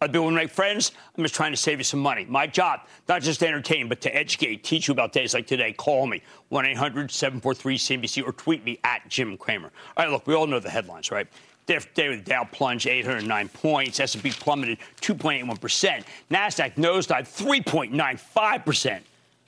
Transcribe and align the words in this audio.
I've 0.00 0.12
been 0.12 0.24
with 0.24 0.34
my 0.34 0.46
friends. 0.46 0.92
I'm 1.16 1.24
just 1.24 1.34
trying 1.34 1.50
to 1.50 1.56
save 1.56 1.78
you 1.78 1.84
some 1.84 1.98
money. 1.98 2.24
My 2.28 2.46
job, 2.46 2.82
not 3.08 3.20
just 3.20 3.40
to 3.40 3.48
entertain, 3.48 3.88
but 3.88 4.00
to 4.02 4.14
educate, 4.14 4.62
teach 4.62 4.86
you 4.86 4.92
about 4.92 5.12
days 5.12 5.34
like 5.34 5.48
today. 5.48 5.72
Call 5.72 6.06
me, 6.06 6.22
1-800-743-CNBC, 6.52 8.24
or 8.24 8.32
tweet 8.32 8.64
me 8.64 8.78
at 8.84 9.08
Jim 9.08 9.36
Cramer. 9.36 9.72
All 9.96 10.04
right, 10.04 10.12
look, 10.12 10.26
we 10.28 10.34
all 10.34 10.46
know 10.46 10.60
the 10.60 10.70
headlines, 10.70 11.10
right? 11.10 11.26
Day 11.66 12.08
with 12.08 12.24
Dow 12.24 12.44
plunged 12.44 12.86
809 12.86 13.48
points, 13.48 13.98
S&P 14.00 14.30
plummeted 14.30 14.78
2.81%, 15.02 16.04
Nasdaq 16.30 16.76
nosedived 16.76 17.28
3.95%. 17.28 19.00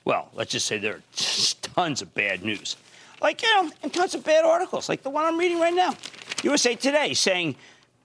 Well, 0.05 0.29
let's 0.35 0.51
just 0.51 0.67
say 0.67 0.77
there 0.77 0.95
are 0.95 1.01
tons 1.13 2.03
of 2.03 2.13
bad 2.13 2.43
news, 2.43 2.75
like 3.21 3.41
you 3.41 3.49
know, 3.55 3.71
and 3.81 3.91
tons 3.91 4.13
of 4.13 4.23
bad 4.23 4.45
articles, 4.45 4.87
like 4.87 5.01
the 5.01 5.09
one 5.09 5.25
I'm 5.25 5.37
reading 5.37 5.59
right 5.59 5.73
now. 5.73 5.95
USA 6.43 6.75
Today 6.75 7.15
saying 7.15 7.55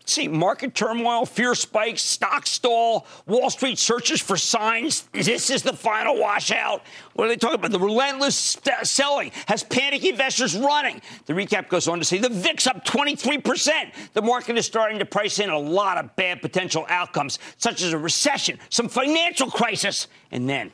See, 0.08 0.28
market 0.28 0.72
turmoil, 0.72 1.26
fear 1.26 1.56
spikes, 1.56 2.00
stock 2.00 2.46
stall, 2.46 3.08
Wall 3.26 3.50
Street 3.50 3.76
searches 3.76 4.20
for 4.20 4.36
signs. 4.36 5.02
This 5.12 5.50
is 5.50 5.64
the 5.64 5.72
final 5.72 6.16
washout. 6.16 6.82
What 7.14 7.24
are 7.24 7.28
they 7.28 7.36
talking 7.36 7.56
about? 7.56 7.72
The 7.72 7.80
relentless 7.80 8.36
st- 8.36 8.86
selling 8.86 9.32
has 9.46 9.64
panic 9.64 10.04
investors 10.04 10.56
running. 10.56 11.02
The 11.26 11.32
recap 11.32 11.68
goes 11.68 11.88
on 11.88 11.98
to 11.98 12.04
say 12.04 12.18
the 12.18 12.28
VIX 12.28 12.68
up 12.68 12.84
23%. 12.84 14.12
The 14.12 14.22
market 14.22 14.56
is 14.56 14.64
starting 14.64 15.00
to 15.00 15.04
price 15.04 15.40
in 15.40 15.50
a 15.50 15.58
lot 15.58 15.98
of 15.98 16.14
bad 16.14 16.40
potential 16.40 16.86
outcomes, 16.88 17.40
such 17.56 17.82
as 17.82 17.92
a 17.92 17.98
recession, 17.98 18.60
some 18.68 18.88
financial 18.88 19.50
crisis, 19.50 20.06
and 20.30 20.48
then 20.48 20.70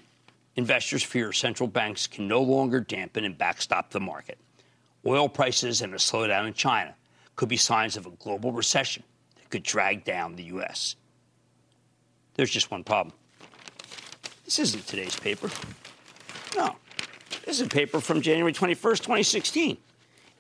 investors 0.57 1.03
fear 1.03 1.33
central 1.33 1.71
banks 1.71 2.07
can 2.07 2.29
no 2.29 2.43
longer 2.43 2.81
dampen 2.81 3.25
and 3.25 3.39
backstop 3.39 3.93
the 3.93 4.01
market. 4.01 4.39
Oil 5.07 5.27
prices 5.27 5.81
and 5.81 5.95
a 5.95 5.97
slowdown 5.97 6.47
in 6.47 6.53
China 6.53 6.95
could 7.35 7.49
be 7.49 7.57
signs 7.57 7.97
of 7.97 8.05
a 8.05 8.11
global 8.11 8.53
recession 8.53 9.03
could 9.53 9.63
drag 9.63 10.03
down 10.03 10.35
the 10.35 10.43
U.S. 10.45 10.97
There's 12.35 12.51
just 12.51 12.71
one 12.71 12.83
problem. 12.83 13.15
This 14.47 14.59
isn't 14.59 14.87
today's 14.87 15.15
paper. 15.15 15.51
No. 16.57 16.75
This 17.45 17.61
is 17.61 17.67
a 17.67 17.69
paper 17.69 18.01
from 18.01 18.23
January 18.23 18.55
21st, 18.55 18.99
2016. 18.99 19.77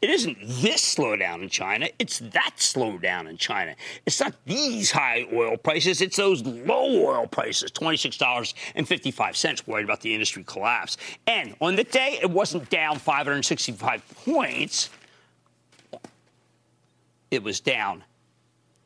It 0.01 0.11
isn't 0.11 0.39
this 0.41 0.97
slowdown 0.97 1.43
in 1.43 1.49
China, 1.49 1.89
it's 2.01 2.19
that 2.19 2.55
slowdown 2.57 3.29
in 3.29 3.37
China. 3.37 3.77
It's 4.05 4.19
not 4.19 4.35
these 4.47 4.91
high 4.91 5.29
oil 5.33 5.57
prices, 5.57 6.01
it's 6.01 6.17
those 6.17 6.43
low 6.43 7.07
oil 7.07 7.29
prices, 7.29 7.71
$26.55, 7.71 9.69
worried 9.69 9.85
about 9.85 10.01
the 10.01 10.13
industry 10.13 10.43
collapse. 10.45 10.97
And 11.29 11.55
on 11.61 11.77
the 11.77 11.85
day, 11.85 12.19
it 12.21 12.29
wasn't 12.29 12.69
down 12.69 12.99
565 12.99 14.03
points, 14.25 14.91
it 17.31 17.45
was 17.45 17.61
down 17.61 18.03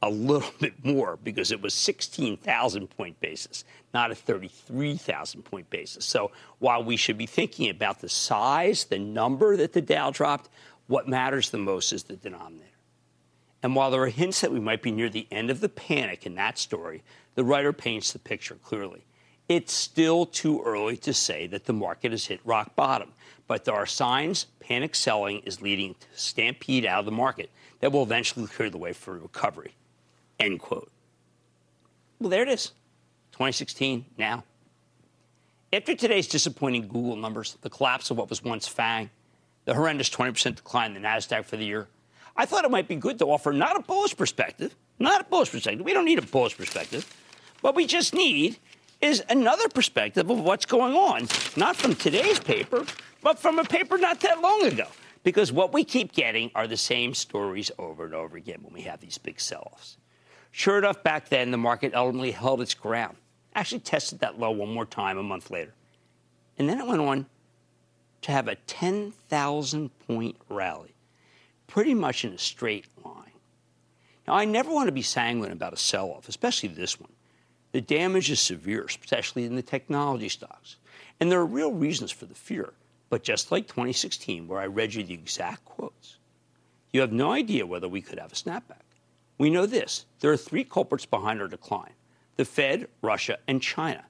a 0.03 0.11
little 0.11 0.51
bit 0.61 0.85
more 0.85 1.19
because 1.23 1.51
it 1.51 1.61
was 1.61 1.75
16,000 1.75 2.89
point 2.89 3.21
basis, 3.21 3.65
not 3.95 4.11
a 4.11 4.15
33,000 4.15 5.43
point 5.43 5.69
basis. 5.71 6.05
So 6.05 6.31
while 6.59 6.83
we 6.83 6.97
should 6.97 7.19
be 7.19 7.27
thinking 7.27 7.71
about 7.71 8.01
the 8.01 8.09
size, 8.09 8.85
the 8.85 8.99
number 8.99 9.57
that 9.57 9.73
the 9.73 9.83
Dow 9.83 10.11
dropped, 10.11 10.49
what 10.87 11.09
matters 11.09 11.51
the 11.51 11.59
most 11.59 11.93
is 11.93 12.05
the 12.05 12.17
denominator. 12.17 12.71
And 13.63 13.75
while 13.75 13.91
there 13.91 14.03
are 14.03 14.09
hints 14.09 14.43
that 14.43 14.53
we 14.53 14.61
might 14.61 14.83
be 14.83 14.93
near 14.93 15.09
the 15.09 15.27
end 15.31 15.51
of 15.51 15.61
the 15.61 15.69
panic 15.69 16.27
in 16.27 16.35
that 16.37 16.59
story, 16.59 17.03
the 17.35 17.45
writer 17.45 17.73
paints 17.73 18.13
the 18.13 18.19
picture 18.19 18.57
clearly. 18.63 19.05
It's 19.49 19.73
still 19.73 20.27
too 20.27 20.63
early 20.65 20.97
to 20.99 21.13
say 21.15 21.47
that 21.49 21.65
the 21.65 21.73
market 21.73 22.11
has 22.11 22.27
hit 22.27 22.41
rock 22.45 22.75
bottom, 22.77 23.13
but 23.47 23.65
there 23.65 23.75
are 23.75 23.87
signs 23.87 24.47
panic 24.61 24.95
selling 24.95 25.41
is 25.41 25.63
leading 25.63 25.95
to 25.95 26.07
stampede 26.15 26.85
out 26.85 27.01
of 27.01 27.05
the 27.07 27.13
market 27.13 27.51
that 27.81 27.93
will 27.93 28.03
eventually 28.03 28.47
clear 28.47 28.71
the 28.71 28.79
way 28.79 28.93
for 28.93 29.19
recovery. 29.19 29.75
End 30.39 30.61
quote. 30.61 30.91
Well, 32.19 32.31
there 32.31 32.43
it 32.43 32.49
is. 32.49 32.69
2016, 33.33 34.05
now. 34.17 34.45
After 35.73 35.95
today's 35.95 36.29
disappointing 36.29 36.89
Google 36.89 37.17
numbers, 37.17 37.57
the 37.61 37.71
collapse 37.71 38.11
of 38.11 38.17
what 38.17 38.31
was 38.31 38.43
once 38.43 38.67
FANG, 38.67 39.11
the 39.65 39.75
horrendous 39.75 40.09
20% 40.09 40.57
decline 40.57 40.95
in 40.95 41.03
the 41.03 41.07
NASDAQ 41.07 41.45
for 41.45 41.57
the 41.57 41.65
year, 41.65 41.89
I 42.37 42.47
thought 42.47 42.65
it 42.65 42.71
might 42.71 42.89
be 42.89 42.97
good 42.97 43.19
to 43.19 43.27
offer 43.27 43.53
not 43.53 43.77
a 43.77 43.83
bullish 43.83 44.17
perspective, 44.17 44.75
not 44.99 45.23
a 45.23 45.25
bullish 45.25 45.51
perspective. 45.51 45.85
We 45.85 45.93
don't 45.93 46.05
need 46.05 46.19
a 46.19 46.23
bullish 46.23 46.57
perspective. 46.57 47.11
What 47.63 47.75
we 47.75 47.87
just 47.87 48.15
need 48.15 48.59
is 49.01 49.23
another 49.29 49.69
perspective 49.69 50.31
of 50.31 50.41
what's 50.41 50.67
going 50.67 50.95
on, 50.95 51.29
not 51.57 51.77
from 51.77 51.95
today's 51.95 52.39
paper, 52.39 52.85
but 53.23 53.39
from 53.39 53.59
a 53.59 53.65
paper 53.65 53.99
not 53.99 54.21
that 54.21 54.41
long 54.41 54.65
ago. 54.65 54.87
Because 55.25 55.51
what 55.51 55.73
we 55.73 55.85
keep 55.85 56.13
getting 56.13 56.51
are 56.55 56.67
the 56.67 56.77
same 56.77 57.13
stories 57.13 57.71
over 57.79 58.05
and 58.05 58.15
over 58.15 58.37
again 58.37 58.61
when 58.63 58.73
we 58.73 58.83
have 58.83 59.01
these 59.01 59.19
big 59.19 59.41
sell 59.41 59.73
offs. 59.73 59.97
Sure 60.57 60.79
enough, 60.79 61.03
back 61.03 61.29
then, 61.29 61.51
the 61.51 61.59
market 61.59 61.95
ultimately 61.95 62.31
held 62.31 62.63
its 62.63 62.73
ground. 62.73 63.19
Actually 63.55 63.81
tested 63.81 64.21
that 64.21 64.39
low 64.39 64.51
one 64.51 64.73
more 64.73 64.87
time 64.87 65.19
a 65.19 65.23
month 65.23 65.51
later. 65.51 65.75
And 66.57 66.67
then 66.67 66.81
it 66.81 66.87
went 66.87 67.03
on 67.03 67.27
to 68.23 68.33
have 68.33 68.49
a 68.49 68.55
10,000 68.55 69.91
point 70.09 70.37
rally, 70.49 70.95
pretty 71.67 71.93
much 71.93 72.25
in 72.25 72.33
a 72.33 72.39
straight 72.39 72.87
line. 73.05 73.33
Now, 74.27 74.33
I 74.33 74.47
never 74.47 74.73
want 74.73 74.87
to 74.87 74.93
be 74.93 75.03
sanguine 75.03 75.53
about 75.53 75.75
a 75.75 75.77
sell 75.77 76.09
off, 76.13 76.27
especially 76.27 76.71
this 76.71 76.99
one. 76.99 77.13
The 77.73 77.83
damage 77.83 78.31
is 78.31 78.41
severe, 78.41 78.85
especially 78.85 79.45
in 79.45 79.57
the 79.57 79.63
technology 79.63 80.31
stocks. 80.31 80.77
And 81.21 81.31
there 81.31 81.39
are 81.39 81.45
real 81.45 81.75
reasons 81.75 82.13
for 82.13 82.25
the 82.25 82.35
fear. 82.35 82.73
But 83.11 83.23
just 83.23 83.53
like 83.53 83.67
2016, 83.67 84.49
where 84.49 84.61
I 84.61 84.69
read 84.69 84.95
you 84.95 85.05
the 85.05 85.13
exact 85.13 85.67
quotes, 85.67 86.17
you 86.95 87.03
have 87.03 87.13
no 87.13 87.33
idea 87.33 87.67
whether 87.67 87.91
we 87.91 88.01
could 88.01 88.19
have 88.19 88.33
a 88.33 88.37
snapback. 88.37 88.86
We 89.39 89.51
know 89.51 89.67
this 89.67 90.07
there 90.21 90.33
are 90.33 90.37
three 90.37 90.65
culprits 90.65 91.07
behind 91.07 91.41
our 91.41 91.49
decline 91.49 91.93
the 92.37 92.45
Fed, 92.45 92.89
Russia, 93.03 93.39
and 93.49 93.63
China. 93.63 94.05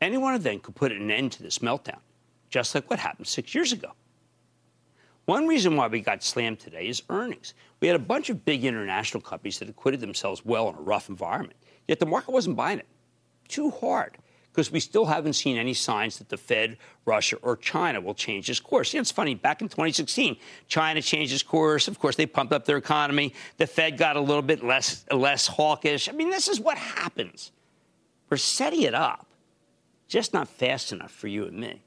Any 0.00 0.16
one 0.16 0.34
of 0.34 0.42
them 0.42 0.60
could 0.60 0.74
put 0.74 0.92
an 0.92 1.10
end 1.10 1.32
to 1.32 1.42
this 1.42 1.58
meltdown, 1.58 1.98
just 2.48 2.74
like 2.74 2.88
what 2.88 2.98
happened 2.98 3.26
six 3.26 3.54
years 3.54 3.72
ago. 3.72 3.92
One 5.26 5.46
reason 5.46 5.76
why 5.76 5.86
we 5.86 6.00
got 6.00 6.22
slammed 6.22 6.58
today 6.58 6.88
is 6.88 7.02
earnings. 7.08 7.54
We 7.80 7.86
had 7.86 7.94
a 7.94 8.00
bunch 8.00 8.28
of 8.28 8.44
big 8.44 8.64
international 8.64 9.20
companies 9.20 9.58
that 9.60 9.68
acquitted 9.68 10.00
themselves 10.00 10.44
well 10.44 10.68
in 10.68 10.74
a 10.74 10.80
rough 10.80 11.08
environment, 11.08 11.56
yet 11.86 12.00
the 12.00 12.06
market 12.06 12.32
wasn't 12.32 12.56
buying 12.56 12.80
it. 12.80 12.86
Too 13.48 13.70
hard. 13.70 14.18
Because 14.52 14.70
we 14.70 14.80
still 14.80 15.06
haven't 15.06 15.32
seen 15.32 15.56
any 15.56 15.72
signs 15.72 16.18
that 16.18 16.28
the 16.28 16.36
Fed, 16.36 16.76
Russia, 17.06 17.36
or 17.40 17.56
China 17.56 18.00
will 18.00 18.14
change 18.14 18.50
its 18.50 18.60
course. 18.60 18.92
Yeah, 18.92 19.00
it's 19.00 19.10
funny. 19.10 19.34
Back 19.34 19.62
in 19.62 19.68
2016, 19.68 20.36
China 20.68 21.00
changed 21.00 21.32
its 21.32 21.42
course. 21.42 21.88
Of 21.88 21.98
course, 21.98 22.16
they 22.16 22.26
pumped 22.26 22.52
up 22.52 22.66
their 22.66 22.76
economy. 22.76 23.32
The 23.56 23.66
Fed 23.66 23.96
got 23.96 24.16
a 24.16 24.20
little 24.20 24.42
bit 24.42 24.62
less 24.62 25.04
less 25.10 25.46
hawkish. 25.46 26.08
I 26.08 26.12
mean, 26.12 26.28
this 26.28 26.48
is 26.48 26.60
what 26.60 26.76
happens. 26.76 27.50
We're 28.28 28.36
setting 28.36 28.82
it 28.82 28.94
up, 28.94 29.26
just 30.06 30.34
not 30.34 30.48
fast 30.48 30.92
enough 30.92 31.10
for 31.10 31.28
you 31.28 31.46
and 31.46 31.58
me. 31.58 31.80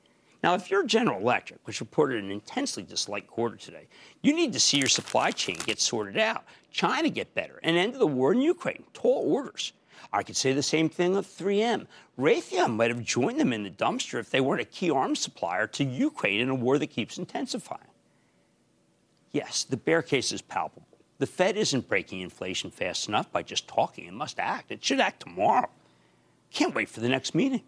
Now, 0.43 0.53
if 0.53 0.69
you're 0.69 0.83
General 0.83 1.19
Electric, 1.19 1.59
which 1.65 1.79
reported 1.79 2.23
an 2.23 2.29
intensely 2.29 2.83
disliked 2.83 3.27
quarter 3.27 3.55
today, 3.55 3.87
you 4.21 4.35
need 4.35 4.53
to 4.53 4.59
see 4.59 4.77
your 4.77 4.87
supply 4.87 5.31
chain 5.31 5.57
get 5.65 5.79
sorted 5.79 6.19
out, 6.19 6.43
China 6.71 7.09
get 7.09 7.33
better, 7.33 7.59
and 7.63 7.75
end 7.75 7.93
of 7.93 7.99
the 7.99 8.05
war 8.05 8.31
in 8.31 8.41
Ukraine. 8.41 8.83
Tall 8.93 9.23
orders. 9.33 9.73
I 10.13 10.23
could 10.23 10.35
say 10.35 10.53
the 10.53 10.63
same 10.63 10.89
thing 10.89 11.15
of 11.15 11.27
3M. 11.27 11.87
Raytheon 12.17 12.75
might 12.75 12.91
have 12.91 13.03
joined 13.03 13.39
them 13.39 13.53
in 13.53 13.63
the 13.63 13.69
dumpster 13.69 14.19
if 14.19 14.29
they 14.29 14.41
weren't 14.41 14.61
a 14.61 14.65
key 14.65 14.89
arms 14.89 15.19
supplier 15.19 15.67
to 15.67 15.83
Ukraine 15.83 16.39
in 16.39 16.49
a 16.49 16.55
war 16.55 16.77
that 16.77 16.87
keeps 16.87 17.17
intensifying. 17.17 17.81
Yes, 19.31 19.63
the 19.63 19.77
bear 19.77 20.01
case 20.01 20.31
is 20.31 20.41
palpable. 20.41 20.87
The 21.17 21.27
Fed 21.27 21.57
isn't 21.57 21.87
breaking 21.87 22.21
inflation 22.21 22.71
fast 22.71 23.07
enough 23.07 23.31
by 23.31 23.43
just 23.43 23.67
talking. 23.67 24.05
It 24.05 24.13
must 24.13 24.39
act. 24.39 24.71
It 24.71 24.83
should 24.83 24.99
act 24.99 25.21
tomorrow. 25.21 25.69
Can't 26.51 26.75
wait 26.75 26.89
for 26.89 26.99
the 26.99 27.09
next 27.09 27.35
meeting. 27.35 27.61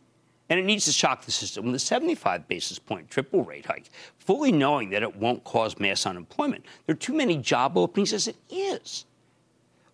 And 0.50 0.60
it 0.60 0.66
needs 0.66 0.86
to 0.86 0.94
shock 0.94 1.26
the 1.26 1.32
system 1.32 1.66
with 1.66 1.76
a 1.76 1.80
75 1.80 2.48
basis 2.48 2.80
point 2.80 3.10
triple 3.10 3.44
rate 3.44 3.66
hike, 3.66 3.90
fully 4.18 4.52
knowing 4.52 4.90
that 4.92 5.04
it 5.04 5.18
won't 5.18 5.44
cause 5.44 5.78
mass 5.78 6.06
unemployment. 6.06 6.66
There 6.86 6.94
are 6.94 6.98
too 6.98 7.14
many 7.14 7.36
job 7.38 7.78
openings 7.78 8.14
as 8.14 8.28
it 8.28 8.38
is. 8.50 9.06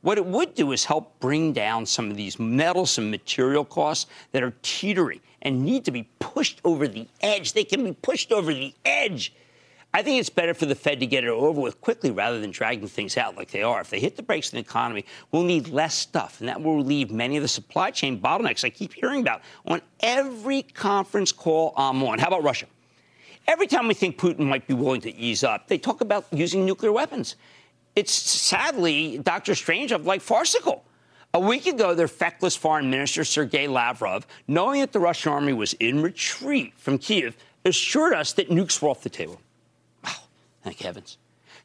What 0.03 0.17
it 0.17 0.25
would 0.25 0.53
do 0.53 0.73
is 0.73 0.83
help 0.83 1.17
bring 1.21 1.53
down 1.53 1.85
some 1.85 2.11
of 2.11 2.17
these 2.17 2.37
meddlesome 2.37 3.09
material 3.09 3.63
costs 3.63 4.07
that 4.33 4.43
are 4.43 4.53
teetering 4.61 5.21
and 5.41 5.63
need 5.63 5.85
to 5.85 5.91
be 5.91 6.09
pushed 6.19 6.59
over 6.65 6.89
the 6.89 7.07
edge. 7.21 7.53
They 7.53 7.63
can 7.63 7.85
be 7.85 7.93
pushed 7.93 8.33
over 8.33 8.53
the 8.53 8.73
edge. 8.83 9.33
I 9.93 10.01
think 10.01 10.19
it's 10.19 10.29
better 10.29 10.53
for 10.53 10.65
the 10.65 10.75
Fed 10.75 10.99
to 10.99 11.05
get 11.05 11.23
it 11.23 11.29
over 11.29 11.61
with 11.61 11.79
quickly 11.79 12.11
rather 12.11 12.41
than 12.41 12.51
dragging 12.51 12.85
things 12.89 13.15
out 13.15 13.37
like 13.37 13.51
they 13.51 13.63
are. 13.63 13.79
If 13.79 13.91
they 13.91 13.99
hit 14.01 14.17
the 14.17 14.23
brakes 14.23 14.51
in 14.51 14.57
the 14.57 14.61
economy, 14.61 15.05
we'll 15.31 15.43
need 15.43 15.69
less 15.69 15.95
stuff, 15.95 16.41
and 16.41 16.49
that 16.49 16.61
will 16.61 16.75
relieve 16.75 17.09
many 17.09 17.37
of 17.37 17.41
the 17.41 17.47
supply 17.47 17.89
chain 17.89 18.19
bottlenecks 18.19 18.65
I 18.65 18.71
keep 18.71 18.91
hearing 18.91 19.21
about 19.21 19.41
on 19.65 19.81
every 20.01 20.63
conference 20.63 21.31
call 21.31 21.73
I'm 21.77 22.03
on. 22.03 22.19
How 22.19 22.27
about 22.27 22.43
Russia? 22.43 22.65
Every 23.47 23.67
time 23.67 23.87
we 23.87 23.93
think 23.93 24.17
Putin 24.17 24.47
might 24.47 24.67
be 24.67 24.73
willing 24.73 25.01
to 25.01 25.15
ease 25.15 25.45
up, 25.45 25.69
they 25.69 25.77
talk 25.77 26.01
about 26.01 26.25
using 26.33 26.65
nuclear 26.65 26.91
weapons 26.91 27.37
it's 27.95 28.11
sadly, 28.11 29.19
Dr. 29.19 29.53
Strangelove 29.53 30.05
like 30.05 30.21
farcical. 30.21 30.83
A 31.35 31.39
week 31.39 31.65
ago, 31.65 31.95
their 31.95 32.07
feckless 32.07 32.55
foreign 32.55 32.89
minister, 32.89 33.23
Sergei 33.23 33.67
Lavrov, 33.67 34.27
knowing 34.47 34.81
that 34.81 34.91
the 34.91 34.99
Russian 34.99 35.31
army 35.31 35.53
was 35.53 35.73
in 35.73 36.01
retreat 36.01 36.73
from 36.77 36.99
Kiev, 36.99 37.35
assured 37.65 38.13
us 38.13 38.33
that 38.33 38.49
nukes 38.49 38.81
were 38.81 38.89
off 38.89 39.01
the 39.01 39.09
table. 39.09 39.41
Wow, 40.03 40.11
thank 40.63 40.79
heavens. 40.79 41.17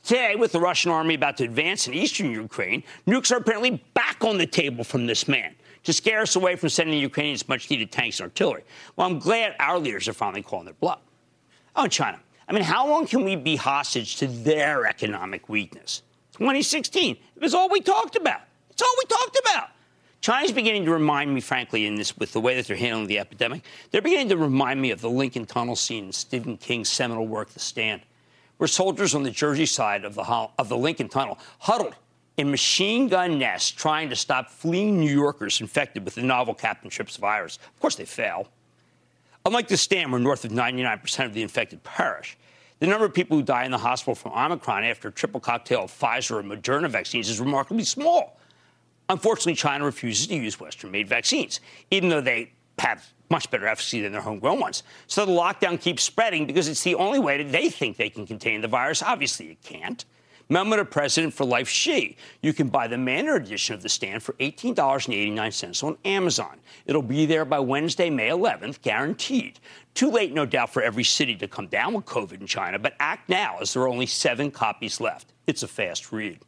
Today, 0.04 0.36
with 0.36 0.52
the 0.52 0.60
Russian 0.60 0.90
army 0.90 1.14
about 1.14 1.36
to 1.38 1.44
advance 1.44 1.86
in 1.86 1.92
eastern 1.92 2.30
Ukraine, 2.30 2.82
nukes 3.06 3.30
are 3.30 3.36
apparently 3.36 3.82
back 3.92 4.24
on 4.24 4.38
the 4.38 4.46
table 4.46 4.84
from 4.84 5.06
this 5.06 5.28
man 5.28 5.54
to 5.84 5.92
scare 5.92 6.20
us 6.20 6.36
away 6.36 6.56
from 6.56 6.70
sending 6.70 6.98
Ukrainians 6.98 7.46
much 7.48 7.68
needed 7.68 7.92
tanks 7.92 8.20
and 8.20 8.30
artillery. 8.30 8.64
Well, 8.96 9.06
I'm 9.06 9.18
glad 9.18 9.54
our 9.58 9.78
leaders 9.78 10.08
are 10.08 10.12
finally 10.12 10.42
calling 10.42 10.64
their 10.64 10.74
bluff. 10.74 11.00
Oh, 11.76 11.86
China. 11.86 12.20
I 12.48 12.52
mean, 12.52 12.62
how 12.62 12.88
long 12.88 13.06
can 13.06 13.24
we 13.24 13.36
be 13.36 13.56
hostage 13.56 14.16
to 14.16 14.26
their 14.26 14.86
economic 14.86 15.48
weakness? 15.48 16.02
2016. 16.38 17.16
It 17.36 17.42
was 17.42 17.54
all 17.54 17.68
we 17.68 17.80
talked 17.80 18.16
about. 18.16 18.42
It's 18.70 18.82
all 18.82 18.94
we 18.98 19.04
talked 19.06 19.38
about. 19.42 19.68
China's 20.20 20.52
beginning 20.52 20.84
to 20.84 20.92
remind 20.92 21.32
me, 21.32 21.40
frankly, 21.40 21.86
in 21.86 21.94
this 21.94 22.16
with 22.16 22.32
the 22.32 22.40
way 22.40 22.56
that 22.56 22.66
they're 22.66 22.76
handling 22.76 23.06
the 23.06 23.18
epidemic, 23.18 23.62
they're 23.90 24.02
beginning 24.02 24.28
to 24.30 24.36
remind 24.36 24.80
me 24.80 24.90
of 24.90 25.00
the 25.00 25.10
Lincoln 25.10 25.46
Tunnel 25.46 25.76
scene 25.76 26.06
in 26.06 26.12
Stephen 26.12 26.56
King's 26.56 26.88
seminal 26.88 27.26
work, 27.26 27.50
The 27.50 27.60
Stand, 27.60 28.02
where 28.56 28.66
soldiers 28.66 29.14
on 29.14 29.22
the 29.22 29.30
Jersey 29.30 29.66
side 29.66 30.04
of 30.04 30.14
the, 30.14 30.22
of 30.22 30.68
the 30.68 30.76
Lincoln 30.76 31.08
Tunnel 31.08 31.38
huddled 31.60 31.94
in 32.36 32.50
machine 32.50 33.08
gun 33.08 33.38
nests 33.38 33.70
trying 33.70 34.08
to 34.10 34.16
stop 34.16 34.48
fleeing 34.48 34.98
New 34.98 35.12
Yorkers 35.12 35.60
infected 35.60 36.04
with 36.04 36.14
the 36.14 36.22
novel 36.22 36.54
Captain 36.54 36.90
Trips 36.90 37.16
virus. 37.16 37.58
Of 37.74 37.80
course, 37.80 37.96
they 37.96 38.04
fail. 38.04 38.48
Unlike 39.44 39.68
The 39.68 39.76
Stand, 39.76 40.12
where 40.12 40.20
north 40.20 40.44
of 40.44 40.52
99% 40.52 41.24
of 41.24 41.34
the 41.34 41.42
infected 41.42 41.82
perish, 41.84 42.36
the 42.80 42.86
number 42.86 43.04
of 43.04 43.14
people 43.14 43.36
who 43.36 43.42
die 43.42 43.64
in 43.64 43.70
the 43.70 43.78
hospital 43.78 44.14
from 44.14 44.32
Omicron 44.32 44.84
after 44.84 45.08
a 45.08 45.12
triple 45.12 45.40
cocktail 45.40 45.84
of 45.84 45.90
Pfizer 45.90 46.32
or 46.32 46.42
Moderna 46.42 46.88
vaccines 46.88 47.28
is 47.28 47.40
remarkably 47.40 47.84
small. 47.84 48.38
Unfortunately, 49.08 49.54
China 49.54 49.84
refuses 49.84 50.26
to 50.26 50.36
use 50.36 50.60
Western 50.60 50.90
made 50.90 51.08
vaccines, 51.08 51.60
even 51.90 52.08
though 52.08 52.20
they 52.20 52.52
have 52.78 53.06
much 53.30 53.50
better 53.50 53.66
efficacy 53.66 54.00
than 54.00 54.12
their 54.12 54.20
homegrown 54.20 54.60
ones. 54.60 54.82
So 55.06 55.26
the 55.26 55.32
lockdown 55.32 55.80
keeps 55.80 56.02
spreading 56.02 56.46
because 56.46 56.68
it's 56.68 56.82
the 56.82 56.94
only 56.94 57.18
way 57.18 57.42
that 57.42 57.52
they 57.52 57.68
think 57.68 57.96
they 57.96 58.10
can 58.10 58.26
contain 58.26 58.60
the 58.60 58.68
virus. 58.68 59.02
Obviously, 59.02 59.50
it 59.50 59.62
can't. 59.62 60.04
Memoir 60.50 60.80
of 60.80 60.90
President 60.90 61.34
for 61.34 61.44
Life 61.44 61.68
Xi. 61.68 62.16
You 62.40 62.54
can 62.54 62.68
buy 62.68 62.88
the 62.88 62.96
Mandarin 62.96 63.42
edition 63.42 63.74
of 63.74 63.82
The 63.82 63.90
Stand 63.90 64.22
for 64.22 64.32
$18.89 64.34 65.84
on 65.84 65.98
Amazon. 66.06 66.58
It'll 66.86 67.02
be 67.02 67.26
there 67.26 67.44
by 67.44 67.60
Wednesday, 67.60 68.08
May 68.08 68.28
11th, 68.28 68.80
guaranteed. 68.80 69.60
Too 69.92 70.10
late, 70.10 70.32
no 70.32 70.46
doubt, 70.46 70.70
for 70.72 70.82
every 70.82 71.04
city 71.04 71.36
to 71.36 71.48
come 71.48 71.66
down 71.66 71.92
with 71.92 72.06
COVID 72.06 72.40
in 72.40 72.46
China, 72.46 72.78
but 72.78 72.94
act 72.98 73.28
now 73.28 73.58
as 73.60 73.74
there 73.74 73.82
are 73.82 73.88
only 73.88 74.06
seven 74.06 74.50
copies 74.50 75.02
left. 75.02 75.34
It's 75.46 75.62
a 75.62 75.68
fast 75.68 76.12
read. 76.12 76.38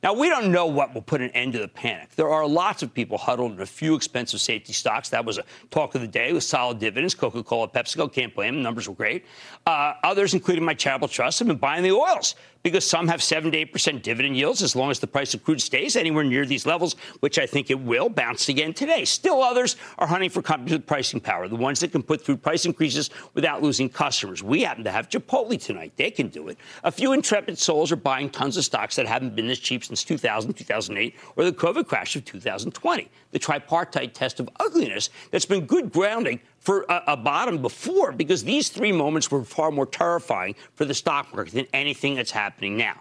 Now, 0.00 0.12
we 0.12 0.28
don't 0.28 0.52
know 0.52 0.66
what 0.66 0.94
will 0.94 1.02
put 1.02 1.20
an 1.22 1.30
end 1.30 1.54
to 1.54 1.58
the 1.58 1.66
panic. 1.66 2.14
There 2.14 2.28
are 2.28 2.46
lots 2.46 2.84
of 2.84 2.94
people 2.94 3.18
huddled 3.18 3.52
in 3.52 3.60
a 3.60 3.66
few 3.66 3.96
expensive 3.96 4.40
safety 4.40 4.72
stocks. 4.72 5.08
That 5.08 5.24
was 5.24 5.38
a 5.38 5.44
talk 5.70 5.96
of 5.96 6.02
the 6.02 6.06
day 6.06 6.32
with 6.32 6.44
solid 6.44 6.78
dividends. 6.78 7.16
Coca 7.16 7.42
Cola, 7.42 7.66
PepsiCo, 7.66 8.12
can't 8.12 8.32
blame 8.32 8.54
them. 8.54 8.62
Numbers 8.62 8.88
were 8.88 8.94
great. 8.94 9.24
Uh, 9.66 9.94
others, 10.04 10.34
including 10.34 10.64
my 10.64 10.74
charitable 10.74 11.08
trust, 11.08 11.40
have 11.40 11.48
been 11.48 11.56
buying 11.56 11.82
the 11.82 11.90
oils 11.90 12.36
because 12.68 12.86
some 12.86 13.08
have 13.08 13.22
7 13.22 13.50
to 13.50 13.66
8% 13.66 14.02
dividend 14.02 14.36
yields 14.36 14.62
as 14.62 14.76
long 14.76 14.90
as 14.90 14.98
the 14.98 15.06
price 15.06 15.32
of 15.32 15.42
crude 15.42 15.62
stays 15.62 15.96
anywhere 15.96 16.22
near 16.22 16.44
these 16.44 16.66
levels, 16.66 16.96
which 17.20 17.38
I 17.38 17.46
think 17.46 17.70
it 17.70 17.80
will, 17.80 18.10
bounce 18.10 18.50
again 18.50 18.74
today. 18.74 19.06
Still, 19.06 19.42
others 19.42 19.76
are 19.98 20.06
hunting 20.06 20.28
for 20.28 20.42
companies 20.42 20.74
with 20.74 20.86
pricing 20.86 21.18
power, 21.18 21.48
the 21.48 21.56
ones 21.56 21.80
that 21.80 21.92
can 21.92 22.02
put 22.02 22.22
through 22.22 22.36
price 22.36 22.66
increases 22.66 23.08
without 23.32 23.62
losing 23.62 23.88
customers. 23.88 24.42
We 24.42 24.62
happen 24.62 24.84
to 24.84 24.90
have 24.90 25.08
Chipotle 25.08 25.58
tonight. 25.58 25.92
They 25.96 26.10
can 26.10 26.28
do 26.28 26.48
it. 26.48 26.58
A 26.84 26.92
few 26.92 27.14
intrepid 27.14 27.58
souls 27.58 27.90
are 27.90 27.96
buying 27.96 28.28
tons 28.28 28.58
of 28.58 28.64
stocks 28.66 28.96
that 28.96 29.06
haven't 29.06 29.34
been 29.34 29.46
this 29.46 29.58
cheap 29.58 29.82
since 29.82 30.04
2000, 30.04 30.52
2008, 30.52 31.14
or 31.36 31.44
the 31.44 31.52
COVID 31.52 31.86
crash 31.86 32.16
of 32.16 32.24
2020, 32.26 33.08
the 33.30 33.38
tripartite 33.38 34.12
test 34.12 34.40
of 34.40 34.48
ugliness 34.60 35.08
that's 35.30 35.46
been 35.46 35.64
good 35.64 35.90
grounding 35.90 36.40
for 36.68 36.84
a, 36.90 37.02
a, 37.06 37.16
bottom 37.16 37.62
before 37.62 38.12
because 38.12 38.44
these 38.44 38.68
three 38.68 38.92
moments 38.92 39.30
were 39.30 39.42
far 39.42 39.70
more 39.70 39.86
terrifying 39.86 40.54
for 40.74 40.84
the 40.84 40.92
stock 40.92 41.34
market 41.34 41.54
than 41.54 41.66
anything 41.72 42.14
that's 42.14 42.30
happening 42.30 42.76
now. 42.76 43.00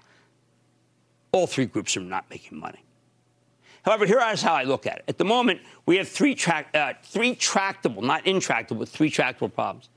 All 1.34 1.48
three 1.48 1.65
groups 1.65 1.98
are 1.98 2.00
not 2.00 2.24
making 2.30 2.58
money. 2.58 2.82
However, 3.82 4.06
here 4.06 4.24
is 4.32 4.42
how 4.42 4.53
I 4.53 4.63
look 4.63 4.88
at 4.88 5.00
it. 5.00 5.03
At 5.10 5.18
the 5.18 5.25
moment, 5.25 5.60
we 5.86 5.98
have 5.98 6.08
three, 6.08 6.34
tra- 6.34 6.65
uh, 6.74 6.94
three 7.03 7.36
tractable, 7.36 8.01
not 8.01 8.25
intractable, 8.25 8.80
but 8.80 8.88
three 8.88 9.10
tractable 9.10 9.50
problems. 9.50 9.89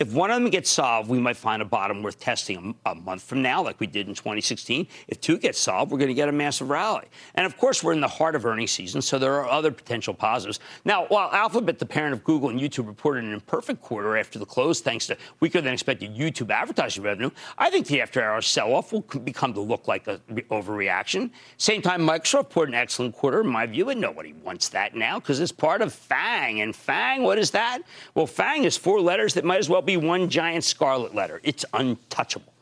If 0.00 0.12
one 0.12 0.32
of 0.32 0.42
them 0.42 0.50
gets 0.50 0.70
solved, 0.70 1.08
we 1.08 1.20
might 1.20 1.36
find 1.36 1.62
a 1.62 1.64
bottom 1.64 2.02
worth 2.02 2.18
testing 2.18 2.74
a, 2.84 2.96
month 2.96 3.22
from 3.22 3.42
now, 3.42 3.62
like 3.62 3.78
we 3.78 3.86
did 3.86 4.08
in 4.08 4.14
2016. 4.14 4.88
If 5.06 5.20
two 5.20 5.38
get 5.38 5.54
solved, 5.54 5.92
we're 5.92 5.98
going 5.98 6.08
to 6.08 6.14
get 6.14 6.28
a 6.28 6.32
massive 6.32 6.68
rally. 6.68 7.04
And 7.36 7.46
of 7.46 7.56
course, 7.56 7.84
we're 7.84 7.92
in 7.92 8.00
the 8.00 8.08
heart 8.08 8.34
of 8.34 8.44
earnings 8.44 8.72
season, 8.72 9.00
so 9.02 9.20
there 9.20 9.34
are 9.34 9.48
other 9.48 9.70
potential 9.70 10.12
positives. 10.12 10.58
Now, 10.84 11.06
while 11.06 11.30
Alphabet, 11.30 11.78
the 11.78 11.86
parent 11.86 12.12
of 12.12 12.24
Google 12.24 12.48
and 12.48 12.58
YouTube, 12.58 12.88
reported 12.88 13.22
an 13.22 13.32
imperfect 13.32 13.82
quarter 13.82 14.16
after 14.16 14.40
the 14.40 14.46
close, 14.46 14.80
thanks 14.80 15.06
to 15.06 15.16
weaker 15.38 15.60
than 15.60 15.72
expected 15.72 16.12
YouTube 16.12 16.50
advertising 16.50 17.04
revenue, 17.04 17.30
I 17.56 17.70
think 17.70 17.86
the 17.86 18.00
after-hours 18.00 18.48
sell-off 18.48 18.92
will 18.92 19.02
become 19.02 19.54
to 19.54 19.60
look 19.60 19.86
like 19.86 20.08
an 20.08 20.20
overreaction. 20.50 21.30
Same 21.56 21.82
time, 21.82 22.02
Microsoft 22.02 22.38
reported 22.38 22.72
an 22.72 22.80
excellent 22.80 23.14
quarter, 23.14 23.42
in 23.42 23.46
my 23.46 23.64
view, 23.64 23.90
and 23.90 24.00
nobody 24.00 24.32
wants 24.32 24.70
that 24.70 24.96
now 24.96 25.20
because 25.20 25.38
it's 25.38 25.52
part 25.52 25.82
of 25.82 25.92
FANG. 25.92 26.62
And 26.62 26.74
FANG, 26.74 27.22
what 27.22 27.38
is 27.38 27.52
that? 27.52 27.82
Well, 28.16 28.26
FANG 28.26 28.64
is 28.64 28.76
four 28.76 29.00
letters 29.00 29.34
that 29.34 29.44
might 29.44 29.58
as 29.58 29.68
well 29.68 29.83
be 29.84 29.96
one 29.96 30.28
giant 30.28 30.64
scarlet 30.64 31.14
letter. 31.14 31.40
It's 31.42 31.64
untouchable. 31.72 32.52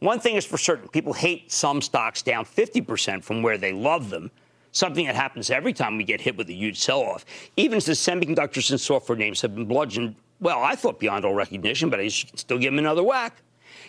One 0.00 0.18
thing 0.18 0.34
is 0.34 0.44
for 0.44 0.58
certain 0.58 0.88
people 0.88 1.12
hate 1.12 1.52
some 1.52 1.80
stocks 1.80 2.22
down 2.22 2.44
50% 2.44 3.22
from 3.22 3.40
where 3.40 3.56
they 3.56 3.72
love 3.72 4.10
them, 4.10 4.32
something 4.72 5.06
that 5.06 5.14
happens 5.14 5.48
every 5.48 5.72
time 5.72 5.96
we 5.96 6.02
get 6.02 6.20
hit 6.20 6.36
with 6.36 6.48
a 6.48 6.52
huge 6.52 6.80
sell 6.80 7.00
off. 7.00 7.24
Even 7.56 7.76
as 7.76 7.86
the 7.86 7.92
semiconductors 7.92 8.70
and 8.70 8.80
software 8.80 9.16
names 9.16 9.40
have 9.42 9.54
been 9.54 9.66
bludgeoned, 9.66 10.16
well, 10.40 10.60
I 10.60 10.74
thought 10.74 10.98
beyond 10.98 11.24
all 11.24 11.34
recognition, 11.34 11.88
but 11.88 12.00
I 12.00 12.04
can 12.04 12.36
still 12.36 12.58
give 12.58 12.72
them 12.72 12.80
another 12.80 13.04
whack. 13.04 13.42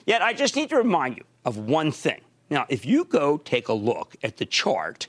Yet 0.06 0.22
I 0.22 0.34
just 0.34 0.56
need 0.56 0.70
to 0.70 0.78
remind 0.78 1.18
you 1.18 1.24
of 1.46 1.58
one 1.58 1.92
thing. 1.92 2.22
Now, 2.52 2.68
if 2.70 2.86
you 2.86 3.06
go 3.06 3.38
take 3.38 3.68
a 3.68 3.74
look 3.74 4.16
at 4.22 4.38
the 4.38 4.46
chart 4.46 5.08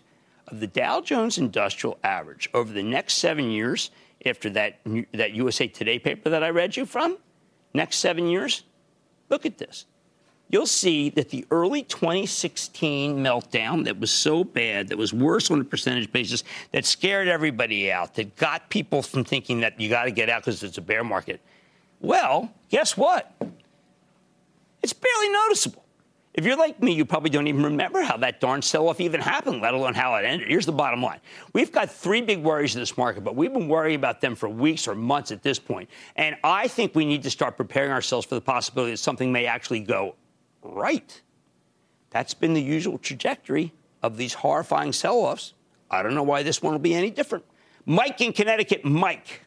of 0.48 0.60
the 0.60 0.66
Dow 0.66 1.02
Jones 1.02 1.36
Industrial 1.36 1.98
Average 2.02 2.48
over 2.54 2.72
the 2.72 2.82
next 2.82 3.14
seven 3.14 3.50
years, 3.50 3.90
after 4.24 4.48
that, 4.50 4.80
that 5.12 5.32
USA 5.32 5.66
Today 5.68 5.98
paper 5.98 6.30
that 6.30 6.42
I 6.42 6.48
read 6.48 6.76
you 6.76 6.86
from, 6.86 7.18
next 7.75 7.97
seven 7.99 8.26
years, 8.28 8.62
look 9.28 9.45
at 9.45 9.59
this. 9.59 9.87
you'll 10.49 10.66
see 10.66 11.11
that 11.11 11.31
the 11.31 11.45
early 11.50 11.83
2016 11.83 13.16
meltdown 13.19 13.85
that 13.85 13.99
was 13.99 14.11
so 14.11 14.45
bad, 14.45 14.88
that 14.88 14.99
was 14.99 15.12
worse 15.12 15.50
on 15.50 15.61
a 15.61 15.64
percentage 15.64 16.12
basis, 16.12 16.45
that 16.71 16.85
scared 16.85 17.28
everybody 17.28 17.90
out, 17.90 18.14
that 18.14 18.37
got 18.37 18.69
people 18.71 19.02
from 19.02 19.25
thinking 19.25 19.61
that 19.61 19.81
you 19.81 19.88
got 19.88 20.04
to 20.04 20.11
get 20.11 20.28
out 20.28 20.43
because 20.43 20.62
it's 20.62 20.78
a 20.78 20.83
bear 20.83 21.02
market. 21.02 21.40
Well, 22.00 22.52
guess 22.69 22.97
what? 22.97 23.33
It's 24.83 24.93
barely 24.93 25.31
noticeable. 25.31 25.83
If 26.34 26.44
you're 26.44 26.56
like 26.56 26.82
me, 26.82 26.92
you 26.92 27.04
probably 27.04 27.30
don't 27.30 27.46
even 27.46 27.62
remember 27.62 28.02
how 28.02 28.16
that 28.16 28.40
darn 28.40 28.60
sell 28.60 28.88
off 28.88 29.00
even 29.00 29.20
happened, 29.20 29.62
let 29.62 29.72
alone 29.72 29.94
how 29.94 30.16
it 30.16 30.24
ended. 30.24 30.48
Here's 30.48 30.66
the 30.66 30.72
bottom 30.72 31.00
line 31.00 31.20
we've 31.52 31.70
got 31.70 31.88
three 31.92 32.20
big 32.22 32.42
worries 32.42 32.74
in 32.74 32.80
this 32.80 32.98
market, 32.98 33.22
but 33.22 33.36
we've 33.36 33.52
been 33.52 33.68
worrying 33.68 33.94
about 33.94 34.20
them 34.20 34.34
for 34.34 34.48
weeks 34.48 34.88
or 34.88 34.96
months 34.96 35.30
at 35.30 35.44
this 35.44 35.60
point. 35.60 35.88
And 36.16 36.36
I 36.42 36.66
think 36.66 36.96
we 36.96 37.04
need 37.04 37.22
to 37.22 37.30
start 37.30 37.56
preparing 37.56 37.92
ourselves 37.92 38.26
for 38.26 38.34
the 38.34 38.40
possibility 38.40 38.92
that 38.92 38.98
something 38.98 39.30
may 39.30 39.46
actually 39.46 39.80
go 39.80 40.16
right. 40.62 41.22
That's 42.10 42.34
been 42.34 42.52
the 42.52 42.62
usual 42.62 42.98
trajectory 42.98 43.72
of 44.02 44.16
these 44.16 44.34
horrifying 44.34 44.92
sell 44.92 45.18
offs. 45.18 45.54
I 45.88 46.02
don't 46.02 46.14
know 46.14 46.24
why 46.24 46.42
this 46.42 46.60
one 46.60 46.72
will 46.72 46.80
be 46.80 46.94
any 46.94 47.10
different. 47.10 47.44
Mike 47.86 48.20
in 48.20 48.32
Connecticut, 48.32 48.84
Mike. 48.84 49.42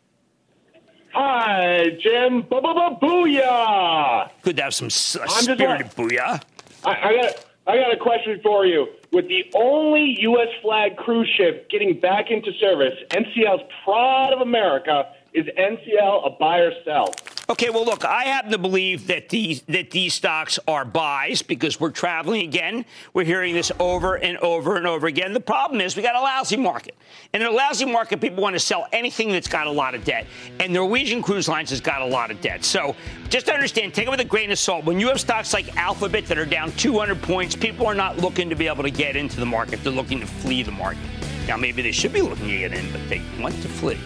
Hi, 1.13 1.89
Jim. 1.99 2.43
Booyah! 2.43 4.29
Good 4.41 4.55
to 4.55 4.63
have 4.63 4.73
some 4.73 4.87
uh, 4.87 4.89
spirited 4.89 5.87
booyah. 5.87 6.41
I, 6.87 7.09
I 7.09 7.15
got 7.21 7.45
I 7.67 7.75
got 7.75 7.93
a 7.93 7.97
question 7.97 8.39
for 8.41 8.65
you. 8.65 8.87
With 9.11 9.27
the 9.27 9.43
only 9.55 10.15
U.S. 10.21 10.47
flag 10.61 10.95
cruise 10.95 11.29
ship 11.35 11.69
getting 11.69 11.99
back 11.99 12.31
into 12.31 12.53
service, 12.53 12.93
NCL's 13.09 13.63
Pride 13.83 14.31
of 14.31 14.39
America 14.39 15.11
is 15.33 15.45
NCL 15.47 16.25
a 16.25 16.29
buy 16.39 16.59
or 16.59 16.71
sell? 16.85 17.13
Okay, 17.49 17.69
well, 17.69 17.85
look, 17.85 18.03
I 18.03 18.25
happen 18.25 18.51
to 18.51 18.57
believe 18.57 19.07
that 19.07 19.29
these 19.29 19.61
that 19.69 19.89
these 19.89 20.13
stocks 20.13 20.59
are 20.67 20.83
buys 20.83 21.41
because 21.41 21.79
we're 21.79 21.91
traveling 21.91 22.41
again. 22.41 22.83
We're 23.13 23.23
hearing 23.23 23.53
this 23.53 23.71
over 23.79 24.15
and 24.15 24.37
over 24.39 24.75
and 24.75 24.85
over 24.85 25.07
again. 25.07 25.31
The 25.31 25.39
problem 25.39 25.79
is 25.79 25.95
we 25.95 26.03
got 26.03 26.15
a 26.15 26.19
lousy 26.19 26.57
market, 26.57 26.95
and 27.31 27.41
in 27.41 27.47
a 27.47 27.51
lousy 27.51 27.85
market, 27.85 28.19
people 28.19 28.43
want 28.43 28.55
to 28.55 28.59
sell 28.59 28.85
anything 28.91 29.31
that's 29.31 29.47
got 29.47 29.65
a 29.65 29.71
lot 29.71 29.95
of 29.95 30.03
debt. 30.03 30.27
And 30.59 30.73
Norwegian 30.73 31.21
Cruise 31.21 31.47
Lines 31.47 31.69
has 31.69 31.79
got 31.79 32.01
a 32.01 32.05
lot 32.05 32.31
of 32.31 32.41
debt. 32.41 32.65
So 32.65 32.97
just 33.29 33.47
understand, 33.47 33.93
take 33.93 34.07
it 34.07 34.11
with 34.11 34.19
a 34.19 34.25
grain 34.25 34.51
of 34.51 34.59
salt. 34.59 34.83
When 34.83 34.99
you 34.99 35.07
have 35.07 35.21
stocks 35.21 35.53
like 35.53 35.73
Alphabet 35.77 36.25
that 36.25 36.37
are 36.37 36.45
down 36.45 36.73
200 36.73 37.21
points, 37.21 37.55
people 37.55 37.87
are 37.87 37.95
not 37.95 38.17
looking 38.17 38.49
to 38.49 38.55
be 38.55 38.67
able 38.67 38.83
to 38.83 38.91
get 38.91 39.15
into 39.15 39.39
the 39.39 39.45
market. 39.45 39.81
They're 39.85 39.93
looking 39.93 40.19
to 40.19 40.27
flee 40.27 40.63
the 40.63 40.71
market. 40.73 40.99
Now, 41.47 41.55
maybe 41.55 41.81
they 41.81 41.93
should 41.93 42.11
be 42.11 42.21
looking 42.21 42.49
to 42.49 42.57
get 42.57 42.73
in, 42.73 42.91
but 42.91 43.07
they 43.07 43.21
want 43.39 43.55
to 43.61 43.69
flee. 43.69 43.97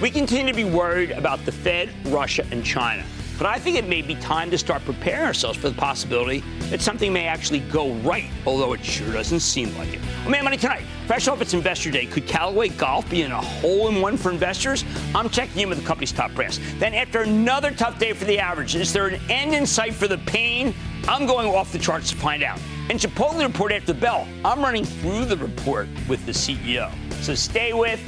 We 0.00 0.12
continue 0.12 0.52
to 0.52 0.56
be 0.56 0.62
worried 0.62 1.10
about 1.10 1.44
the 1.44 1.50
Fed, 1.50 1.90
Russia, 2.04 2.46
and 2.52 2.64
China. 2.64 3.04
But 3.36 3.48
I 3.48 3.58
think 3.58 3.76
it 3.76 3.88
may 3.88 4.00
be 4.00 4.14
time 4.14 4.48
to 4.52 4.56
start 4.56 4.84
preparing 4.84 5.24
ourselves 5.24 5.58
for 5.58 5.68
the 5.68 5.74
possibility 5.74 6.44
that 6.70 6.80
something 6.80 7.12
may 7.12 7.26
actually 7.26 7.60
go 7.60 7.94
right, 7.94 8.30
although 8.46 8.74
it 8.74 8.84
sure 8.84 9.12
doesn't 9.12 9.40
seem 9.40 9.76
like 9.76 9.92
it. 9.92 10.00
Oh, 10.22 10.26
On 10.26 10.30
Mad 10.30 10.44
Money 10.44 10.56
tonight, 10.56 10.84
fresh 11.08 11.26
off 11.26 11.42
its 11.42 11.52
investor 11.52 11.90
day, 11.90 12.06
could 12.06 12.28
Callaway 12.28 12.68
Golf 12.68 13.10
be 13.10 13.22
in 13.22 13.32
a 13.32 13.40
hole 13.40 13.88
in 13.88 14.00
one 14.00 14.16
for 14.16 14.30
investors? 14.30 14.84
I'm 15.16 15.28
checking 15.30 15.62
in 15.62 15.68
with 15.68 15.80
the 15.80 15.84
company's 15.84 16.12
top 16.12 16.32
brass. 16.32 16.60
Then, 16.78 16.94
after 16.94 17.22
another 17.22 17.72
tough 17.72 17.98
day 17.98 18.12
for 18.12 18.24
the 18.24 18.38
average, 18.38 18.76
is 18.76 18.92
there 18.92 19.08
an 19.08 19.20
end 19.28 19.52
in 19.52 19.66
sight 19.66 19.94
for 19.94 20.06
the 20.06 20.18
pain? 20.18 20.72
I'm 21.08 21.26
going 21.26 21.48
off 21.48 21.72
the 21.72 21.78
charts 21.78 22.10
to 22.10 22.16
find 22.16 22.44
out. 22.44 22.60
And 22.88 23.00
Chipotle 23.00 23.44
report 23.44 23.72
after 23.72 23.92
the 23.92 24.00
bell. 24.00 24.28
I'm 24.44 24.60
running 24.60 24.84
through 24.84 25.24
the 25.24 25.36
report 25.38 25.88
with 26.08 26.24
the 26.24 26.32
CEO. 26.32 26.92
So 27.20 27.34
stay 27.34 27.72
with 27.72 28.00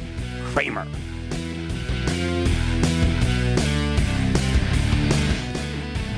Cramer. 0.53 0.87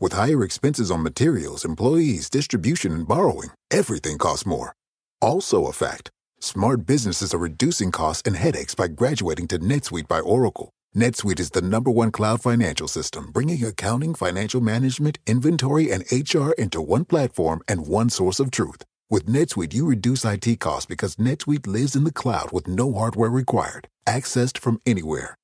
With 0.00 0.14
higher 0.14 0.42
expenses 0.42 0.90
on 0.90 1.02
materials, 1.02 1.62
employees, 1.62 2.30
distribution, 2.30 2.92
and 2.92 3.06
borrowing, 3.06 3.50
everything 3.70 4.16
costs 4.16 4.46
more. 4.46 4.72
Also, 5.20 5.66
a 5.66 5.74
fact 5.74 6.10
smart 6.40 6.86
businesses 6.86 7.34
are 7.34 7.48
reducing 7.50 7.92
costs 7.92 8.22
and 8.26 8.34
headaches 8.34 8.74
by 8.74 8.88
graduating 8.88 9.46
to 9.48 9.58
NetSuite 9.58 10.08
by 10.08 10.20
Oracle. 10.20 10.70
NetSuite 10.96 11.38
is 11.38 11.50
the 11.50 11.60
number 11.60 11.90
one 11.90 12.10
cloud 12.10 12.40
financial 12.40 12.88
system, 12.88 13.30
bringing 13.30 13.62
accounting, 13.62 14.14
financial 14.14 14.62
management, 14.62 15.18
inventory, 15.26 15.92
and 15.92 16.10
HR 16.10 16.52
into 16.52 16.80
one 16.80 17.04
platform 17.04 17.60
and 17.68 17.86
one 17.86 18.08
source 18.08 18.40
of 18.40 18.50
truth. 18.50 18.82
With 19.10 19.26
NetSuite, 19.26 19.74
you 19.74 19.84
reduce 19.84 20.24
IT 20.24 20.60
costs 20.60 20.86
because 20.86 21.16
NetSuite 21.16 21.66
lives 21.66 21.94
in 21.94 22.04
the 22.04 22.12
cloud 22.22 22.52
with 22.52 22.66
no 22.66 22.94
hardware 22.94 23.28
required, 23.28 23.86
accessed 24.06 24.56
from 24.56 24.80
anywhere. 24.86 25.36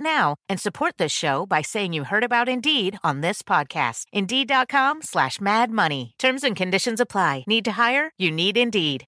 now 0.00 0.36
and 0.48 0.58
support 0.58 0.94
this 0.98 1.12
show 1.12 1.46
by 1.46 1.62
saying 1.62 1.92
you 1.92 2.04
heard 2.04 2.24
about 2.24 2.48
Indeed 2.48 2.98
on 3.04 3.20
this 3.20 3.42
podcast. 3.42 4.06
Indeed.com 4.12 5.02
slash 5.02 5.40
Mad 5.40 5.70
Money. 5.70 6.14
Terms 6.18 6.42
and 6.42 6.56
conditions 6.56 7.00
apply. 7.00 7.44
Need 7.46 7.64
to 7.66 7.72
hire? 7.72 8.10
You 8.18 8.30
need 8.30 8.56
Indeed. 8.56 9.04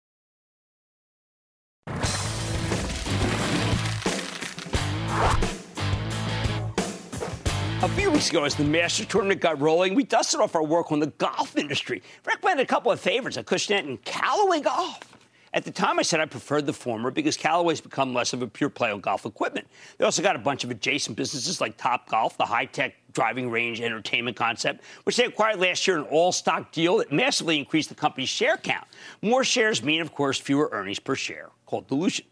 A 7.82 7.88
few 7.88 8.12
weeks 8.12 8.30
ago, 8.30 8.44
as 8.44 8.54
the 8.54 8.62
Masters 8.62 9.06
tournament 9.06 9.40
got 9.40 9.60
rolling, 9.60 9.96
we 9.96 10.04
dusted 10.04 10.38
off 10.38 10.54
our 10.54 10.62
work 10.62 10.92
on 10.92 11.00
the 11.00 11.08
golf 11.08 11.56
industry. 11.56 12.00
Recommended 12.24 12.62
a 12.62 12.66
couple 12.66 12.92
of 12.92 13.00
favorites, 13.00 13.36
a 13.36 13.42
Acushnet 13.42 13.80
and 13.80 14.00
Callaway 14.04 14.60
Golf. 14.60 15.00
At 15.54 15.64
the 15.64 15.70
time, 15.70 15.98
I 15.98 16.02
said 16.02 16.18
I 16.18 16.24
preferred 16.24 16.64
the 16.64 16.72
former 16.72 17.10
because 17.10 17.36
Callaway's 17.36 17.82
become 17.82 18.14
less 18.14 18.32
of 18.32 18.40
a 18.40 18.46
pure 18.46 18.70
play 18.70 18.90
on 18.90 19.00
golf 19.00 19.26
equipment. 19.26 19.68
They 19.98 20.04
also 20.04 20.22
got 20.22 20.34
a 20.34 20.38
bunch 20.38 20.64
of 20.64 20.70
adjacent 20.70 21.14
businesses 21.14 21.60
like 21.60 21.76
Top 21.76 22.08
Golf, 22.08 22.38
the 22.38 22.46
high 22.46 22.64
tech 22.64 22.94
driving 23.12 23.50
range 23.50 23.78
entertainment 23.82 24.34
concept, 24.34 24.82
which 25.04 25.16
they 25.16 25.24
acquired 25.24 25.60
last 25.60 25.86
year 25.86 25.98
in 25.98 26.04
an 26.04 26.08
all 26.08 26.32
stock 26.32 26.72
deal 26.72 26.96
that 26.98 27.12
massively 27.12 27.58
increased 27.58 27.90
the 27.90 27.94
company's 27.94 28.30
share 28.30 28.56
count. 28.56 28.86
More 29.20 29.44
shares 29.44 29.82
mean, 29.82 30.00
of 30.00 30.14
course, 30.14 30.40
fewer 30.40 30.70
earnings 30.72 30.98
per 30.98 31.14
share, 31.14 31.50
called 31.66 31.86
dilution. 31.86 32.24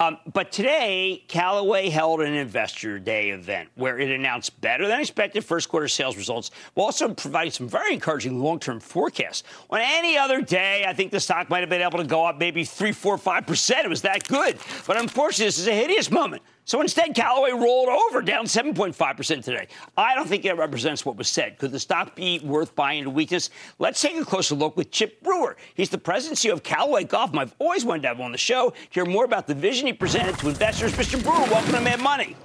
Um, 0.00 0.16
but 0.32 0.50
today, 0.50 1.22
Callaway 1.28 1.90
held 1.90 2.22
an 2.22 2.32
investor 2.32 2.98
day 2.98 3.30
event 3.30 3.68
where 3.74 3.98
it 3.98 4.10
announced 4.10 4.58
better 4.62 4.88
than 4.88 4.98
expected 4.98 5.44
first 5.44 5.68
quarter 5.68 5.88
sales 5.88 6.16
results 6.16 6.50
while 6.72 6.86
also 6.86 7.12
providing 7.12 7.52
some 7.52 7.68
very 7.68 7.92
encouraging 7.92 8.40
long 8.40 8.58
term 8.58 8.80
forecasts. 8.80 9.42
On 9.68 9.78
any 9.78 10.16
other 10.16 10.40
day, 10.40 10.86
I 10.88 10.94
think 10.94 11.10
the 11.12 11.20
stock 11.20 11.50
might 11.50 11.60
have 11.60 11.68
been 11.68 11.82
able 11.82 11.98
to 11.98 12.04
go 12.04 12.24
up 12.24 12.38
maybe 12.38 12.64
3, 12.64 12.92
4, 12.92 13.18
5%. 13.18 13.84
It 13.84 13.90
was 13.90 14.00
that 14.00 14.26
good. 14.26 14.56
But 14.86 14.96
unfortunately, 14.96 15.44
this 15.44 15.58
is 15.58 15.68
a 15.68 15.74
hideous 15.74 16.10
moment 16.10 16.40
so 16.70 16.80
instead, 16.80 17.16
Callaway 17.16 17.50
rolled 17.50 17.88
over, 17.88 18.22
down 18.22 18.44
7.5% 18.44 19.42
today. 19.42 19.66
I 19.96 20.14
don't 20.14 20.28
think 20.28 20.44
it 20.44 20.56
represents 20.56 21.04
what 21.04 21.16
was 21.16 21.28
said. 21.28 21.58
Could 21.58 21.72
the 21.72 21.80
stock 21.80 22.14
be 22.14 22.38
worth 22.44 22.76
buying 22.76 23.00
into 23.00 23.10
weakness? 23.10 23.50
Let's 23.80 24.00
take 24.00 24.16
a 24.16 24.24
closer 24.24 24.54
look 24.54 24.76
with 24.76 24.92
Chip 24.92 25.20
Brewer. 25.20 25.56
He's 25.74 25.88
the 25.90 25.98
president 25.98 26.38
CEO 26.38 26.52
of 26.52 26.62
Callaway 26.62 27.02
Golf. 27.02 27.34
I've 27.34 27.56
always 27.58 27.84
wanted 27.84 28.02
to 28.02 28.08
have 28.08 28.18
him 28.18 28.22
on 28.24 28.30
the 28.30 28.38
show, 28.38 28.72
hear 28.90 29.04
more 29.04 29.24
about 29.24 29.48
the 29.48 29.54
vision 29.56 29.88
he 29.88 29.92
presented 29.92 30.38
to 30.38 30.48
investors. 30.48 30.92
Mr. 30.92 31.20
Brewer, 31.20 31.40
welcome 31.52 31.72
to 31.72 31.80
Mad 31.80 32.00
Money. 32.00 32.36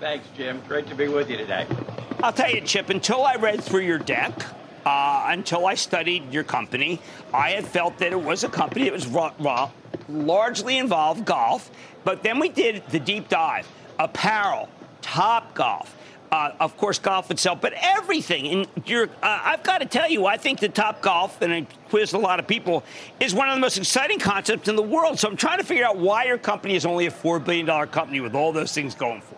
Thanks, 0.00 0.26
Jim. 0.34 0.62
Great 0.66 0.86
to 0.86 0.94
be 0.94 1.08
with 1.08 1.28
you 1.28 1.36
today. 1.36 1.66
I'll 2.22 2.32
tell 2.32 2.50
you, 2.50 2.62
Chip, 2.62 2.88
until 2.88 3.22
I 3.22 3.34
read 3.34 3.62
through 3.62 3.82
your 3.82 3.98
deck, 3.98 4.32
uh, 4.86 5.26
until 5.28 5.66
I 5.66 5.74
studied 5.74 6.32
your 6.32 6.44
company, 6.44 7.00
I 7.34 7.50
had 7.50 7.66
felt 7.66 7.98
that 7.98 8.12
it 8.12 8.22
was 8.22 8.44
a 8.44 8.48
company 8.48 8.84
that 8.84 8.94
was 8.94 9.06
raw, 9.06 9.34
raw, 9.38 9.70
largely 10.08 10.78
involved 10.78 11.24
golf. 11.24 11.70
But 12.04 12.22
then 12.22 12.38
we 12.38 12.48
did 12.48 12.82
the 12.88 12.98
deep 12.98 13.28
dive 13.28 13.68
apparel, 13.98 14.68
top 15.02 15.54
golf. 15.54 15.94
Uh, 16.30 16.52
of 16.60 16.76
course, 16.76 16.98
golf 16.98 17.30
itself, 17.30 17.58
but 17.62 17.72
everything. 17.74 18.46
And 18.46 18.66
uh, 18.86 19.06
I've 19.22 19.62
got 19.62 19.78
to 19.78 19.86
tell 19.86 20.10
you, 20.10 20.26
I 20.26 20.36
think 20.36 20.60
the 20.60 20.68
top 20.68 21.00
golf, 21.00 21.40
and 21.40 21.50
I 21.50 21.66
quizzed 21.88 22.12
a 22.12 22.18
lot 22.18 22.38
of 22.38 22.46
people, 22.46 22.84
is 23.18 23.32
one 23.32 23.48
of 23.48 23.54
the 23.54 23.60
most 23.60 23.78
exciting 23.78 24.18
concepts 24.18 24.68
in 24.68 24.76
the 24.76 24.82
world. 24.82 25.18
So 25.18 25.28
I'm 25.28 25.38
trying 25.38 25.56
to 25.56 25.64
figure 25.64 25.86
out 25.86 25.96
why 25.96 26.24
your 26.24 26.36
company 26.36 26.74
is 26.76 26.84
only 26.84 27.06
a 27.06 27.10
$4 27.10 27.42
billion 27.42 27.66
company 27.88 28.20
with 28.20 28.34
all 28.34 28.52
those 28.52 28.72
things 28.72 28.94
going 28.94 29.22
for 29.22 29.36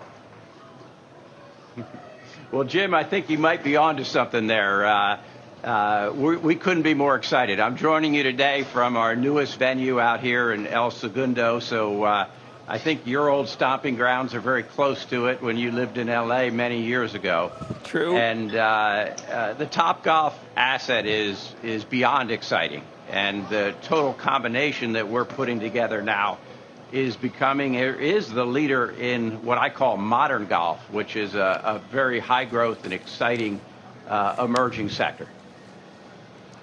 it. 1.78 1.86
Well, 2.50 2.64
Jim, 2.64 2.94
I 2.94 3.04
think 3.04 3.30
you 3.30 3.38
might 3.38 3.62
be 3.62 3.76
onto 3.76 4.02
something 4.02 4.48
there. 4.48 4.84
Uh, 4.84 5.20
uh, 5.64 6.12
we, 6.14 6.36
we, 6.36 6.54
couldn't 6.54 6.84
be 6.84 6.94
more 6.94 7.16
excited. 7.16 7.60
I'm 7.60 7.76
joining 7.76 8.14
you 8.14 8.22
today 8.22 8.62
from 8.62 8.96
our 8.96 9.14
newest 9.14 9.58
venue 9.58 10.00
out 10.00 10.20
here 10.20 10.52
in 10.52 10.66
El 10.66 10.90
Segundo. 10.90 11.58
So 11.58 12.02
uh, 12.02 12.28
I 12.66 12.78
think 12.78 13.06
your 13.06 13.28
old 13.28 13.48
stomping 13.48 13.96
grounds 13.96 14.34
are 14.34 14.40
very 14.40 14.62
close 14.62 15.04
to 15.06 15.26
it 15.26 15.42
when 15.42 15.58
you 15.58 15.70
lived 15.70 15.98
in 15.98 16.06
LA 16.06 16.48
many 16.48 16.82
years 16.82 17.14
ago. 17.14 17.52
True. 17.84 18.16
And 18.16 18.54
uh, 18.54 18.58
uh 18.58 19.52
the 19.54 19.66
Top 19.66 20.02
Golf 20.02 20.38
asset 20.56 21.04
is 21.04 21.54
is 21.62 21.84
beyond 21.84 22.30
exciting, 22.30 22.82
and 23.10 23.46
the 23.50 23.74
total 23.82 24.14
combination 24.14 24.92
that 24.92 25.08
we're 25.08 25.26
putting 25.26 25.60
together 25.60 26.00
now 26.00 26.38
is 26.90 27.16
becoming 27.16 27.74
is 27.74 28.30
the 28.30 28.46
leader 28.46 28.90
in 28.90 29.44
what 29.44 29.58
I 29.58 29.68
call 29.68 29.98
modern 29.98 30.46
golf, 30.46 30.80
which 30.90 31.16
is 31.16 31.34
a, 31.34 31.60
a 31.64 31.78
very 31.92 32.18
high 32.18 32.46
growth 32.46 32.84
and 32.84 32.94
exciting 32.94 33.60
uh, 34.08 34.36
emerging 34.42 34.88
sector. 34.88 35.28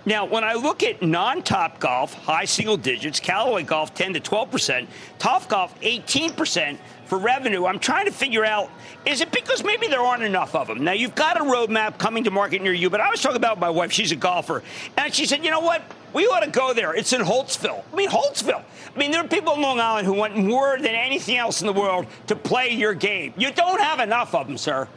Now, 0.07 0.23
when 0.23 0.45
I 0.45 0.53
look 0.53 0.83
at 0.83 1.01
non-top 1.01 1.81
golf, 1.81 2.13
high 2.13 2.45
single 2.45 2.77
digits, 2.77 3.19
Callaway 3.19 3.63
Golf 3.63 3.93
10 3.93 4.13
to 4.13 4.21
12 4.21 4.49
percent, 4.49 4.89
Top 5.19 5.49
Golf 5.49 5.75
18 5.81 6.31
percent 6.31 6.79
for 7.07 7.17
revenue. 7.17 7.65
I'm 7.65 7.77
trying 7.77 8.05
to 8.05 8.13
figure 8.13 8.45
out 8.45 8.71
is 9.05 9.19
it 9.19 9.33
because 9.33 9.65
maybe 9.65 9.87
there 9.87 9.99
aren't 9.99 10.23
enough 10.23 10.55
of 10.55 10.67
them? 10.67 10.85
Now 10.85 10.93
you've 10.93 11.13
got 11.13 11.35
a 11.35 11.43
roadmap 11.43 11.97
coming 11.97 12.23
to 12.23 12.31
market 12.31 12.61
near 12.61 12.71
you, 12.71 12.89
but 12.89 13.01
I 13.01 13.09
was 13.09 13.21
talking 13.21 13.35
about 13.35 13.59
my 13.59 13.69
wife. 13.69 13.91
She's 13.91 14.13
a 14.13 14.15
golfer, 14.15 14.63
and 14.95 15.13
she 15.13 15.25
said, 15.25 15.43
you 15.43 15.51
know 15.51 15.59
what? 15.59 15.81
We 16.13 16.25
ought 16.27 16.39
to 16.39 16.51
go 16.51 16.73
there. 16.73 16.93
It's 16.93 17.11
in 17.11 17.19
Holtsville. 17.19 17.83
I 17.91 17.95
mean, 17.97 18.09
Holtsville. 18.09 18.63
I 18.95 18.97
mean, 18.97 19.11
there 19.11 19.19
are 19.19 19.27
people 19.27 19.55
in 19.55 19.61
Long 19.61 19.81
Island 19.81 20.07
who 20.07 20.13
want 20.13 20.37
more 20.37 20.77
than 20.77 20.95
anything 20.95 21.35
else 21.35 21.59
in 21.59 21.67
the 21.67 21.73
world 21.73 22.07
to 22.27 22.35
play 22.37 22.69
your 22.69 22.93
game. 22.93 23.33
You 23.35 23.51
don't 23.51 23.81
have 23.81 23.99
enough 23.99 24.33
of 24.33 24.47
them, 24.47 24.57
sir. 24.57 24.87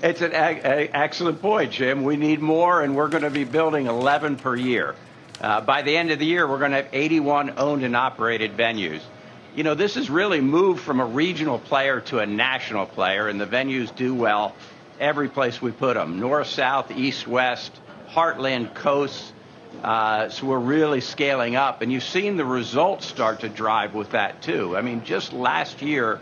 It's 0.00 0.20
an 0.20 0.30
excellent 0.32 1.42
point, 1.42 1.72
Jim. 1.72 2.04
We 2.04 2.16
need 2.16 2.40
more, 2.40 2.82
and 2.82 2.94
we're 2.94 3.08
going 3.08 3.24
to 3.24 3.30
be 3.30 3.42
building 3.42 3.86
11 3.86 4.36
per 4.36 4.54
year. 4.54 4.94
Uh, 5.40 5.60
by 5.60 5.82
the 5.82 5.96
end 5.96 6.12
of 6.12 6.20
the 6.20 6.24
year, 6.24 6.46
we're 6.46 6.60
going 6.60 6.70
to 6.70 6.76
have 6.76 6.88
81 6.92 7.54
owned 7.56 7.82
and 7.82 7.96
operated 7.96 8.56
venues. 8.56 9.00
You 9.56 9.64
know, 9.64 9.74
this 9.74 9.96
has 9.96 10.08
really 10.08 10.40
moved 10.40 10.82
from 10.82 11.00
a 11.00 11.04
regional 11.04 11.58
player 11.58 12.00
to 12.02 12.20
a 12.20 12.26
national 12.26 12.86
player, 12.86 13.26
and 13.26 13.40
the 13.40 13.46
venues 13.46 13.92
do 13.92 14.14
well 14.14 14.54
every 15.00 15.28
place 15.28 15.60
we 15.60 15.72
put 15.72 15.94
them 15.94 16.20
north, 16.20 16.46
south, 16.46 16.92
east, 16.92 17.26
west, 17.26 17.72
heartland, 18.08 18.74
coast. 18.74 19.32
Uh, 19.82 20.28
so 20.28 20.46
we're 20.46 20.58
really 20.60 21.00
scaling 21.00 21.56
up, 21.56 21.82
and 21.82 21.90
you've 21.90 22.04
seen 22.04 22.36
the 22.36 22.44
results 22.44 23.04
start 23.04 23.40
to 23.40 23.48
drive 23.48 23.94
with 23.94 24.12
that 24.12 24.42
too. 24.42 24.76
I 24.76 24.80
mean, 24.80 25.02
just 25.02 25.32
last 25.32 25.82
year 25.82 26.20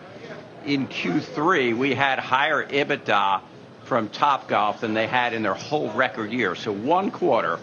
in 0.65 0.89
Q3, 0.89 1.77
we 1.77 1.95
had 1.95 2.19
higher 2.19 2.65
EBITDA 2.65 3.43
from 3.87 4.09
Top 4.09 4.49
Golf 4.49 4.81
than 4.81 4.95
they 4.95 5.07
had 5.07 5.33
in 5.33 5.43
their 5.43 5.55
whole 5.55 5.91
record 5.93 6.33
year. 6.33 6.55
So 6.55 6.73
one 6.73 7.11
quarter 7.11 7.59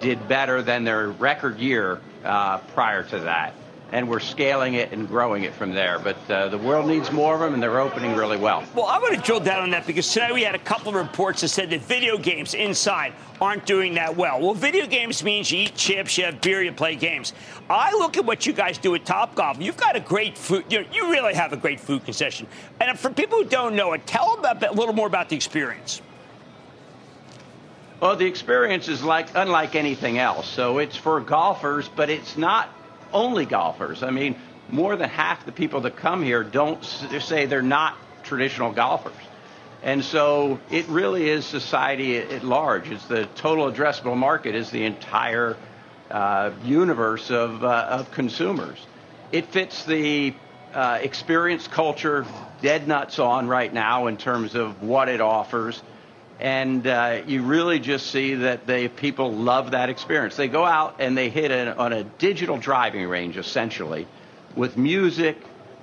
did 0.00 0.28
better 0.28 0.62
than 0.62 0.84
their 0.84 1.08
record 1.08 1.58
year 1.58 2.00
uh, 2.24 2.58
prior 2.58 3.04
to 3.04 3.20
that. 3.20 3.54
And 3.92 4.08
we're 4.08 4.20
scaling 4.20 4.74
it 4.74 4.92
and 4.92 5.06
growing 5.06 5.44
it 5.44 5.54
from 5.54 5.72
there. 5.72 5.98
But 5.98 6.30
uh, 6.30 6.48
the 6.48 6.58
world 6.58 6.88
needs 6.88 7.12
more 7.12 7.34
of 7.34 7.40
them, 7.40 7.54
and 7.54 7.62
they're 7.62 7.78
opening 7.78 8.16
really 8.16 8.36
well. 8.36 8.64
Well, 8.74 8.86
I 8.86 8.98
want 8.98 9.14
to 9.14 9.20
drill 9.20 9.40
down 9.40 9.62
on 9.62 9.70
that 9.70 9.86
because 9.86 10.10
today 10.12 10.30
we 10.32 10.42
had 10.42 10.54
a 10.54 10.58
couple 10.58 10.88
of 10.88 10.94
reports 10.94 11.42
that 11.42 11.48
said 11.48 11.70
that 11.70 11.82
video 11.82 12.18
games 12.18 12.54
inside 12.54 13.12
aren't 13.40 13.66
doing 13.66 13.94
that 13.94 14.16
well. 14.16 14.40
Well, 14.40 14.54
video 14.54 14.86
games 14.86 15.22
means 15.22 15.50
you 15.50 15.60
eat 15.60 15.74
chips, 15.74 16.18
you 16.18 16.24
have 16.24 16.40
beer, 16.40 16.62
you 16.62 16.72
play 16.72 16.96
games. 16.96 17.34
I 17.70 17.92
look 17.92 18.16
at 18.16 18.24
what 18.24 18.46
you 18.46 18.52
guys 18.52 18.78
do 18.78 18.94
at 18.94 19.04
Top 19.04 19.34
Golf. 19.34 19.60
You've 19.60 19.76
got 19.76 19.96
a 19.96 20.00
great 20.00 20.36
food. 20.36 20.64
You, 20.70 20.80
know, 20.80 20.86
you 20.92 21.10
really 21.10 21.34
have 21.34 21.52
a 21.52 21.56
great 21.56 21.78
food 21.78 22.04
concession. 22.04 22.46
And 22.80 22.98
for 22.98 23.10
people 23.10 23.38
who 23.38 23.44
don't 23.44 23.76
know 23.76 23.92
it, 23.92 24.06
tell 24.06 24.36
them 24.40 24.58
a 24.62 24.72
little 24.72 24.94
more 24.94 25.06
about 25.06 25.28
the 25.28 25.36
experience. 25.36 26.02
Well, 28.00 28.16
the 28.16 28.26
experience 28.26 28.88
is 28.88 29.02
like 29.02 29.28
unlike 29.34 29.74
anything 29.74 30.18
else. 30.18 30.46
So 30.46 30.78
it's 30.78 30.96
for 30.96 31.20
golfers, 31.20 31.88
but 31.88 32.10
it's 32.10 32.36
not 32.36 32.68
only 33.14 33.46
golfers. 33.46 34.02
I 34.02 34.10
mean, 34.10 34.36
more 34.68 34.96
than 34.96 35.08
half 35.08 35.46
the 35.46 35.52
people 35.52 35.80
that 35.82 35.96
come 35.96 36.22
here 36.22 36.42
don't 36.42 36.84
say 36.84 37.46
they're 37.46 37.62
not 37.62 37.96
traditional 38.24 38.72
golfers. 38.72 39.14
And 39.82 40.02
so 40.02 40.58
it 40.70 40.86
really 40.88 41.28
is 41.28 41.44
society 41.44 42.16
at 42.16 42.42
large. 42.42 42.90
It's 42.90 43.06
the 43.06 43.26
total 43.34 43.70
addressable 43.70 44.16
market 44.16 44.54
is 44.54 44.70
the 44.70 44.84
entire 44.84 45.56
uh, 46.10 46.52
universe 46.64 47.30
of, 47.30 47.62
uh, 47.62 47.86
of 47.90 48.10
consumers. 48.10 48.78
It 49.30 49.46
fits 49.46 49.84
the 49.84 50.34
uh, 50.72 50.98
experience 51.02 51.68
culture 51.68 52.26
dead 52.62 52.88
nuts 52.88 53.18
on 53.18 53.46
right 53.46 53.72
now 53.72 54.06
in 54.06 54.16
terms 54.16 54.54
of 54.54 54.82
what 54.82 55.08
it 55.08 55.20
offers. 55.20 55.82
And 56.40 56.86
uh, 56.86 57.22
you 57.26 57.42
really 57.42 57.78
just 57.78 58.08
see 58.10 58.34
that 58.34 58.66
the 58.66 58.88
people 58.88 59.32
love 59.32 59.70
that 59.70 59.88
experience. 59.88 60.36
They 60.36 60.48
go 60.48 60.64
out 60.64 60.96
and 60.98 61.16
they 61.16 61.30
hit 61.30 61.50
an, 61.50 61.68
on 61.68 61.92
a 61.92 62.04
digital 62.04 62.58
driving 62.58 63.06
range, 63.08 63.36
essentially, 63.36 64.06
with 64.56 64.76
music, 64.76 65.36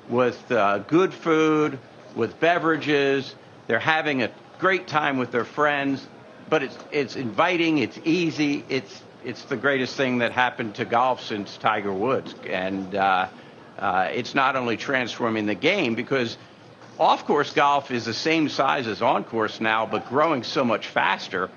with 0.10 0.52
uh, 0.52 0.80
good 0.80 1.14
food, 1.14 1.80
with 2.16 2.40
beverages. 2.40 3.34
They're 3.68 3.80
having 3.80 4.24
a 4.24 4.32
great 4.60 4.88
time 4.88 5.18
with 5.18 5.32
their 5.32 5.46
friends, 5.46 6.06
but 6.50 6.64
it's, 6.64 6.78
it's 6.92 7.16
inviting, 7.16 7.78
it's 7.78 8.00
easy, 8.04 8.66
it's 8.68 9.02
it's 9.24 9.44
the 9.46 9.58
greatest 9.58 9.96
thing 9.96 10.20
that 10.20 10.32
happened 10.32 10.76
to 10.76 10.86
golf 10.86 11.22
since 11.22 11.58
Tiger 11.58 11.94
Woods. 11.94 12.34
And 12.48 12.96
uh, 12.96 13.28
uh, 13.78 14.10
it's 14.12 14.36
not 14.36 14.56
only 14.56 14.78
transforming 14.78 15.46
the 15.46 15.56
game 15.56 15.96
because 15.96 16.38
off 17.02 17.26
course 17.26 17.52
golf 17.52 17.90
is 17.90 18.06
the 18.06 18.14
same 18.14 18.48
size 18.48 18.86
as 18.86 19.02
on 19.02 19.24
course 19.24 19.60
now, 19.60 19.88
but 19.88 20.08
growing 20.08 20.44
so 20.44 20.64
much 20.64 20.88
faster 20.88 21.50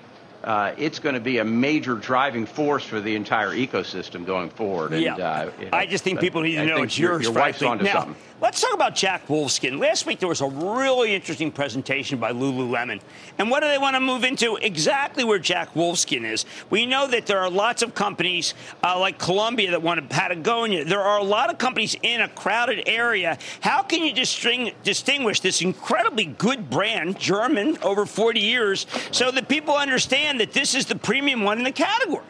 uh, 0.44 0.74
it's 0.76 0.98
going 0.98 1.14
to 1.14 1.20
be 1.20 1.38
a 1.38 1.44
major 1.44 1.94
driving 1.94 2.44
force 2.44 2.84
for 2.84 3.00
the 3.00 3.16
entire 3.16 3.50
ecosystem 3.50 4.26
going 4.26 4.50
forward. 4.50 4.92
And, 4.92 5.02
yeah. 5.02 5.16
Uh, 5.16 5.50
you 5.58 5.64
know, 5.64 5.70
I 5.72 5.86
just 5.86 6.04
think 6.04 6.20
people 6.20 6.42
need 6.42 6.56
to 6.56 6.66
know 6.66 6.82
it's 6.82 6.98
yours. 6.98 7.22
Your 7.22 7.32
wife's 7.32 7.62
onto 7.62 7.84
now, 7.84 7.92
something. 7.92 8.16
Let's 8.44 8.60
talk 8.60 8.74
about 8.74 8.94
Jack 8.94 9.26
Wolfskin. 9.28 9.80
Last 9.80 10.04
week 10.04 10.18
there 10.18 10.28
was 10.28 10.42
a 10.42 10.46
really 10.46 11.14
interesting 11.14 11.50
presentation 11.50 12.18
by 12.18 12.32
Lululemon. 12.32 13.00
And 13.38 13.50
what 13.50 13.60
do 13.60 13.68
they 13.68 13.78
want 13.78 13.96
to 13.96 14.00
move 14.00 14.22
into? 14.22 14.56
Exactly 14.56 15.24
where 15.24 15.38
Jack 15.38 15.72
Wolfskin 15.72 16.30
is. 16.30 16.44
We 16.68 16.84
know 16.84 17.06
that 17.06 17.24
there 17.24 17.38
are 17.38 17.48
lots 17.48 17.80
of 17.80 17.94
companies 17.94 18.52
uh, 18.82 19.00
like 19.00 19.18
Columbia 19.18 19.70
that 19.70 19.80
want 19.80 19.98
to 19.98 20.14
Patagonia. 20.14 20.84
There 20.84 21.00
are 21.00 21.18
a 21.18 21.24
lot 21.24 21.48
of 21.48 21.56
companies 21.56 21.96
in 22.02 22.20
a 22.20 22.28
crowded 22.28 22.86
area. 22.86 23.38
How 23.62 23.82
can 23.82 24.04
you 24.04 24.12
distinguish 24.12 25.40
this 25.40 25.62
incredibly 25.62 26.26
good 26.26 26.68
brand, 26.68 27.18
German, 27.18 27.78
over 27.80 28.04
40 28.04 28.40
years, 28.40 28.86
so 29.10 29.30
that 29.30 29.48
people 29.48 29.74
understand 29.74 30.38
that 30.40 30.52
this 30.52 30.74
is 30.74 30.84
the 30.84 30.96
premium 30.96 31.44
one 31.44 31.56
in 31.56 31.64
the 31.64 31.72
category? 31.72 32.26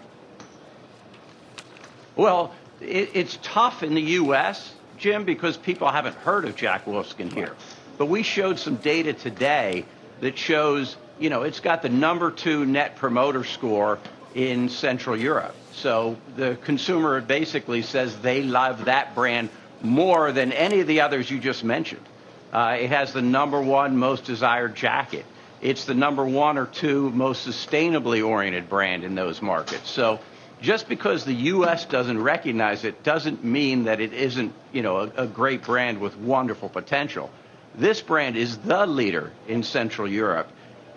Well, 2.14 2.54
it, 2.80 3.10
it's 3.14 3.40
tough 3.42 3.82
in 3.82 3.96
the 3.96 4.02
U.S., 4.02 4.73
Jim, 4.98 5.24
because 5.24 5.56
people 5.56 5.88
haven't 5.90 6.16
heard 6.16 6.44
of 6.44 6.56
Jack 6.56 6.84
Wolfskin 6.86 7.32
here. 7.32 7.54
But 7.98 8.06
we 8.06 8.22
showed 8.22 8.58
some 8.58 8.76
data 8.76 9.12
today 9.12 9.84
that 10.20 10.38
shows, 10.38 10.96
you 11.18 11.30
know, 11.30 11.42
it's 11.42 11.60
got 11.60 11.82
the 11.82 11.88
number 11.88 12.30
two 12.30 12.64
net 12.64 12.96
promoter 12.96 13.44
score 13.44 13.98
in 14.34 14.68
Central 14.68 15.16
Europe. 15.16 15.54
So 15.72 16.16
the 16.36 16.56
consumer 16.62 17.20
basically 17.20 17.82
says 17.82 18.18
they 18.20 18.42
love 18.42 18.86
that 18.86 19.14
brand 19.14 19.50
more 19.82 20.32
than 20.32 20.52
any 20.52 20.80
of 20.80 20.86
the 20.86 21.02
others 21.02 21.30
you 21.30 21.38
just 21.38 21.62
mentioned. 21.62 22.04
Uh, 22.52 22.76
it 22.80 22.90
has 22.90 23.12
the 23.12 23.22
number 23.22 23.60
one 23.60 23.96
most 23.96 24.24
desired 24.24 24.74
jacket. 24.74 25.24
It's 25.60 25.86
the 25.86 25.94
number 25.94 26.24
one 26.24 26.58
or 26.58 26.66
two 26.66 27.10
most 27.10 27.46
sustainably 27.46 28.26
oriented 28.26 28.68
brand 28.68 29.02
in 29.02 29.14
those 29.14 29.42
markets. 29.42 29.90
So 29.90 30.20
just 30.60 30.88
because 30.88 31.24
the 31.24 31.34
U.S. 31.34 31.84
doesn't 31.84 32.22
recognize 32.22 32.84
it 32.84 33.02
doesn't 33.02 33.44
mean 33.44 33.84
that 33.84 34.00
it 34.00 34.12
isn't, 34.12 34.52
you 34.72 34.82
know, 34.82 34.98
a, 34.98 35.24
a 35.24 35.26
great 35.26 35.62
brand 35.64 36.00
with 36.00 36.16
wonderful 36.16 36.68
potential. 36.68 37.30
This 37.74 38.00
brand 38.00 38.36
is 38.36 38.58
the 38.58 38.86
leader 38.86 39.32
in 39.48 39.62
Central 39.62 40.08
Europe 40.08 40.48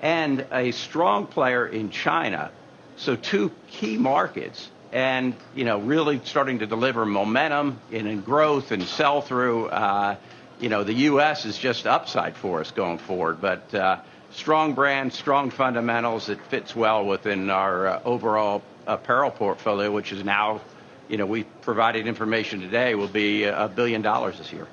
and 0.01 0.45
a 0.51 0.71
strong 0.71 1.25
player 1.27 1.65
in 1.65 1.89
China. 1.89 2.51
So 2.97 3.15
two 3.15 3.51
key 3.69 3.97
markets 3.97 4.69
and, 4.91 5.35
you 5.55 5.65
know, 5.65 5.79
really 5.79 6.21
starting 6.23 6.59
to 6.59 6.67
deliver 6.67 7.05
momentum 7.05 7.79
in, 7.91 8.07
in 8.07 8.21
growth 8.21 8.71
and 8.71 8.83
sell 8.83 9.21
through. 9.21 9.67
Uh, 9.67 10.15
you 10.59 10.69
know, 10.69 10.83
the 10.83 10.93
U.S. 10.93 11.45
is 11.45 11.57
just 11.57 11.85
upside 11.85 12.35
for 12.35 12.61
us 12.61 12.71
going 12.71 12.97
forward, 12.97 13.41
but 13.41 13.73
uh, 13.73 13.99
strong 14.31 14.73
brand, 14.73 15.11
strong 15.11 15.49
fundamentals. 15.49 16.29
It 16.29 16.39
fits 16.49 16.75
well 16.75 17.05
within 17.05 17.49
our 17.49 17.87
uh, 17.87 18.01
overall 18.05 18.61
apparel 18.85 19.31
portfolio, 19.31 19.91
which 19.91 20.11
is 20.11 20.23
now, 20.23 20.61
you 21.09 21.17
know, 21.17 21.25
we 21.25 21.43
provided 21.61 22.07
information 22.07 22.59
today 22.61 22.95
will 22.95 23.07
be 23.07 23.43
a 23.43 23.67
billion 23.73 24.01
dollars 24.01 24.37
this 24.37 24.51
year. 24.51 24.67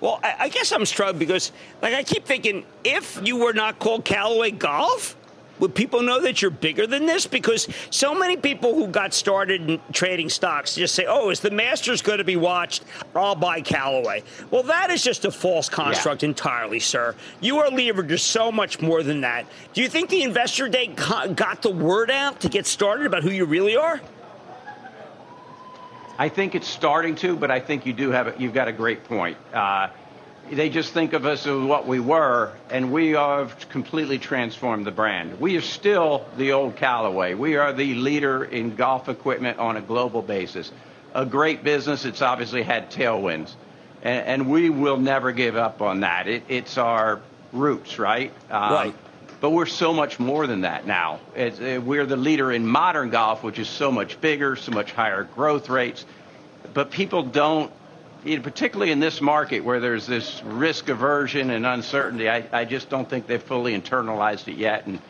Well, 0.00 0.18
I, 0.22 0.34
I 0.40 0.48
guess 0.48 0.72
I'm 0.72 0.86
struggling 0.86 1.18
because, 1.18 1.52
like, 1.82 1.94
I 1.94 2.02
keep 2.02 2.24
thinking 2.24 2.64
if 2.84 3.20
you 3.22 3.36
were 3.36 3.52
not 3.52 3.78
called 3.78 4.04
Callaway 4.04 4.50
Golf, 4.50 5.16
would 5.60 5.74
people 5.74 6.02
know 6.02 6.20
that 6.22 6.42
you're 6.42 6.50
bigger 6.50 6.86
than 6.86 7.06
this? 7.06 7.26
Because 7.26 7.68
so 7.90 8.14
many 8.14 8.36
people 8.36 8.74
who 8.74 8.88
got 8.88 9.14
started 9.14 9.68
in 9.68 9.80
trading 9.92 10.28
stocks 10.28 10.74
just 10.74 10.94
say, 10.94 11.06
oh, 11.06 11.30
is 11.30 11.40
the 11.40 11.50
Masters 11.50 12.02
going 12.02 12.18
to 12.18 12.24
be 12.24 12.36
watched? 12.36 12.84
I'll 13.14 13.34
buy 13.34 13.60
Callaway. 13.60 14.22
Well, 14.50 14.62
that 14.64 14.90
is 14.90 15.02
just 15.02 15.24
a 15.24 15.30
false 15.30 15.68
construct 15.68 16.22
yeah. 16.22 16.30
entirely, 16.30 16.80
sir. 16.80 17.14
You 17.40 17.58
are 17.58 17.70
levered 17.70 18.08
to 18.08 18.18
so 18.18 18.50
much 18.50 18.80
more 18.80 19.02
than 19.02 19.20
that. 19.20 19.46
Do 19.72 19.82
you 19.82 19.88
think 19.88 20.10
the 20.10 20.22
investor 20.22 20.68
day 20.68 20.88
got 20.88 21.62
the 21.62 21.70
word 21.70 22.10
out 22.10 22.40
to 22.40 22.48
get 22.48 22.66
started 22.66 23.06
about 23.06 23.22
who 23.22 23.30
you 23.30 23.44
really 23.44 23.76
are? 23.76 24.00
I 26.18 26.28
think 26.28 26.54
it's 26.54 26.68
starting 26.68 27.14
to, 27.16 27.34
but 27.34 27.50
I 27.50 27.60
think 27.60 27.86
you 27.86 27.94
do 27.94 28.10
have 28.10 28.38
you've 28.38 28.52
got 28.52 28.68
a 28.68 28.72
great 28.72 29.04
point. 29.04 29.38
Uh, 29.54 29.88
they 30.50 30.68
just 30.68 30.92
think 30.92 31.12
of 31.12 31.26
us 31.26 31.46
as 31.46 31.60
what 31.60 31.86
we 31.86 32.00
were, 32.00 32.52
and 32.70 32.92
we 32.92 33.10
have 33.10 33.68
completely 33.68 34.18
transformed 34.18 34.84
the 34.84 34.90
brand. 34.90 35.40
We 35.40 35.56
are 35.56 35.62
still 35.62 36.26
the 36.36 36.52
old 36.52 36.76
Callaway. 36.76 37.34
We 37.34 37.56
are 37.56 37.72
the 37.72 37.94
leader 37.94 38.44
in 38.44 38.74
golf 38.74 39.08
equipment 39.08 39.58
on 39.58 39.76
a 39.76 39.80
global 39.80 40.22
basis. 40.22 40.72
A 41.14 41.24
great 41.24 41.62
business. 41.62 42.04
It's 42.04 42.22
obviously 42.22 42.62
had 42.62 42.90
tailwinds, 42.90 43.52
and, 44.02 44.26
and 44.26 44.50
we 44.50 44.70
will 44.70 44.96
never 44.96 45.32
give 45.32 45.56
up 45.56 45.82
on 45.82 46.00
that. 46.00 46.26
It, 46.26 46.42
it's 46.48 46.78
our 46.78 47.20
roots, 47.52 47.98
right? 47.98 48.32
Um, 48.50 48.72
right. 48.72 48.94
But 49.40 49.50
we're 49.50 49.66
so 49.66 49.94
much 49.94 50.18
more 50.18 50.46
than 50.46 50.62
that 50.62 50.86
now. 50.86 51.20
It's, 51.34 51.58
uh, 51.60 51.80
we're 51.82 52.06
the 52.06 52.16
leader 52.16 52.52
in 52.52 52.66
modern 52.66 53.10
golf, 53.10 53.42
which 53.42 53.58
is 53.58 53.68
so 53.68 53.90
much 53.90 54.20
bigger, 54.20 54.54
so 54.56 54.72
much 54.72 54.92
higher 54.92 55.24
growth 55.24 55.70
rates. 55.70 56.04
But 56.74 56.90
people 56.90 57.22
don't 57.22 57.72
you 58.24 58.36
know, 58.36 58.42
particularly 58.42 58.92
in 58.92 59.00
this 59.00 59.20
market 59.20 59.60
where 59.60 59.80
there's 59.80 60.06
this 60.06 60.42
risk 60.44 60.88
aversion 60.88 61.50
and 61.50 61.66
uncertainty, 61.66 62.28
I, 62.28 62.44
I 62.52 62.64
just 62.64 62.88
don't 62.88 63.08
think 63.08 63.26
they've 63.26 63.42
fully 63.42 63.78
internalized 63.78 64.48
it 64.48 64.56
yet. 64.56 64.86
And 64.86 65.00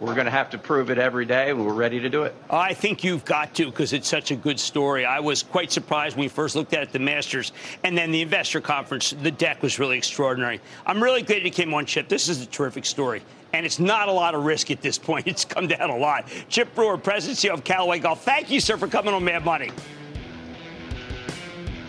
we're 0.00 0.14
going 0.14 0.24
to 0.24 0.30
have 0.30 0.50
to 0.50 0.58
prove 0.58 0.90
it 0.90 0.96
every 0.96 1.26
day, 1.26 1.50
and 1.50 1.64
we're 1.64 1.74
ready 1.74 2.00
to 2.00 2.08
do 2.08 2.22
it. 2.22 2.34
I 2.48 2.72
think 2.72 3.04
you've 3.04 3.24
got 3.24 3.54
to 3.56 3.66
because 3.66 3.92
it's 3.92 4.08
such 4.08 4.30
a 4.30 4.36
good 4.36 4.58
story. 4.58 5.04
I 5.04 5.20
was 5.20 5.42
quite 5.42 5.70
surprised 5.70 6.16
when 6.16 6.24
we 6.24 6.28
first 6.28 6.56
looked 6.56 6.72
at 6.72 6.82
it, 6.82 6.92
the 6.92 6.98
Masters 6.98 7.52
and 7.84 7.96
then 7.96 8.10
the 8.10 8.22
investor 8.22 8.62
conference. 8.62 9.10
The 9.10 9.30
deck 9.30 9.62
was 9.62 9.78
really 9.78 9.98
extraordinary. 9.98 10.60
I'm 10.86 11.02
really 11.02 11.22
glad 11.22 11.44
it 11.44 11.50
came 11.50 11.74
on, 11.74 11.84
Chip. 11.84 12.08
This 12.08 12.28
is 12.28 12.42
a 12.42 12.46
terrific 12.46 12.86
story. 12.86 13.22
And 13.52 13.66
it's 13.66 13.78
not 13.78 14.08
a 14.08 14.12
lot 14.12 14.34
of 14.34 14.44
risk 14.44 14.70
at 14.70 14.80
this 14.80 14.96
point. 14.96 15.26
It's 15.30 15.44
come 15.44 15.68
down 15.68 15.90
a 15.90 15.96
lot. 15.96 16.26
Chip 16.48 16.74
Brewer, 16.74 16.96
President 16.96 17.38
CEO 17.38 17.52
of 17.52 17.64
Callaway 17.64 17.98
Golf. 17.98 18.24
Thank 18.24 18.50
you, 18.50 18.60
sir, 18.60 18.76
for 18.78 18.88
coming 18.88 19.12
on 19.12 19.22
Mad 19.22 19.44
Money. 19.44 19.70